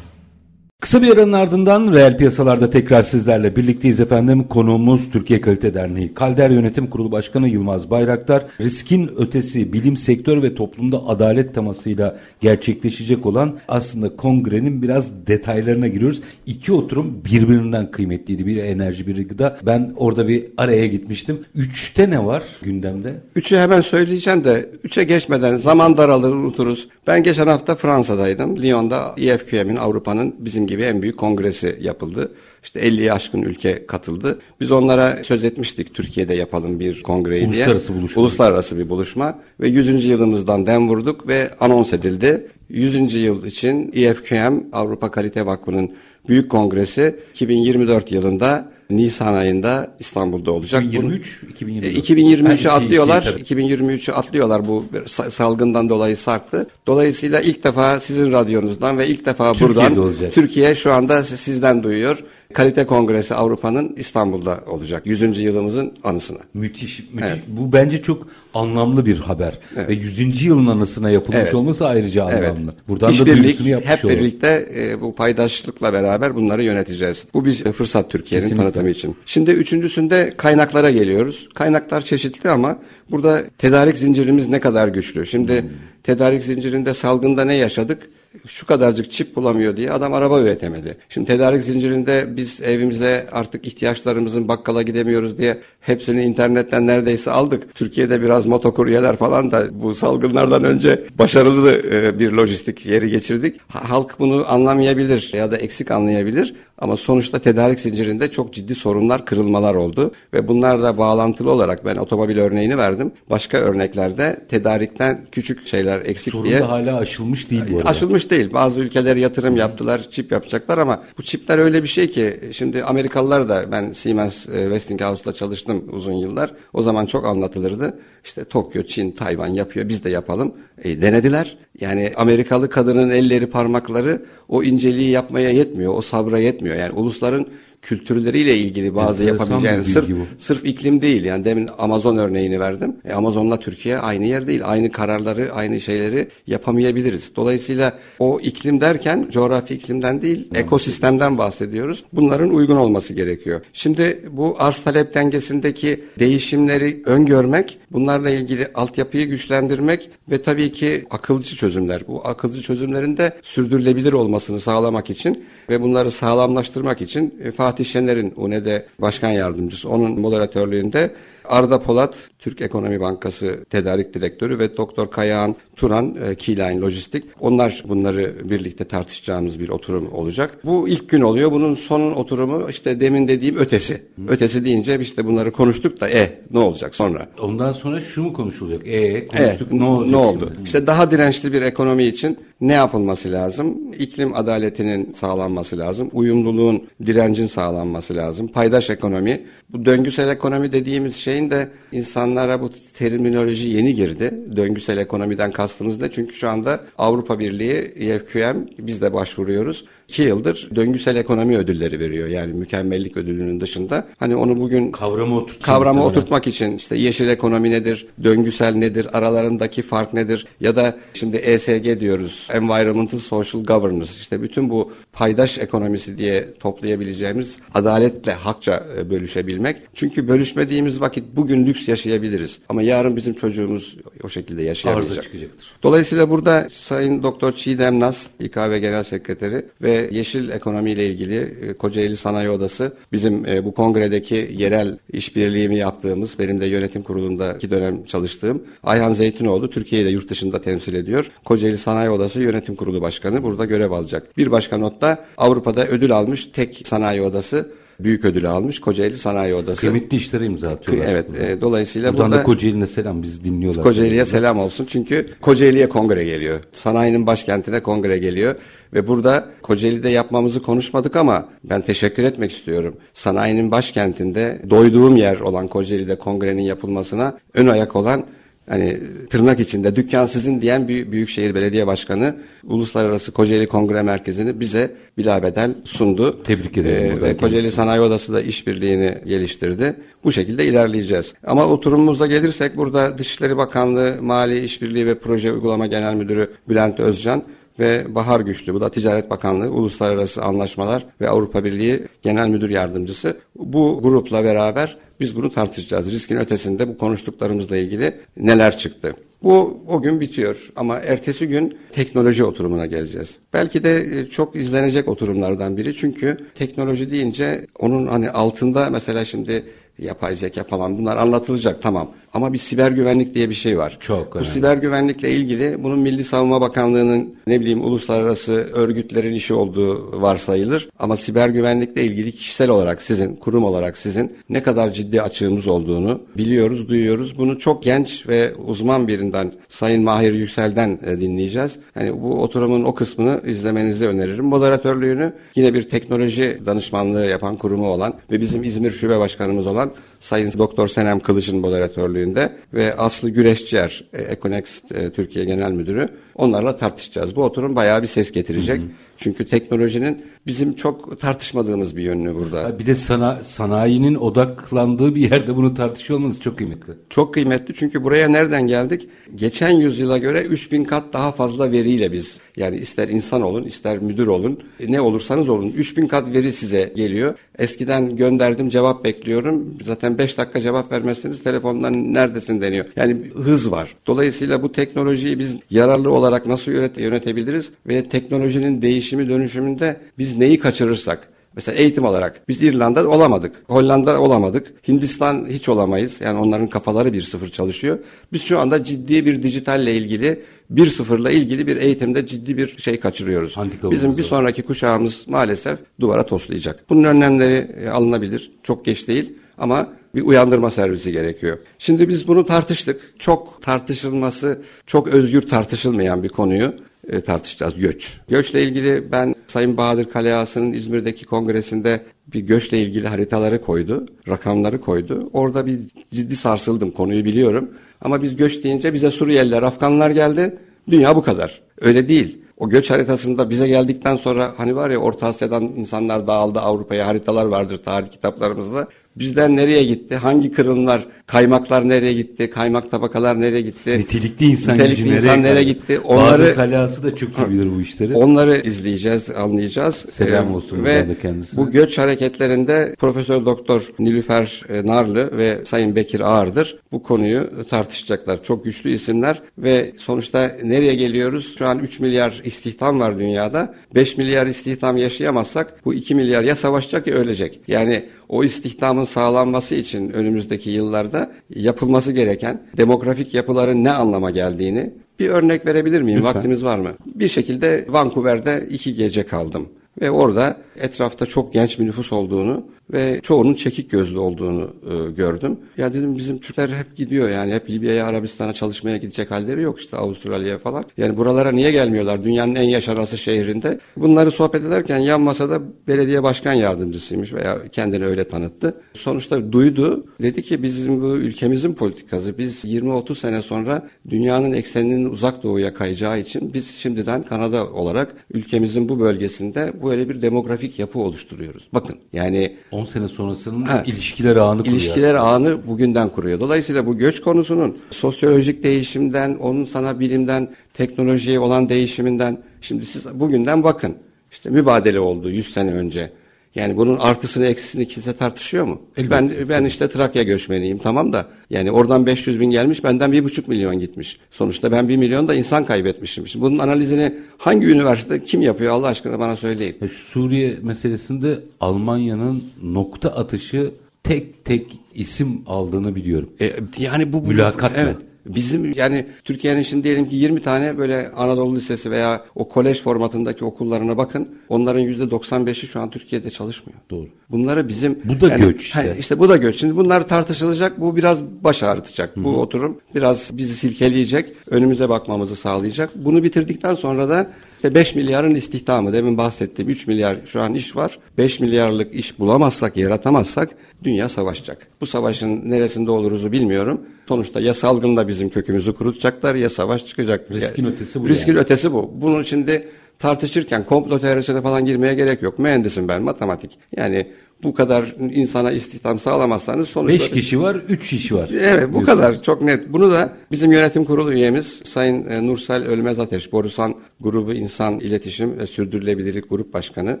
Kısa 0.80 1.02
bir 1.02 1.12
aranın 1.12 1.32
ardından 1.32 1.92
reel 1.92 2.16
piyasalarda 2.16 2.70
tekrar 2.70 3.02
sizlerle 3.02 3.56
birlikteyiz 3.56 4.00
efendim. 4.00 4.44
Konuğumuz 4.44 5.10
Türkiye 5.10 5.40
Kalite 5.40 5.74
Derneği 5.74 6.14
Kalder 6.14 6.50
Yönetim 6.50 6.86
Kurulu 6.86 7.12
Başkanı 7.12 7.48
Yılmaz 7.48 7.90
Bayraktar. 7.90 8.46
Riskin 8.60 9.10
ötesi 9.16 9.72
bilim, 9.72 9.96
sektör 9.96 10.42
ve 10.42 10.54
toplumda 10.54 11.06
adalet 11.06 11.54
temasıyla 11.54 12.18
gerçekleşecek 12.40 13.26
olan 13.26 13.58
aslında 13.68 14.16
kongrenin 14.16 14.82
biraz 14.82 15.26
detaylarına 15.26 15.88
giriyoruz. 15.88 16.22
İki 16.46 16.72
oturum 16.72 17.22
birbirinden 17.24 17.90
kıymetliydi. 17.90 18.46
Bir 18.46 18.56
enerji, 18.56 19.06
bir 19.06 19.28
gıda. 19.28 19.58
Ben 19.62 19.92
orada 19.96 20.28
bir 20.28 20.46
araya 20.56 20.86
gitmiştim. 20.86 21.44
Üçte 21.54 22.10
ne 22.10 22.26
var 22.26 22.42
gündemde? 22.62 23.20
Üçü 23.34 23.56
hemen 23.56 23.80
söyleyeceğim 23.80 24.44
de 24.44 24.70
üçe 24.84 25.04
geçmeden 25.04 25.56
zaman 25.56 25.96
daralır 25.96 26.32
unuturuz. 26.32 26.88
Ben 27.06 27.22
geçen 27.22 27.46
hafta 27.46 27.74
Fransa'daydım. 27.74 28.62
Lyon'da 28.62 29.14
IFQM'in 29.16 29.76
Avrupa'nın 29.76 30.34
bizim 30.38 30.69
gibi 30.70 30.82
en 30.82 31.02
büyük 31.02 31.16
kongresi 31.16 31.78
yapıldı. 31.80 32.32
İşte 32.62 32.80
50'ye 32.80 33.12
aşkın 33.12 33.42
ülke 33.42 33.86
katıldı. 33.86 34.38
Biz 34.60 34.70
onlara 34.70 35.24
söz 35.24 35.44
etmiştik 35.44 35.94
Türkiye'de 35.94 36.34
yapalım 36.34 36.80
bir 36.80 37.02
kongreyi 37.02 37.46
Uluslararası 37.46 37.88
diye. 37.88 38.00
buluşma. 38.00 38.22
Uluslararası 38.22 38.78
bir 38.78 38.88
buluşma. 38.88 39.38
Ve 39.60 39.68
100. 39.68 40.04
yılımızdan 40.04 40.66
dem 40.66 40.88
vurduk 40.88 41.28
ve 41.28 41.50
anons 41.60 41.92
edildi. 41.92 42.46
100. 42.68 43.14
yıl 43.14 43.44
için 43.46 43.90
IFQM 43.92 44.54
Avrupa 44.72 45.10
Kalite 45.10 45.46
Vakfı'nın 45.46 45.90
büyük 46.28 46.50
kongresi 46.50 47.16
2024 47.34 48.12
yılında 48.12 48.72
Nisan 48.90 49.34
ayında 49.34 49.96
İstanbul'da 49.98 50.52
olacak. 50.52 50.84
2023, 50.84 51.42
2024. 51.50 52.10
2023'ü 52.10 52.68
atlıyorlar. 52.68 53.22
2023'ü 53.22 54.12
atlıyorlar 54.12 54.68
bu 54.68 54.84
salgından 55.30 55.88
dolayı 55.88 56.16
sarktı. 56.16 56.66
Dolayısıyla 56.86 57.40
ilk 57.40 57.64
defa 57.64 58.00
sizin 58.00 58.32
radyonuzdan 58.32 58.98
ve 58.98 59.06
ilk 59.06 59.26
defa 59.26 59.52
Türkiye'de 59.52 59.74
buradan 59.74 59.96
olacak. 59.96 60.32
Türkiye 60.32 60.74
şu 60.74 60.92
anda 60.92 61.24
sizden 61.24 61.82
duyuyor. 61.82 62.18
Kalite 62.54 62.86
Kongresi 62.86 63.34
Avrupa'nın 63.34 63.94
İstanbul'da 63.96 64.60
olacak. 64.66 65.02
100. 65.06 65.38
yılımızın 65.38 65.92
anısına. 66.04 66.38
Müthiş. 66.54 67.00
müthiş. 67.12 67.30
Evet. 67.30 67.42
Bu 67.48 67.72
bence 67.72 68.02
çok 68.02 68.26
anlamlı 68.54 69.06
bir 69.06 69.18
haber. 69.18 69.58
Evet. 69.76 69.88
Ve 69.88 69.94
100. 69.94 70.42
yılın 70.42 70.66
anısına 70.66 71.10
yapılmış 71.10 71.40
evet. 71.42 71.54
olması 71.54 71.86
ayrıca 71.86 72.24
anlamlı. 72.24 72.40
Evet. 72.44 72.88
Buradan 72.88 73.12
İş 73.12 73.20
da 73.20 73.26
birlik, 73.26 73.60
yapmış 73.60 73.90
hep 73.90 74.04
birlikte 74.04 74.68
e, 74.78 75.00
bu 75.00 75.14
paydaşlıkla 75.14 75.92
beraber 75.92 76.34
bunları 76.34 76.62
yöneteceğiz. 76.62 77.24
Bu 77.34 77.44
bir 77.44 77.54
fırsat 77.54 78.10
Türkiye'nin 78.10 78.56
tanıtımı 78.56 78.90
için. 78.90 79.16
Şimdi 79.26 79.50
üçüncüsünde 79.50 80.34
kaynaklara 80.36 80.90
geliyoruz. 80.90 81.48
Kaynaklar 81.54 82.00
çeşitli 82.00 82.50
ama 82.50 82.78
burada 83.10 83.42
tedarik 83.58 83.98
zincirimiz 83.98 84.48
ne 84.48 84.60
kadar 84.60 84.88
güçlü. 84.88 85.26
Şimdi 85.26 85.62
hmm. 85.62 85.68
tedarik 86.02 86.44
zincirinde 86.44 86.94
salgında 86.94 87.44
ne 87.44 87.54
yaşadık? 87.54 88.10
Şu 88.46 88.66
kadarcık 88.66 89.12
çip 89.12 89.36
bulamıyor 89.36 89.76
diye 89.76 89.90
adam 89.90 90.14
araba 90.14 90.40
üretemedi. 90.40 90.96
Şimdi 91.08 91.26
tedarik 91.26 91.64
zincirinde 91.64 92.36
biz 92.36 92.60
evimize 92.60 93.26
artık 93.32 93.66
ihtiyaçlarımızın 93.66 94.48
bakkala 94.48 94.82
gidemiyoruz 94.82 95.38
diye 95.38 95.58
hepsini 95.80 96.22
internetten 96.22 96.86
neredeyse 96.86 97.30
aldık. 97.30 97.74
Türkiye'de 97.74 98.22
biraz 98.22 98.46
motokuryeler 98.46 99.16
falan 99.16 99.50
da 99.50 99.82
bu 99.82 99.94
salgınlardan 99.94 100.64
önce 100.64 101.04
başarılı 101.18 101.72
e, 101.72 102.18
bir 102.18 102.32
lojistik 102.32 102.86
yeri 102.86 103.10
geçirdik. 103.10 103.60
Halk 103.68 104.16
bunu 104.18 104.44
anlamayabilir 104.48 105.30
ya 105.34 105.52
da 105.52 105.56
eksik 105.56 105.90
anlayabilir 105.90 106.54
ama 106.80 106.96
sonuçta 106.96 107.38
tedarik 107.38 107.80
zincirinde 107.80 108.30
çok 108.30 108.52
ciddi 108.52 108.74
sorunlar, 108.74 109.24
kırılmalar 109.24 109.74
oldu 109.74 110.12
ve 110.34 110.48
bunlarla 110.48 110.98
bağlantılı 110.98 111.50
olarak 111.50 111.84
ben 111.84 111.96
otomobil 111.96 112.38
örneğini 112.38 112.78
verdim. 112.78 113.12
Başka 113.30 113.58
örneklerde 113.58 114.40
tedarikten 114.48 115.20
küçük 115.32 115.66
şeyler 115.66 116.00
eksik 116.04 116.32
Sorun 116.32 116.44
diye. 116.44 116.58
Sorun 116.58 116.68
da 116.68 116.72
hala 116.72 116.98
aşılmış 116.98 117.50
değil 117.50 117.62
bu 117.72 117.76
arada. 117.76 117.88
Aşılmış 117.88 118.30
değil. 118.30 118.52
Bazı 118.52 118.80
ülkeler 118.80 119.16
yatırım 119.16 119.56
yaptılar, 119.56 120.10
çip 120.10 120.32
yapacaklar 120.32 120.78
ama 120.78 121.02
bu 121.18 121.22
çipler 121.22 121.58
öyle 121.58 121.82
bir 121.82 121.88
şey 121.88 122.10
ki 122.10 122.40
şimdi 122.52 122.84
Amerikalılar 122.84 123.48
da 123.48 123.72
ben 123.72 123.92
Siemens 123.92 124.48
e, 124.48 124.62
Westinghouse'da 124.62 125.32
çalıştım 125.32 125.84
uzun 125.92 126.12
yıllar. 126.12 126.50
O 126.72 126.82
zaman 126.82 127.06
çok 127.06 127.26
anlatılırdı. 127.26 127.94
İşte 128.24 128.44
Tokyo, 128.44 128.82
Çin, 128.82 129.10
Tayvan 129.10 129.46
yapıyor 129.46 129.88
biz 129.88 130.04
de 130.04 130.10
yapalım. 130.10 130.54
E, 130.84 131.02
denediler. 131.02 131.58
Yani 131.80 132.12
Amerikalı 132.16 132.70
kadının 132.70 133.10
elleri 133.10 133.50
parmakları 133.50 134.22
o 134.48 134.62
inceliği 134.62 135.10
yapmaya 135.10 135.50
yetmiyor. 135.50 135.94
O 135.94 136.02
sabra 136.02 136.38
yetmiyor. 136.38 136.76
Yani 136.76 136.92
ulusların 136.92 137.46
kültürleriyle 137.82 138.56
ilgili 138.56 138.94
bazı 138.94 139.24
yapabileceği 139.24 139.72
yani 139.72 139.84
sırf, 139.84 140.08
sırf 140.38 140.64
iklim 140.64 141.00
değil. 141.00 141.24
Yani 141.24 141.44
demin 141.44 141.68
Amazon 141.78 142.16
örneğini 142.16 142.60
verdim. 142.60 142.96
E, 143.04 143.12
Amazon'la 143.12 143.60
Türkiye 143.60 143.98
aynı 143.98 144.26
yer 144.26 144.46
değil. 144.46 144.60
Aynı 144.64 144.92
kararları, 144.92 145.52
aynı 145.52 145.80
şeyleri 145.80 146.28
yapamayabiliriz. 146.46 147.36
Dolayısıyla 147.36 147.98
o 148.18 148.40
iklim 148.40 148.80
derken 148.80 149.28
coğrafi 149.30 149.74
iklimden 149.74 150.22
değil, 150.22 150.48
ekosistemden 150.54 151.38
bahsediyoruz. 151.38 152.04
Bunların 152.12 152.50
uygun 152.50 152.76
olması 152.76 153.14
gerekiyor. 153.14 153.60
Şimdi 153.72 154.24
bu 154.32 154.56
arz 154.58 154.80
talep 154.80 155.14
dengesindeki 155.14 156.04
değişimleri 156.18 157.02
öngörmek, 157.06 157.78
bunlarla 157.92 158.30
ilgili 158.30 158.66
altyapıyı 158.74 159.26
güçlendirmek 159.28 160.10
ve 160.30 160.42
tabii 160.42 160.72
ki 160.72 161.04
akılcı 161.10 161.56
çözümler. 161.56 162.02
Bu 162.08 162.28
akılcı 162.28 162.62
çözümlerin 162.62 163.16
de 163.16 163.36
sürdürülebilir 163.42 164.12
olmasını 164.12 164.60
sağlamak 164.60 165.10
için 165.10 165.44
ve 165.68 165.82
bunları 165.82 166.10
sağlamlaştırmak 166.10 167.02
için 167.02 167.34
e, 167.44 167.50
Fatih 167.70 167.84
Şener'in 167.84 168.32
UNED'e 168.36 168.86
başkan 168.98 169.30
yardımcısı 169.30 169.88
onun 169.88 170.20
moderatörlüğünde 170.20 171.10
Arda 171.44 171.82
Polat, 171.82 172.14
Türk 172.38 172.60
Ekonomi 172.60 173.00
Bankası 173.00 173.64
Tedarik 173.64 174.14
Direktörü 174.14 174.58
ve 174.58 174.76
Doktor 174.76 175.10
Kayağan 175.10 175.56
Turan, 175.76 176.16
e, 176.26 176.34
Keyline 176.34 176.80
Lojistik. 176.80 177.24
Onlar 177.40 177.84
bunları 177.88 178.34
birlikte 178.50 178.84
tartışacağımız 178.84 179.60
bir 179.60 179.68
oturum 179.68 180.12
olacak. 180.12 180.58
Bu 180.64 180.88
ilk 180.88 181.08
gün 181.08 181.20
oluyor. 181.20 181.52
Bunun 181.52 181.74
son 181.74 182.12
oturumu 182.12 182.70
işte 182.70 183.00
demin 183.00 183.28
dediğim 183.28 183.56
ötesi. 183.56 184.02
Ötesi 184.28 184.64
deyince 184.64 185.00
işte 185.00 185.26
bunları 185.26 185.52
konuştuk 185.52 186.00
da 186.00 186.10
e 186.10 186.40
ne 186.50 186.58
olacak 186.58 186.94
sonra? 186.94 187.26
Ondan 187.40 187.72
sonra 187.72 188.00
şu 188.00 188.22
mu 188.22 188.32
konuşulacak? 188.32 188.88
E 188.88 189.26
konuştuk 189.26 189.72
e, 189.72 189.78
ne 189.78 189.84
olacak 189.84 190.10
Ne 190.10 190.16
oldu? 190.16 190.50
Şimdi? 190.54 190.66
İşte 190.66 190.86
daha 190.86 191.10
dirençli 191.10 191.52
bir 191.52 191.62
ekonomi 191.62 192.04
için 192.04 192.38
ne 192.60 192.72
yapılması 192.72 193.32
lazım? 193.32 193.78
İklim 193.98 194.34
adaletinin 194.34 195.12
sağlanması 195.12 195.78
lazım. 195.78 196.08
Uyumluluğun, 196.12 196.88
direncin 197.06 197.46
sağlanması 197.46 198.16
lazım. 198.16 198.48
Paydaş 198.48 198.90
ekonomi. 198.90 199.46
Bu 199.70 199.84
döngüsel 199.84 200.28
ekonomi 200.28 200.72
dediğimiz 200.72 201.16
şeyin 201.16 201.50
de 201.50 201.68
insanlara 201.92 202.62
bu 202.62 202.70
terminoloji 203.00 203.68
yeni 203.68 203.94
girdi. 203.94 204.34
Döngüsel 204.56 204.98
ekonomiden 204.98 205.52
kastımız 205.52 206.00
ne? 206.00 206.10
Çünkü 206.10 206.34
şu 206.34 206.48
anda 206.48 206.84
Avrupa 206.98 207.38
Birliği, 207.38 207.72
EFQM 207.76 208.56
biz 208.78 209.02
de 209.02 209.12
başvuruyoruz. 209.12 209.84
İki 210.08 210.22
yıldır 210.22 210.70
döngüsel 210.74 211.16
ekonomi 211.16 211.56
ödülleri 211.56 212.00
veriyor. 212.00 212.28
Yani 212.28 212.52
mükemmellik 212.52 213.16
ödülünün 213.16 213.60
dışında. 213.60 214.08
Hani 214.18 214.36
onu 214.36 214.60
bugün 214.60 214.92
kavramı, 214.92 215.36
oturtmak, 215.36 215.62
kavramı 215.62 216.04
oturtmak 216.04 216.46
için 216.46 216.76
işte 216.76 216.96
yeşil 216.96 217.28
ekonomi 217.28 217.70
nedir, 217.70 218.06
döngüsel 218.24 218.74
nedir, 218.74 219.06
aralarındaki 219.12 219.82
fark 219.82 220.14
nedir 220.14 220.46
ya 220.60 220.76
da 220.76 220.96
şimdi 221.14 221.36
ESG 221.36 222.00
diyoruz. 222.00 222.48
Environmental 222.52 223.18
Social 223.18 223.64
Governance. 223.64 224.10
İşte 224.20 224.42
bütün 224.42 224.70
bu 224.70 224.92
paydaş 225.12 225.58
ekonomisi 225.58 226.18
diye 226.18 226.54
toplayabileceğimiz 226.54 227.58
adaletle 227.74 228.32
hakça 228.32 228.86
e, 228.98 229.10
bölüşebilmek. 229.10 229.76
Çünkü 229.94 230.28
bölüşmediğimiz 230.28 231.00
vakit 231.00 231.24
bugün 231.36 231.66
lüks 231.66 231.88
yaşayabiliriz. 231.88 232.58
Ama 232.68 232.82
yarın 232.90 233.16
bizim 233.16 233.34
çocuğumuz 233.34 233.96
o 234.24 234.28
şekilde 234.28 234.62
yaşayamayacak. 234.62 235.10
Arıza 235.10 235.22
çıkacaktır. 235.22 235.74
Dolayısıyla 235.82 236.30
burada 236.30 236.68
Sayın 236.70 237.22
Doktor 237.22 237.52
Çiğdem 237.52 238.00
Naz, 238.00 238.26
İKV 238.40 238.76
Genel 238.76 239.04
Sekreteri 239.04 239.66
ve 239.82 240.08
yeşil 240.12 240.48
ekonomi 240.48 240.90
ile 240.90 241.06
ilgili 241.06 241.36
e, 241.36 241.72
Kocaeli 241.72 242.16
Sanayi 242.16 242.50
Odası 242.50 242.92
bizim 243.12 243.46
e, 243.46 243.64
bu 243.64 243.74
kongredeki 243.74 244.50
yerel 244.56 244.98
işbirliğimi 245.12 245.76
yaptığımız, 245.76 246.38
benim 246.38 246.60
de 246.60 246.66
yönetim 246.66 247.02
kurulunda 247.02 247.52
iki 247.52 247.70
dönem 247.70 248.04
çalıştığım 248.04 248.62
Ayhan 248.82 249.12
Zeytinoğlu 249.12 249.70
Türkiye'yi 249.70 250.06
de 250.06 250.10
yurt 250.10 250.30
dışında 250.30 250.60
temsil 250.60 250.94
ediyor. 250.94 251.30
Kocaeli 251.44 251.78
Sanayi 251.78 252.10
Odası 252.10 252.40
Yönetim 252.40 252.74
Kurulu 252.74 253.02
Başkanı 253.02 253.42
burada 253.42 253.64
görev 253.64 253.90
alacak. 253.90 254.38
Bir 254.38 254.50
başka 254.50 254.78
notta 254.78 255.24
Avrupa'da 255.38 255.86
ödül 255.86 256.12
almış 256.12 256.46
tek 256.46 256.82
sanayi 256.86 257.22
odası 257.22 257.70
büyük 258.04 258.24
ödülü 258.24 258.48
almış 258.48 258.80
Kocaeli 258.80 259.14
Sanayi 259.14 259.54
Odası. 259.54 259.80
Kıymetli 259.80 260.16
işlere 260.16 260.46
imza 260.46 260.68
atıyorlar. 260.68 261.06
Evet. 261.08 261.26
E, 261.40 261.60
dolayısıyla 261.60 262.12
Buradan 262.12 262.30
burada 262.30 262.40
da 262.40 262.44
Kocaeli'ne 262.44 262.86
selam 262.86 263.22
biz 263.22 263.44
dinliyorlar. 263.44 263.84
Kocaeli'ye 263.84 264.26
selam 264.26 264.58
olsun 264.58 264.86
çünkü 264.90 265.26
Kocaeli'ye 265.40 265.88
kongre 265.88 266.24
geliyor. 266.24 266.60
Sanayinin 266.72 267.26
başkentine 267.26 267.82
kongre 267.82 268.18
geliyor. 268.18 268.54
Ve 268.92 269.06
burada 269.06 269.48
Kocaeli'de 269.62 270.08
yapmamızı 270.08 270.62
konuşmadık 270.62 271.16
ama 271.16 271.48
ben 271.64 271.82
teşekkür 271.82 272.24
etmek 272.24 272.52
istiyorum. 272.52 272.96
Sanayinin 273.12 273.70
başkentinde 273.70 274.62
doyduğum 274.70 275.16
yer 275.16 275.40
olan 275.40 275.68
Kocaeli'de 275.68 276.18
kongrenin 276.18 276.62
yapılmasına 276.62 277.38
ön 277.54 277.66
ayak 277.66 277.96
olan 277.96 278.24
hani 278.70 279.00
tırnak 279.30 279.60
içinde 279.60 279.96
dükkan 279.96 280.26
sizin 280.26 280.60
diyen 280.60 280.88
bir 280.88 281.12
Büyükşehir 281.12 281.54
Belediye 281.54 281.86
Başkanı 281.86 282.36
Uluslararası 282.64 283.32
Kocaeli 283.32 283.66
Kongre 283.66 284.02
Merkezi'ni 284.02 284.60
bize 284.60 284.94
bilabedel 285.18 285.74
sundu. 285.84 286.42
Tebrik 286.42 286.78
ederim. 286.78 287.18
Ee, 287.18 287.22
ve 287.22 287.36
Kocaeli 287.36 287.70
Sanayi 287.70 288.00
Odası 288.00 288.34
da 288.34 288.40
işbirliğini 288.40 289.14
geliştirdi. 289.26 289.96
Bu 290.24 290.32
şekilde 290.32 290.66
ilerleyeceğiz. 290.66 291.34
Ama 291.46 291.66
oturumumuza 291.66 292.26
gelirsek 292.26 292.76
burada 292.76 293.18
Dışişleri 293.18 293.56
Bakanlığı 293.56 294.16
Mali 294.22 294.64
İşbirliği 294.64 295.06
ve 295.06 295.18
Proje 295.18 295.52
Uygulama 295.52 295.86
Genel 295.86 296.14
Müdürü 296.14 296.50
Bülent 296.68 297.00
Özcan 297.00 297.42
ve 297.78 298.14
Bahar 298.14 298.40
Güçlü. 298.40 298.74
Bu 298.74 298.80
da 298.80 298.90
Ticaret 298.90 299.30
Bakanlığı, 299.30 299.70
Uluslararası 299.70 300.42
Anlaşmalar 300.42 301.06
ve 301.20 301.28
Avrupa 301.28 301.64
Birliği 301.64 302.02
Genel 302.22 302.48
Müdür 302.48 302.70
Yardımcısı. 302.70 303.36
Bu 303.56 304.02
grupla 304.02 304.44
beraber 304.44 304.96
biz 305.20 305.36
bunu 305.36 305.50
tartışacağız. 305.50 306.12
Riskin 306.12 306.36
ötesinde 306.36 306.88
bu 306.88 306.98
konuştuklarımızla 306.98 307.76
ilgili 307.76 308.14
neler 308.36 308.78
çıktı? 308.78 309.14
Bu 309.42 309.82
o 309.88 310.02
gün 310.02 310.20
bitiyor 310.20 310.70
ama 310.76 310.98
ertesi 310.98 311.48
gün 311.48 311.78
teknoloji 311.92 312.44
oturumuna 312.44 312.86
geleceğiz. 312.86 313.30
Belki 313.52 313.84
de 313.84 313.96
e, 313.96 314.26
çok 314.30 314.56
izlenecek 314.56 315.08
oturumlardan 315.08 315.76
biri 315.76 315.96
çünkü 315.96 316.38
teknoloji 316.54 317.10
deyince 317.10 317.66
onun 317.78 318.06
hani 318.06 318.30
altında 318.30 318.90
mesela 318.90 319.24
şimdi 319.24 319.64
yapay 319.98 320.36
zeka 320.36 320.64
falan 320.64 320.98
bunlar 320.98 321.16
anlatılacak 321.16 321.82
tamam. 321.82 322.10
Ama 322.34 322.52
bir 322.52 322.58
siber 322.58 322.92
güvenlik 322.92 323.34
diye 323.34 323.50
bir 323.50 323.54
şey 323.54 323.78
var. 323.78 323.96
Çok 324.00 324.36
önemli. 324.36 324.48
Bu 324.48 324.52
siber 324.52 324.76
güvenlikle 324.76 325.30
ilgili 325.30 325.84
bunun 325.84 325.98
Milli 325.98 326.24
Savunma 326.24 326.60
Bakanlığı'nın 326.60 327.34
ne 327.46 327.60
bileyim 327.60 327.84
uluslararası 327.84 328.52
örgütlerin 328.52 329.34
işi 329.34 329.54
olduğu 329.54 330.22
varsayılır. 330.22 330.88
Ama 330.98 331.16
siber 331.16 331.48
güvenlikle 331.48 332.04
ilgili 332.04 332.32
kişisel 332.32 332.70
olarak 332.70 333.02
sizin, 333.02 333.36
kurum 333.36 333.64
olarak 333.64 333.98
sizin 333.98 334.32
ne 334.50 334.62
kadar 334.62 334.92
ciddi 334.92 335.22
açığımız 335.22 335.66
olduğunu 335.66 336.20
biliyoruz, 336.36 336.88
duyuyoruz. 336.88 337.38
Bunu 337.38 337.58
çok 337.58 337.82
genç 337.82 338.28
ve 338.28 338.54
uzman 338.54 339.08
birinden 339.08 339.52
Sayın 339.68 340.04
Mahir 340.04 340.32
Yüksel'den 340.32 340.98
e, 341.06 341.20
dinleyeceğiz. 341.20 341.78
Hani 341.94 342.22
bu 342.22 342.42
oturumun 342.42 342.84
o 342.84 342.94
kısmını 342.94 343.40
izlemenizi 343.46 344.06
öneririm. 344.06 344.44
Moderatörlüğünü 344.44 345.32
yine 345.54 345.74
bir 345.74 345.82
teknoloji 345.82 346.58
danışmanlığı 346.66 347.26
yapan 347.26 347.56
kurumu 347.56 347.88
olan 347.88 348.14
ve 348.30 348.40
bizim 348.40 348.62
İzmir 348.62 348.90
Şube 348.90 349.18
Başkanımız 349.18 349.66
olan 349.66 349.90
Sayın 350.20 350.52
Doktor 350.58 350.88
Senem 350.88 351.20
Kılıç'ın 351.20 351.58
moderatörlüğünde 351.58 352.56
ve 352.74 352.94
Aslı 352.96 353.30
Güreşçiyer, 353.30 354.04
e, 354.12 354.22
Econext 354.22 354.92
e, 354.92 355.10
Türkiye 355.10 355.44
Genel 355.44 355.72
Müdürü 355.72 356.08
onlarla 356.34 356.76
tartışacağız. 356.76 357.36
Bu 357.36 357.44
oturum 357.44 357.76
bayağı 357.76 358.02
bir 358.02 358.06
ses 358.06 358.32
getirecek. 358.32 358.78
Hı 358.78 358.84
hı. 358.84 358.88
Çünkü 359.20 359.46
teknolojinin 359.46 360.24
bizim 360.46 360.72
çok 360.72 361.20
tartışmadığımız 361.20 361.96
bir 361.96 362.02
yönünü 362.02 362.34
burada. 362.34 362.78
Bir 362.78 362.86
de 362.86 362.94
sana, 362.94 363.44
sanayinin 363.44 364.14
odaklandığı 364.14 365.14
bir 365.14 365.30
yerde 365.30 365.56
bunu 365.56 365.74
tartışıyor 365.74 366.18
olmanız 366.18 366.40
çok 366.40 366.58
kıymetli. 366.58 366.92
Çok 367.10 367.34
kıymetli 367.34 367.74
çünkü 367.74 368.04
buraya 368.04 368.28
nereden 368.28 368.66
geldik? 368.66 369.08
Geçen 369.34 369.70
yüzyıla 369.70 370.18
göre 370.18 370.42
3000 370.42 370.84
kat 370.84 371.04
daha 371.12 371.32
fazla 371.32 371.72
veriyle 371.72 372.12
biz 372.12 372.38
yani 372.56 372.76
ister 372.76 373.08
insan 373.08 373.42
olun 373.42 373.64
ister 373.64 373.98
müdür 373.98 374.26
olun 374.26 374.58
ne 374.88 375.00
olursanız 375.00 375.48
olun 375.48 375.70
3000 375.70 376.06
kat 376.06 376.34
veri 376.34 376.52
size 376.52 376.92
geliyor. 376.96 377.34
Eskiden 377.58 378.16
gönderdim 378.16 378.68
cevap 378.68 379.04
bekliyorum. 379.04 379.78
Zaten 379.86 380.18
5 380.18 380.38
dakika 380.38 380.60
cevap 380.60 380.92
vermezseniz 380.92 381.42
telefondan 381.42 382.14
neredesin 382.14 382.60
deniyor. 382.60 382.84
Yani 382.96 383.16
hız 383.34 383.70
var. 383.70 383.96
Dolayısıyla 384.06 384.62
bu 384.62 384.72
teknolojiyi 384.72 385.38
biz 385.38 385.56
yararlı 385.70 386.12
olarak 386.12 386.46
nasıl 386.46 386.72
yönetebiliriz 386.96 387.70
ve 387.86 388.08
teknolojinin 388.08 388.82
değişimi 389.10 389.28
dönüşümünde 389.28 390.00
biz 390.18 390.38
neyi 390.38 390.58
kaçırırsak 390.58 391.28
Mesela 391.56 391.78
eğitim 391.78 392.04
olarak 392.04 392.48
biz 392.48 392.62
İrlanda 392.62 393.08
olamadık. 393.08 393.54
Hollanda 393.66 394.20
olamadık. 394.20 394.72
Hindistan 394.88 395.46
hiç 395.46 395.68
olamayız. 395.68 396.20
Yani 396.20 396.38
onların 396.38 396.68
kafaları 396.68 397.12
bir 397.12 397.22
sıfır 397.22 397.48
çalışıyor. 397.48 397.98
Biz 398.32 398.42
şu 398.42 398.58
anda 398.58 398.84
ciddi 398.84 399.26
bir 399.26 399.42
dijitalle 399.42 399.96
ilgili 399.96 400.42
bir 400.70 400.90
sıfırla 400.90 401.30
ilgili 401.30 401.66
bir 401.66 401.76
eğitimde 401.76 402.26
ciddi 402.26 402.56
bir 402.56 402.76
şey 402.78 403.00
kaçırıyoruz. 403.00 403.56
Handikapımız 403.56 403.96
Bizim 403.96 404.16
bir 404.16 404.22
sonraki 404.22 404.62
kuşağımız 404.62 405.28
maalesef 405.28 405.78
duvara 406.00 406.26
toslayacak. 406.26 406.84
Bunun 406.88 407.04
önlemleri 407.04 407.70
e, 407.84 407.88
alınabilir. 407.88 408.52
Çok 408.62 408.84
geç 408.84 409.08
değil 409.08 409.32
ama 409.58 409.88
bir 410.14 410.22
uyandırma 410.22 410.70
servisi 410.70 411.12
gerekiyor. 411.12 411.58
Şimdi 411.78 412.08
biz 412.08 412.28
bunu 412.28 412.46
tartıştık. 412.46 413.14
Çok 413.18 413.62
tartışılması, 413.62 414.62
çok 414.86 415.08
özgür 415.08 415.42
tartışılmayan 415.42 416.22
bir 416.22 416.28
konuyu 416.28 416.74
e, 417.12 417.20
tartışacağız 417.20 417.74
göç. 417.74 418.20
Göçle 418.28 418.62
ilgili 418.62 419.12
ben 419.12 419.34
Sayın 419.46 419.76
Bahadır 419.76 420.04
Kaleası'nın 420.04 420.72
İzmir'deki 420.72 421.26
kongresinde 421.26 422.00
bir 422.34 422.40
göçle 422.40 422.78
ilgili 422.78 423.08
haritaları 423.08 423.60
koydu, 423.60 424.06
rakamları 424.28 424.80
koydu. 424.80 425.30
Orada 425.32 425.66
bir 425.66 425.78
ciddi 426.12 426.36
sarsıldım 426.36 426.90
konuyu 426.90 427.24
biliyorum. 427.24 427.70
Ama 428.00 428.22
biz 428.22 428.36
göç 428.36 428.64
deyince 428.64 428.94
bize 428.94 429.10
Suriyeliler, 429.10 429.62
Afganlar 429.62 430.10
geldi. 430.10 430.58
Dünya 430.90 431.16
bu 431.16 431.22
kadar. 431.22 431.60
Öyle 431.80 432.08
değil. 432.08 432.38
O 432.58 432.68
göç 432.68 432.90
haritasında 432.90 433.50
bize 433.50 433.68
geldikten 433.68 434.16
sonra 434.16 434.52
hani 434.56 434.76
var 434.76 434.90
ya 434.90 434.98
Orta 434.98 435.26
Asya'dan 435.26 435.62
insanlar 435.62 436.26
dağıldı 436.26 436.60
Avrupa'ya 436.60 437.06
haritalar 437.06 437.46
vardır 437.46 437.76
tarih 437.76 438.08
kitaplarımızda. 438.08 438.88
Bizler 439.16 439.50
nereye 439.50 439.84
gitti? 439.84 440.16
Hangi 440.16 440.52
kırımlar, 440.52 441.06
kaymaklar 441.26 441.88
nereye 441.88 442.12
gitti? 442.12 442.50
Kaymak 442.50 442.90
tabakalar 442.90 443.40
nereye 443.40 443.60
gitti? 443.60 443.98
Nitelikli 443.98 444.46
insan 444.46 444.74
Nitelikli 444.74 445.04
gücü 445.04 445.16
insan 445.16 445.42
nereye, 445.42 445.54
nereye 445.54 445.64
gitti? 445.64 446.00
Onları 446.00 446.42
Bahadır 446.42 446.54
Kalası 446.54 447.02
da 447.02 447.16
çok 447.16 447.28
iyi 447.38 447.48
bilir 447.50 447.72
bu 447.76 447.80
işleri. 447.80 448.14
Onları 448.14 448.56
izleyeceğiz, 448.56 449.30
anlayacağız. 449.30 450.06
Selam 450.12 450.48
ee, 450.48 450.52
olsun 450.52 450.84
ve 450.84 451.08
de 451.08 451.18
kendisine. 451.18 451.60
Bu 451.60 451.70
göç 451.70 451.98
hareketlerinde 451.98 452.94
Profesör 452.98 453.44
Doktor 453.44 453.92
Nilüfer 453.98 454.62
e, 454.68 454.86
Narlı 454.86 455.38
ve 455.38 455.64
Sayın 455.64 455.96
Bekir 455.96 456.20
Ağır'dır. 456.20 456.78
Bu 456.92 457.02
konuyu 457.02 457.48
tartışacaklar. 457.70 458.42
Çok 458.42 458.64
güçlü 458.64 458.90
isimler 458.90 459.42
ve 459.58 459.92
sonuçta 459.98 460.50
nereye 460.64 460.94
geliyoruz? 460.94 461.54
Şu 461.58 461.66
an 461.66 461.78
3 461.78 462.00
milyar 462.00 462.40
istihdam 462.44 463.00
var 463.00 463.18
dünyada. 463.18 463.74
5 463.94 464.16
milyar 464.16 464.46
istihdam 464.46 464.96
yaşayamazsak 464.96 465.84
bu 465.84 465.94
2 465.94 466.14
milyar 466.14 466.42
ya 466.42 466.56
savaşacak 466.56 467.06
ya 467.06 467.14
ölecek. 467.14 467.60
Yani 467.68 468.04
o 468.30 468.44
istihdamın 468.44 469.04
sağlanması 469.04 469.74
için 469.74 470.10
önümüzdeki 470.10 470.70
yıllarda 470.70 471.32
yapılması 471.54 472.12
gereken 472.12 472.62
demografik 472.76 473.34
yapıların 473.34 473.84
ne 473.84 473.90
anlama 473.90 474.30
geldiğini 474.30 474.94
bir 475.18 475.28
örnek 475.28 475.66
verebilir 475.66 476.02
miyim? 476.02 476.18
Lütfen. 476.18 476.34
Vaktimiz 476.34 476.64
var 476.64 476.78
mı? 476.78 476.90
Bir 477.06 477.28
şekilde 477.28 477.84
Vancouver'de 477.88 478.66
iki 478.70 478.94
gece 478.94 479.26
kaldım. 479.26 479.68
Ve 480.00 480.10
orada 480.10 480.56
etrafta 480.76 481.26
çok 481.26 481.52
genç 481.52 481.78
bir 481.78 481.86
nüfus 481.86 482.12
olduğunu 482.12 482.64
ve 482.92 483.20
çoğunun 483.22 483.54
çekik 483.54 483.90
gözlü 483.90 484.18
olduğunu 484.18 484.74
e, 484.90 485.10
gördüm. 485.10 485.58
Ya 485.76 485.94
dedim 485.94 486.16
bizim 486.16 486.38
Türkler 486.38 486.68
hep 486.68 486.96
gidiyor 486.96 487.28
yani 487.28 487.52
hep 487.52 487.70
Libya'ya, 487.70 488.06
Arabistan'a 488.06 488.52
çalışmaya 488.52 488.96
gidecek 488.96 489.30
halleri 489.30 489.62
yok 489.62 489.80
işte 489.80 489.96
Avustralya'ya 489.96 490.58
falan. 490.58 490.84
Yani 490.96 491.16
buralara 491.16 491.52
niye 491.52 491.70
gelmiyorlar 491.70 492.24
dünyanın 492.24 492.54
en 492.54 492.62
yaşanası 492.62 493.18
şehrinde? 493.18 493.80
Bunları 493.96 494.30
sohbet 494.30 494.64
ederken 494.64 494.98
yan 494.98 495.20
masada 495.20 495.60
belediye 495.88 496.22
başkan 496.22 496.52
yardımcısıymış 496.52 497.32
veya 497.32 497.58
kendini 497.72 498.04
öyle 498.06 498.24
tanıttı. 498.24 498.74
Sonuçta 498.94 499.52
duydu. 499.52 500.06
Dedi 500.22 500.42
ki 500.42 500.62
bizim 500.62 501.02
bu 501.02 501.16
ülkemizin 501.16 501.74
politikası 501.74 502.38
biz 502.38 502.64
20-30 502.64 503.14
sene 503.14 503.42
sonra 503.42 503.88
dünyanın 504.10 504.52
ekseninin 504.52 505.10
uzak 505.10 505.42
doğuya 505.42 505.74
kayacağı 505.74 506.20
için 506.20 506.54
biz 506.54 506.70
şimdiden 506.70 507.22
Kanada 507.22 507.66
olarak 507.68 508.14
ülkemizin 508.30 508.88
bu 508.88 509.00
bölgesinde 509.00 509.72
böyle 509.82 510.08
bir 510.08 510.22
demografik 510.22 510.78
yapı 510.78 510.98
oluşturuyoruz. 510.98 511.68
Bakın 511.72 511.96
yani 512.12 512.56
10 512.80 512.84
sene 512.84 513.08
sonrasının 513.08 513.62
Ha. 513.64 513.82
ilişkiler 513.86 514.36
ağını 514.36 514.58
kuruyor. 514.58 514.76
İlişkiler 514.76 515.14
ağını 515.14 515.66
bugünden 515.66 516.08
kuruyor. 516.08 516.40
Dolayısıyla 516.40 516.86
bu 516.86 516.98
göç 516.98 517.20
konusunun 517.20 517.78
sosyolojik 517.90 518.64
değişimden, 518.64 519.34
onun 519.40 519.64
sana 519.64 520.00
bilimden, 520.00 520.48
teknolojiye 520.74 521.38
olan 521.38 521.68
değişiminden, 521.68 522.42
şimdi 522.60 522.86
siz 522.86 523.06
bugünden 523.20 523.64
bakın. 523.64 523.94
İşte 524.32 524.50
mübadele 524.50 525.00
oldu 525.00 525.30
100 525.30 525.52
sene 525.52 525.72
önce. 525.72 526.12
Yani 526.54 526.76
bunun 526.76 526.98
artısını 526.98 527.46
eksisini 527.46 527.88
kimse 527.88 528.12
tartışıyor 528.12 528.64
mu? 528.64 528.80
Elbette. 528.96 529.38
Ben 529.38 529.48
ben 529.48 529.64
işte 529.64 529.88
Trakya 529.88 530.22
göçmeniyim 530.22 530.78
tamam 530.78 531.12
da 531.12 531.26
yani 531.50 531.70
oradan 531.70 532.06
500 532.06 532.40
bin 532.40 532.50
gelmiş 532.50 532.84
benden 532.84 533.12
bir 533.12 533.24
buçuk 533.24 533.48
milyon 533.48 533.80
gitmiş. 533.80 534.18
Sonuçta 534.30 534.72
ben 534.72 534.88
bir 534.88 534.96
milyon 534.96 535.28
da 535.28 535.34
insan 535.34 535.64
kaybetmişim. 535.64 536.28
Şimdi 536.28 536.44
bunun 536.44 536.58
analizini 536.58 537.14
hangi 537.38 537.66
üniversite 537.66 538.24
kim 538.24 538.42
yapıyor 538.42 538.72
Allah 538.72 538.86
aşkına 538.86 539.18
bana 539.18 539.36
söyleyin. 539.36 539.76
Ya 539.80 539.88
şu 539.88 539.94
Suriye 539.94 540.58
meselesinde 540.62 541.40
Almanya'nın 541.60 542.44
nokta 542.62 543.08
atışı 543.08 543.72
tek 544.02 544.44
tek 544.44 544.80
isim 544.94 545.42
aldığını 545.46 545.94
biliyorum. 545.94 546.30
E, 546.40 546.52
yani 546.78 547.12
bu, 547.12 547.22
Mülakatla. 547.22 547.82
Evet. 547.82 547.96
Bizim 548.26 548.72
yani 548.76 549.06
Türkiye'nin 549.24 549.62
şimdi 549.62 549.84
diyelim 549.84 550.08
ki 550.08 550.16
20 550.16 550.42
tane 550.42 550.78
böyle 550.78 551.08
Anadolu 551.16 551.56
Lisesi 551.56 551.90
veya 551.90 552.24
o 552.34 552.48
kolej 552.48 552.82
formatındaki 552.82 553.44
okullarına 553.44 553.96
bakın. 553.96 554.28
Onların 554.48 554.82
%95'i 554.82 555.54
şu 555.54 555.80
an 555.80 555.90
Türkiye'de 555.90 556.30
çalışmıyor. 556.30 556.78
Doğru. 556.90 557.08
Bunları 557.30 557.68
bizim 557.68 557.98
Bu 558.04 558.20
da 558.20 558.28
göç 558.28 558.62
işte. 558.62 558.80
Hani 558.80 558.98
işte 558.98 559.18
bu 559.18 559.28
da 559.28 559.36
göç. 559.36 559.60
Şimdi 559.60 559.76
bunlar 559.76 560.08
tartışılacak. 560.08 560.80
Bu 560.80 560.96
biraz 560.96 561.22
baş 561.22 561.62
ağrıtacak. 561.62 562.16
Bu 562.16 562.40
oturum 562.40 562.80
biraz 562.94 563.38
bizi 563.38 563.54
silkeleyecek. 563.54 564.32
Önümüze 564.50 564.88
bakmamızı 564.88 565.36
sağlayacak. 565.36 565.90
Bunu 565.94 566.22
bitirdikten 566.22 566.74
sonra 566.74 567.08
da 567.08 567.30
işte 567.60 567.74
5 567.74 567.94
milyarın 567.94 568.34
istihdamı 568.34 568.92
demin 568.92 569.18
bahsettiğim 569.18 569.70
3 569.70 569.86
milyar 569.86 570.16
şu 570.26 570.40
an 570.40 570.54
iş 570.54 570.76
var. 570.76 570.98
5 571.18 571.40
milyarlık 571.40 571.94
iş 571.94 572.18
bulamazsak, 572.18 572.76
yaratamazsak 572.76 573.50
dünya 573.84 574.08
savaşacak. 574.08 574.66
Bu 574.80 574.86
savaşın 574.86 575.50
neresinde 575.50 575.90
oluruzu 575.90 576.32
bilmiyorum. 576.32 576.80
Sonuçta 577.08 577.40
ya 577.40 577.54
salgında 577.54 578.08
bizim 578.08 578.30
kökümüzü 578.30 578.74
kurutacaklar 578.74 579.34
ya 579.34 579.50
savaş 579.50 579.86
çıkacak. 579.86 580.30
Riskin 580.30 580.64
ötesi 580.64 581.02
bu 581.02 581.08
Riskin 581.08 581.32
yani. 581.32 581.40
ötesi 581.40 581.72
bu. 581.72 581.90
Bunu 581.94 582.24
şimdi 582.24 582.68
tartışırken 582.98 583.66
komplo 583.66 583.98
teorisine 583.98 584.42
falan 584.42 584.64
girmeye 584.64 584.94
gerek 584.94 585.22
yok. 585.22 585.38
Mühendisim 585.38 585.88
ben 585.88 586.02
matematik. 586.02 586.58
Yani 586.76 587.06
bu 587.42 587.54
kadar 587.54 587.94
insana 588.10 588.52
istihdam 588.52 588.98
sağlamazsanız 588.98 589.68
sonuçta... 589.68 590.04
5 590.04 590.10
kişi 590.10 590.40
var, 590.40 590.54
3 590.54 590.92
iş 590.92 591.12
var. 591.12 591.30
Evet 591.40 591.68
bu 591.72 591.82
kadar 591.84 592.22
çok 592.22 592.42
net. 592.42 592.72
Bunu 592.72 592.90
da 592.90 593.12
bizim 593.32 593.52
yönetim 593.52 593.84
kurulu 593.84 594.12
üyemiz 594.12 594.60
Sayın 594.64 595.06
e, 595.06 595.26
Nursel 595.26 595.64
Ölmez 595.64 595.98
Ateş, 595.98 596.32
Borusan 596.32 596.74
Grubu 597.00 597.32
İnsan 597.32 597.80
İletişim 597.80 598.38
ve 598.38 598.46
Sürdürülebilirlik 598.46 599.30
Grup 599.30 599.54
Başkanı. 599.54 600.00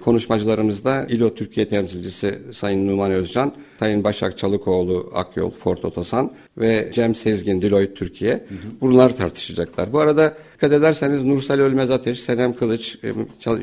Konuşmacılarımızda 0.00 1.06
İLO 1.08 1.34
Türkiye 1.34 1.68
temsilcisi 1.68 2.38
Sayın 2.52 2.88
Numan 2.88 3.10
Özcan, 3.10 3.52
Sayın 3.78 4.04
Başak 4.04 4.38
Çalıkoğlu 4.38 5.10
Akyol 5.14 5.50
Ford 5.50 5.78
Otosan 5.82 6.32
ve 6.58 6.90
Cem 6.92 7.14
Sezgin 7.14 7.62
Deloitte 7.62 7.94
Türkiye. 7.94 8.44
Bunlar 8.80 9.16
tartışacaklar. 9.16 9.92
Bu 9.92 10.00
arada 10.00 10.34
dikkat 10.62 10.78
ederseniz 10.78 11.22
Nursel 11.22 11.60
Ölmez 11.60 11.90
Ateş, 11.90 12.20
Senem 12.20 12.56
Kılıç, 12.56 12.98
e, 13.04 13.08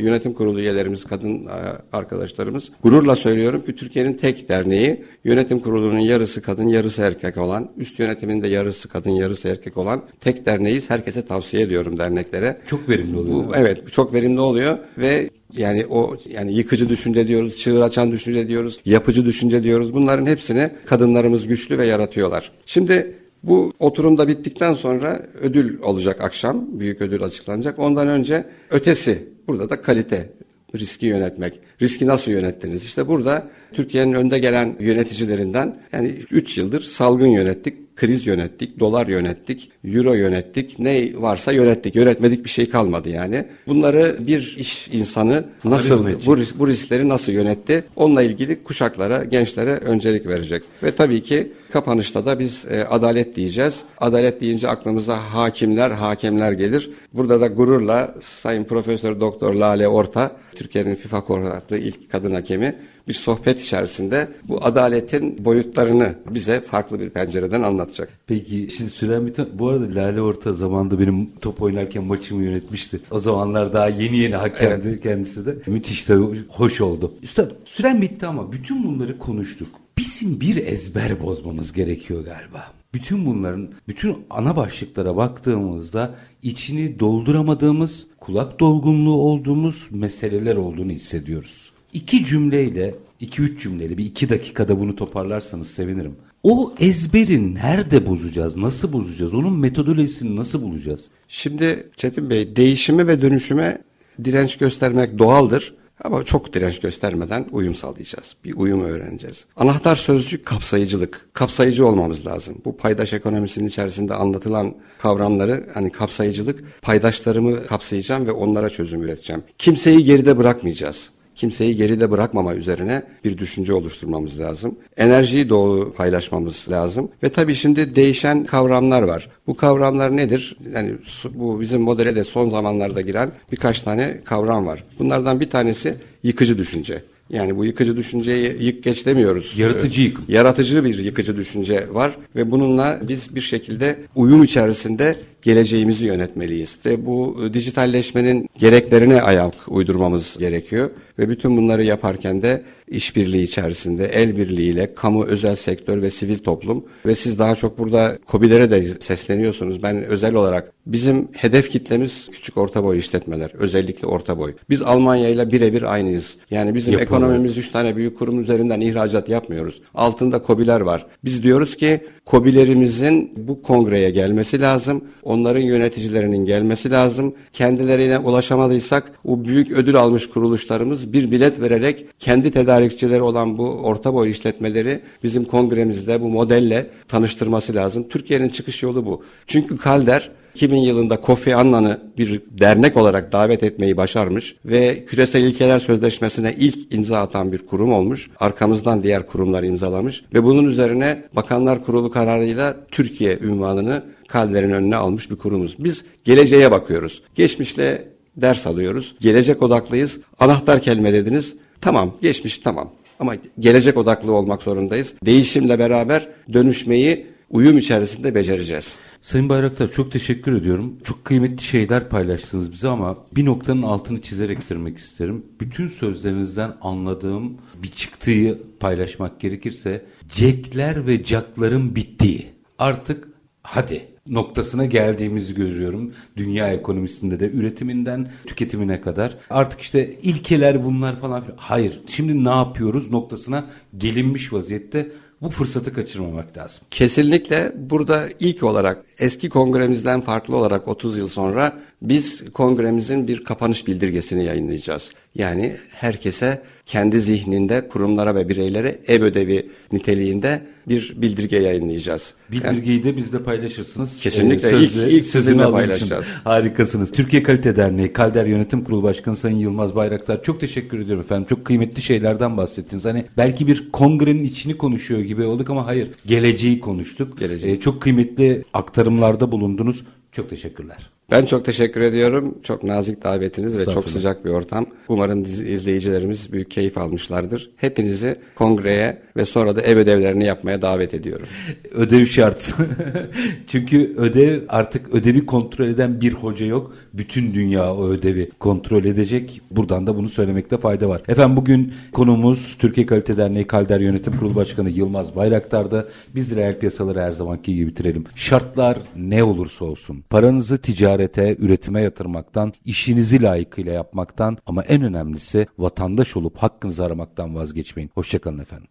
yönetim 0.03 0.33
kurulu 0.33 0.59
üyelerimiz, 0.59 1.03
kadın 1.03 1.45
e, 1.45 1.49
arkadaşlarımız 1.93 2.71
gururla 2.83 3.15
söylüyorum 3.15 3.65
ki 3.65 3.75
Türkiye'nin 3.75 4.13
tek 4.13 4.49
derneği 4.49 5.03
yönetim 5.23 5.59
kurulunun 5.59 5.99
yarısı 5.99 6.41
kadın, 6.41 6.67
yarısı 6.67 7.01
erkek 7.01 7.37
olan, 7.37 7.69
üst 7.77 7.99
yönetiminde 7.99 8.47
yarısı 8.47 8.89
kadın, 8.89 9.09
yarısı 9.09 9.47
erkek 9.47 9.77
olan 9.77 10.03
tek 10.19 10.45
derneğiz. 10.45 10.89
Herkese 10.89 11.25
tavsiye 11.25 11.63
ediyorum 11.63 11.99
derneklere. 11.99 12.57
Çok 12.67 12.89
verimli 12.89 13.17
oluyor. 13.17 13.35
Bu, 13.35 13.55
evet 13.55 13.91
çok 13.91 14.13
verimli 14.13 14.39
oluyor 14.39 14.77
ve 14.97 15.29
yani 15.57 15.85
o 15.85 16.17
yani 16.29 16.53
yıkıcı 16.53 16.89
düşünce 16.89 17.27
diyoruz, 17.27 17.57
çığır 17.57 17.81
açan 17.81 18.11
düşünce 18.11 18.47
diyoruz, 18.47 18.79
yapıcı 18.85 19.25
düşünce 19.25 19.63
diyoruz. 19.63 19.93
Bunların 19.93 20.25
hepsini 20.25 20.69
kadınlarımız 20.85 21.47
güçlü 21.47 21.77
ve 21.77 21.85
yaratıyorlar. 21.85 22.51
Şimdi 22.65 23.18
bu 23.43 23.73
oturumda 23.79 24.27
bittikten 24.27 24.73
sonra 24.73 25.25
ödül 25.41 25.81
olacak 25.81 26.21
akşam. 26.21 26.79
Büyük 26.79 27.01
ödül 27.01 27.23
açıklanacak. 27.23 27.79
Ondan 27.79 28.07
önce 28.07 28.45
ötesi. 28.69 29.27
Burada 29.47 29.69
da 29.69 29.81
kalite 29.81 30.29
riski 30.75 31.05
yönetmek. 31.05 31.59
Riski 31.81 32.07
nasıl 32.07 32.31
yönettiniz? 32.31 32.83
İşte 32.83 33.07
burada 33.07 33.47
Türkiye'nin 33.73 34.13
önde 34.13 34.39
gelen 34.39 34.75
yöneticilerinden 34.79 35.81
yani 35.91 36.07
3 36.31 36.57
yıldır 36.57 36.81
salgın 36.81 37.27
yönettik, 37.27 37.88
kriz 37.99 38.27
yönettik, 38.27 38.79
dolar 38.79 39.07
yönettik, 39.07 39.71
euro 39.83 40.13
yönettik. 40.13 40.79
Ne 40.79 41.09
varsa 41.15 41.51
yönettik. 41.51 41.95
Yönetmedik 41.95 42.43
bir 42.45 42.49
şey 42.49 42.69
kalmadı 42.69 43.09
yani. 43.09 43.45
Bunları 43.67 44.17
bir 44.19 44.55
iş 44.59 44.87
insanı 44.87 45.45
nasıl 45.63 46.05
bu, 46.25 46.37
ris- 46.37 46.59
bu 46.59 46.67
riskleri 46.67 47.09
nasıl 47.09 47.31
yönetti? 47.31 47.83
Onunla 47.95 48.21
ilgili 48.21 48.63
kuşaklara, 48.63 49.23
gençlere 49.23 49.71
öncelik 49.71 50.27
verecek. 50.27 50.63
Ve 50.83 50.95
tabii 50.95 51.23
ki 51.23 51.51
kapanışta 51.71 52.25
da 52.25 52.39
biz 52.39 52.65
e, 52.71 52.83
adalet 52.83 53.35
diyeceğiz. 53.35 53.83
Adalet 53.97 54.41
deyince 54.41 54.67
aklımıza 54.67 55.17
hakimler, 55.17 55.91
hakemler 55.91 56.51
gelir. 56.51 56.91
Burada 57.13 57.41
da 57.41 57.47
gururla 57.47 58.15
Sayın 58.21 58.63
Profesör 58.63 59.19
Doktor 59.19 59.53
Lale 59.53 59.87
Orta, 59.87 60.31
Türkiye'nin 60.55 60.95
FIFA 60.95 61.21
koordinatlı 61.21 61.77
ilk 61.77 62.11
kadın 62.11 62.33
hakemi 62.33 62.75
bir 63.09 63.13
sohbet 63.13 63.61
içerisinde 63.61 64.27
bu 64.47 64.65
adaletin 64.65 65.45
boyutlarını 65.45 66.15
bize 66.29 66.61
farklı 66.61 66.99
bir 66.99 67.09
pencereden 67.09 67.61
anlatacak. 67.61 68.09
Peki 68.27 68.67
şimdi 68.77 68.89
süren 68.89 69.27
bir 69.27 69.33
bu 69.53 69.69
arada 69.69 69.95
Lale 69.95 70.21
Orta 70.21 70.53
zamanında 70.53 70.99
benim 70.99 71.29
top 71.41 71.61
oynarken 71.61 72.03
maçımı 72.03 72.43
yönetmişti. 72.43 72.99
O 73.11 73.19
zamanlar 73.19 73.73
daha 73.73 73.89
yeni 73.89 74.17
yeni 74.17 74.35
hakemdi 74.35 74.99
kendisi 75.03 75.45
de. 75.45 75.55
Müthiş 75.67 76.09
de 76.09 76.15
hoş 76.49 76.81
oldu. 76.81 77.13
Üstad 77.23 77.51
süren 77.65 78.01
bitti 78.01 78.25
ama 78.25 78.51
bütün 78.51 78.83
bunları 78.83 79.19
konuştuk. 79.19 79.69
Bizim 79.97 80.41
bir 80.41 80.55
ezber 80.67 81.23
bozmamız 81.23 81.73
gerekiyor 81.73 82.25
galiba. 82.25 82.71
Bütün 82.93 83.25
bunların, 83.25 83.69
bütün 83.87 84.17
ana 84.29 84.55
başlıklara 84.55 85.15
baktığımızda 85.15 86.15
içini 86.43 86.99
dolduramadığımız, 86.99 88.07
kulak 88.19 88.59
dolgunluğu 88.59 89.17
olduğumuz 89.17 89.87
meseleler 89.91 90.55
olduğunu 90.55 90.91
hissediyoruz. 90.91 91.68
İki 91.93 92.25
cümleyle, 92.25 92.95
iki 93.19 93.41
üç 93.41 93.63
cümleyle 93.63 93.97
bir 93.97 94.05
iki 94.05 94.29
dakikada 94.29 94.79
bunu 94.79 94.95
toparlarsanız 94.95 95.67
sevinirim. 95.71 96.15
O 96.43 96.73
ezberi 96.79 97.55
nerede 97.55 98.07
bozacağız, 98.07 98.57
nasıl 98.57 98.93
bozacağız, 98.93 99.33
onun 99.33 99.59
metodolojisini 99.59 100.35
nasıl 100.35 100.61
bulacağız? 100.61 101.05
Şimdi 101.27 101.89
Çetin 101.95 102.29
Bey 102.29 102.55
değişime 102.55 103.07
ve 103.07 103.21
dönüşüme 103.21 103.81
direnç 104.23 104.57
göstermek 104.57 105.19
doğaldır. 105.19 105.79
Ama 106.03 106.23
çok 106.23 106.53
direnç 106.53 106.79
göstermeden 106.79 107.45
uyum 107.51 107.75
sağlayacağız. 107.75 108.35
Bir 108.45 108.53
uyum 108.55 108.83
öğreneceğiz. 108.83 109.45
Anahtar 109.55 109.95
sözcük 109.95 110.45
kapsayıcılık. 110.45 111.29
Kapsayıcı 111.33 111.87
olmamız 111.87 112.25
lazım. 112.25 112.61
Bu 112.65 112.77
paydaş 112.77 113.13
ekonomisinin 113.13 113.67
içerisinde 113.67 114.13
anlatılan 114.13 114.75
kavramları 114.99 115.65
hani 115.73 115.91
kapsayıcılık 115.91 116.63
paydaşlarımı 116.81 117.65
kapsayacağım 117.65 118.27
ve 118.27 118.31
onlara 118.31 118.69
çözüm 118.69 119.01
üreteceğim. 119.01 119.43
Kimseyi 119.57 120.03
geride 120.03 120.37
bırakmayacağız 120.37 121.11
kimseyi 121.39 121.75
geride 121.75 122.11
bırakmama 122.11 122.55
üzerine 122.55 123.03
bir 123.23 123.37
düşünce 123.37 123.73
oluşturmamız 123.73 124.39
lazım. 124.39 124.75
Enerjiyi 124.97 125.49
doğru 125.49 125.93
paylaşmamız 125.93 126.67
lazım. 126.69 127.09
Ve 127.23 127.29
tabii 127.29 127.55
şimdi 127.55 127.95
değişen 127.95 128.45
kavramlar 128.45 129.01
var. 129.01 129.29
Bu 129.47 129.57
kavramlar 129.57 130.17
nedir? 130.17 130.57
Yani 130.75 130.91
bu 131.33 131.61
bizim 131.61 131.81
modele 131.81 132.15
de 132.15 132.23
son 132.23 132.49
zamanlarda 132.49 133.01
giren 133.01 133.31
birkaç 133.51 133.81
tane 133.81 134.21
kavram 134.25 134.67
var. 134.67 134.83
Bunlardan 134.99 135.39
bir 135.39 135.49
tanesi 135.49 135.95
yıkıcı 136.23 136.57
düşünce. 136.57 137.03
Yani 137.29 137.57
bu 137.57 137.65
yıkıcı 137.65 137.97
düşünceyi 137.97 138.55
yık 138.59 138.83
geç 138.83 139.05
demiyoruz. 139.05 139.53
Yaratıcı 139.57 140.01
yıkım. 140.01 140.25
Yaratıcı 140.27 140.83
bir 140.85 140.97
yıkıcı 140.97 141.37
düşünce 141.37 141.87
var 141.93 142.17
ve 142.35 142.51
bununla 142.51 142.99
biz 143.07 143.35
bir 143.35 143.41
şekilde 143.41 143.95
uyum 144.15 144.43
içerisinde 144.43 145.15
geleceğimizi 145.41 146.05
yönetmeliyiz. 146.05 146.69
İşte 146.69 147.05
bu 147.05 147.49
dijitalleşmenin 147.53 148.49
gereklerine 148.57 149.21
ayak 149.21 149.53
uydurmamız 149.67 150.37
gerekiyor 150.39 150.89
ve 151.19 151.29
bütün 151.29 151.57
bunları 151.57 151.83
yaparken 151.83 152.41
de 152.41 152.63
işbirliği 152.87 153.43
içerisinde 153.43 154.05
el 154.05 154.37
birliğiyle 154.37 154.93
kamu, 154.95 155.25
özel 155.25 155.55
sektör 155.55 156.01
ve 156.01 156.09
sivil 156.09 156.37
toplum 156.37 156.85
ve 157.05 157.15
siz 157.15 157.39
daha 157.39 157.55
çok 157.55 157.79
burada 157.79 158.17
COBİ'lere 158.27 158.71
de 158.71 158.85
sesleniyorsunuz. 158.85 159.83
Ben 159.83 160.03
özel 160.03 160.35
olarak 160.35 160.73
bizim 160.85 161.27
hedef 161.33 161.69
kitlemiz 161.69 162.29
küçük 162.31 162.57
orta 162.57 162.83
boy 162.83 162.97
işletmeler. 162.97 163.51
Özellikle 163.53 164.07
orta 164.07 164.37
boy. 164.37 164.53
Biz 164.69 164.81
Almanya 164.81 165.29
ile 165.29 165.51
birebir 165.51 165.93
aynıyız. 165.93 166.35
Yani 166.51 166.75
bizim 166.75 166.93
Yapalım. 166.93 167.13
ekonomimiz 167.13 167.57
üç 167.57 167.69
tane 167.69 167.95
büyük 167.95 168.19
kurum 168.19 168.41
üzerinden 168.41 168.81
ihracat 168.81 169.29
yapmıyoruz. 169.29 169.81
Altında 169.95 170.41
COBİ'ler 170.47 170.81
var. 170.81 171.05
Biz 171.23 171.43
diyoruz 171.43 171.77
ki 171.77 172.01
COBİ'lerimizin 172.25 173.33
bu 173.37 173.61
kongreye 173.61 174.09
gelmesi 174.09 174.61
lazım. 174.61 175.03
Onların 175.23 175.61
yöneticilerinin 175.61 176.45
gelmesi 176.45 176.91
lazım. 176.91 177.33
Kendilerine 177.53 178.17
ulaşamadıysak 178.19 179.11
o 179.25 179.45
büyük 179.45 179.71
ödül 179.71 179.95
almış 179.95 180.29
kuruluşlarımız 180.29 181.08
bir 181.13 181.31
bilet 181.31 181.61
vererek 181.61 182.05
kendi 182.19 182.51
tedarikçileri 182.51 183.21
olan 183.21 183.57
bu 183.57 183.69
orta 183.69 184.13
boy 184.13 184.31
işletmeleri 184.31 184.99
bizim 185.23 185.45
kongremizde 185.45 186.21
bu 186.21 186.29
modelle 186.29 186.89
tanıştırması 187.07 187.75
lazım. 187.75 188.09
Türkiye'nin 188.09 188.49
çıkış 188.49 188.83
yolu 188.83 189.05
bu. 189.05 189.23
Çünkü 189.47 189.77
Kalder 189.77 190.31
2000 190.55 190.77
yılında 190.77 191.21
Kofi 191.21 191.55
Annan'ı 191.55 191.99
bir 192.17 192.41
dernek 192.51 192.97
olarak 192.97 193.31
davet 193.31 193.63
etmeyi 193.63 193.97
başarmış 193.97 194.55
ve 194.65 195.05
Küresel 195.05 195.43
İlkeler 195.43 195.79
Sözleşmesi'ne 195.79 196.55
ilk 196.59 196.93
imza 196.93 197.19
atan 197.19 197.51
bir 197.51 197.65
kurum 197.65 197.93
olmuş. 197.93 198.29
Arkamızdan 198.39 199.03
diğer 199.03 199.27
kurumlar 199.27 199.63
imzalamış 199.63 200.23
ve 200.33 200.43
bunun 200.43 200.65
üzerine 200.65 201.23
Bakanlar 201.35 201.85
Kurulu 201.85 202.11
kararıyla 202.11 202.77
Türkiye 202.91 203.39
ünvanını 203.39 204.03
Kalder'in 204.27 204.71
önüne 204.71 204.95
almış 204.95 205.31
bir 205.31 205.35
kurumuz. 205.35 205.75
Biz 205.79 206.03
geleceğe 206.23 206.71
bakıyoruz. 206.71 207.21
Geçmişle 207.35 208.07
ders 208.37 208.67
alıyoruz. 208.67 209.15
Gelecek 209.19 209.63
odaklıyız. 209.63 210.19
Anahtar 210.39 210.81
kelime 210.81 211.13
dediniz. 211.13 211.55
Tamam, 211.81 212.17
geçmiş 212.21 212.57
tamam. 212.57 212.91
Ama 213.19 213.33
gelecek 213.59 213.97
odaklı 213.97 214.33
olmak 214.33 214.63
zorundayız. 214.63 215.13
Değişimle 215.25 215.79
beraber 215.79 216.27
dönüşmeyi 216.53 217.27
uyum 217.49 217.77
içerisinde 217.77 218.35
becereceğiz. 218.35 218.95
Sayın 219.21 219.49
Bayraktar 219.49 219.91
çok 219.91 220.11
teşekkür 220.11 220.55
ediyorum. 220.55 220.97
Çok 221.03 221.25
kıymetli 221.25 221.63
şeyler 221.63 222.09
paylaştınız 222.09 222.71
bize 222.71 222.87
ama 222.87 223.17
bir 223.35 223.45
noktanın 223.45 223.81
altını 223.81 224.21
çizerek 224.21 224.59
bitirmek 224.59 224.97
isterim. 224.97 225.45
Bütün 225.59 225.87
sözlerinizden 225.87 226.73
anladığım 226.81 227.57
bir 227.83 227.91
çıktığı 227.91 228.59
paylaşmak 228.79 229.39
gerekirse 229.39 230.05
cekler 230.27 231.07
ve 231.07 231.23
cakların 231.23 231.95
bittiği. 231.95 232.45
Artık 232.79 233.27
hadi 233.63 234.07
noktasına 234.29 234.85
geldiğimizi 234.85 235.55
görüyorum. 235.55 236.13
Dünya 236.37 236.73
ekonomisinde 236.73 237.39
de 237.39 237.51
üretiminden 237.51 238.31
tüketimine 238.45 239.01
kadar. 239.01 239.37
Artık 239.49 239.81
işte 239.81 240.13
ilkeler 240.21 240.85
bunlar 240.85 241.21
falan 241.21 241.41
filan. 241.41 241.57
Hayır. 241.57 242.01
Şimdi 242.07 242.43
ne 242.43 242.49
yapıyoruz 242.49 243.11
noktasına 243.11 243.65
gelinmiş 243.97 244.53
vaziyette 244.53 245.11
bu 245.41 245.49
fırsatı 245.49 245.93
kaçırmamak 245.93 246.57
lazım. 246.57 246.81
Kesinlikle 246.91 247.71
burada 247.75 248.25
ilk 248.39 248.63
olarak 248.63 249.03
eski 249.19 249.49
kongremizden 249.49 250.21
farklı 250.21 250.55
olarak 250.55 250.87
30 250.87 251.17
yıl 251.17 251.27
sonra 251.27 251.79
biz 252.01 252.51
kongremizin 252.53 253.27
bir 253.27 253.43
kapanış 253.43 253.87
bildirgesini 253.87 254.43
yayınlayacağız. 254.43 255.11
Yani 255.39 255.75
herkese 255.89 256.61
kendi 256.85 257.19
zihninde 257.19 257.87
kurumlara 257.87 258.35
ve 258.35 258.49
bireylere 258.49 258.99
ev 259.07 259.21
ödevi 259.21 259.69
niteliğinde 259.91 260.61
bir 260.87 261.13
bildirge 261.17 261.57
yayınlayacağız. 261.57 262.33
Bildirgeyi 262.51 262.97
yani, 262.97 263.03
de 263.03 263.17
bizde 263.17 263.43
paylaşırsınız. 263.43 264.21
Kesinlikle 264.21 264.67
ee, 264.67 264.71
sözle, 264.71 265.03
ilk, 265.03 265.13
ilk 265.13 265.25
sizinle 265.25 265.71
paylaşacağız. 265.71 266.35
Harikasınız. 266.43 267.11
Türkiye 267.11 267.43
Kalite 267.43 267.75
Derneği 267.75 268.13
Kalder 268.13 268.45
Yönetim 268.45 268.83
Kurulu 268.83 269.03
Başkanı 269.03 269.35
Sayın 269.35 269.57
Yılmaz 269.57 269.95
Bayraktar 269.95 270.43
çok 270.43 270.59
teşekkür 270.59 270.99
ediyorum 270.99 271.23
efendim. 271.23 271.47
Çok 271.49 271.65
kıymetli 271.65 272.01
şeylerden 272.01 272.57
bahsettiniz. 272.57 273.05
Hani 273.05 273.25
belki 273.37 273.67
bir 273.67 273.91
kongrenin 273.91 274.43
içini 274.43 274.77
konuşuyor 274.77 275.21
gibi 275.21 275.43
olduk 275.43 275.69
ama 275.69 275.85
hayır 275.85 276.09
geleceği 276.25 276.79
konuştuk. 276.79 277.39
Geleceği. 277.39 277.73
Ee, 277.73 277.79
çok 277.79 278.01
kıymetli 278.01 278.63
aktarımlarda 278.73 279.51
bulundunuz. 279.51 280.03
Çok 280.31 280.49
teşekkürler. 280.49 281.09
Ben 281.31 281.45
çok 281.45 281.65
teşekkür 281.65 282.01
ediyorum. 282.01 282.57
Çok 282.63 282.83
nazik 282.83 283.23
davetiniz 283.23 283.79
ve 283.79 283.91
çok 283.93 284.09
sıcak 284.09 284.45
bir 284.45 284.49
ortam. 284.49 284.85
Umarım 285.07 285.43
izleyicilerimiz 285.43 286.51
büyük 286.51 286.71
keyif 286.71 286.97
almışlardır. 286.97 287.69
Hepinizi 287.75 288.35
kongreye 288.55 289.21
ve 289.37 289.45
sonra 289.45 289.75
da 289.75 289.81
ev 289.81 289.97
ödevlerini 289.97 290.45
yapmaya 290.45 290.81
davet 290.81 291.13
ediyorum. 291.13 291.47
Ödev 291.91 292.25
şart. 292.25 292.75
Çünkü 293.67 294.15
ödev 294.17 294.61
artık 294.69 295.13
ödevi 295.13 295.45
kontrol 295.45 295.87
eden 295.87 296.21
bir 296.21 296.33
hoca 296.33 296.65
yok. 296.65 296.93
Bütün 297.13 297.53
dünya 297.53 297.93
o 297.93 298.07
ödevi 298.07 298.49
kontrol 298.59 299.05
edecek. 299.05 299.61
Buradan 299.71 300.07
da 300.07 300.15
bunu 300.15 300.29
söylemekte 300.29 300.77
fayda 300.77 301.09
var. 301.09 301.21
Efendim 301.27 301.57
bugün 301.57 301.93
konumuz 302.11 302.75
Türkiye 302.79 303.05
Kalite 303.05 303.37
Derneği 303.37 303.67
Kalder 303.67 303.99
Yönetim 303.99 304.37
Kurulu 304.37 304.55
Başkanı 304.55 304.89
Yılmaz 304.89 305.35
Bayraktar'da. 305.35 306.07
Biz 306.35 306.55
reel 306.55 306.79
piyasaları 306.79 307.21
her 307.21 307.31
zamanki 307.31 307.75
gibi 307.75 307.87
bitirelim. 307.87 308.23
Şartlar 308.35 308.97
ne 309.15 309.43
olursa 309.43 309.85
olsun. 309.85 310.23
Paranızı 310.29 310.77
ticaret 310.77 311.19
ticarete, 311.19 311.55
üretime 311.59 312.01
yatırmaktan, 312.01 312.73
işinizi 312.85 313.41
layıkıyla 313.41 313.93
yapmaktan 313.93 314.57
ama 314.65 314.83
en 314.83 315.01
önemlisi 315.01 315.67
vatandaş 315.77 316.37
olup 316.37 316.57
hakkınızı 316.57 317.05
aramaktan 317.05 317.55
vazgeçmeyin. 317.55 318.11
Hoşçakalın 318.13 318.59
efendim. 318.59 318.87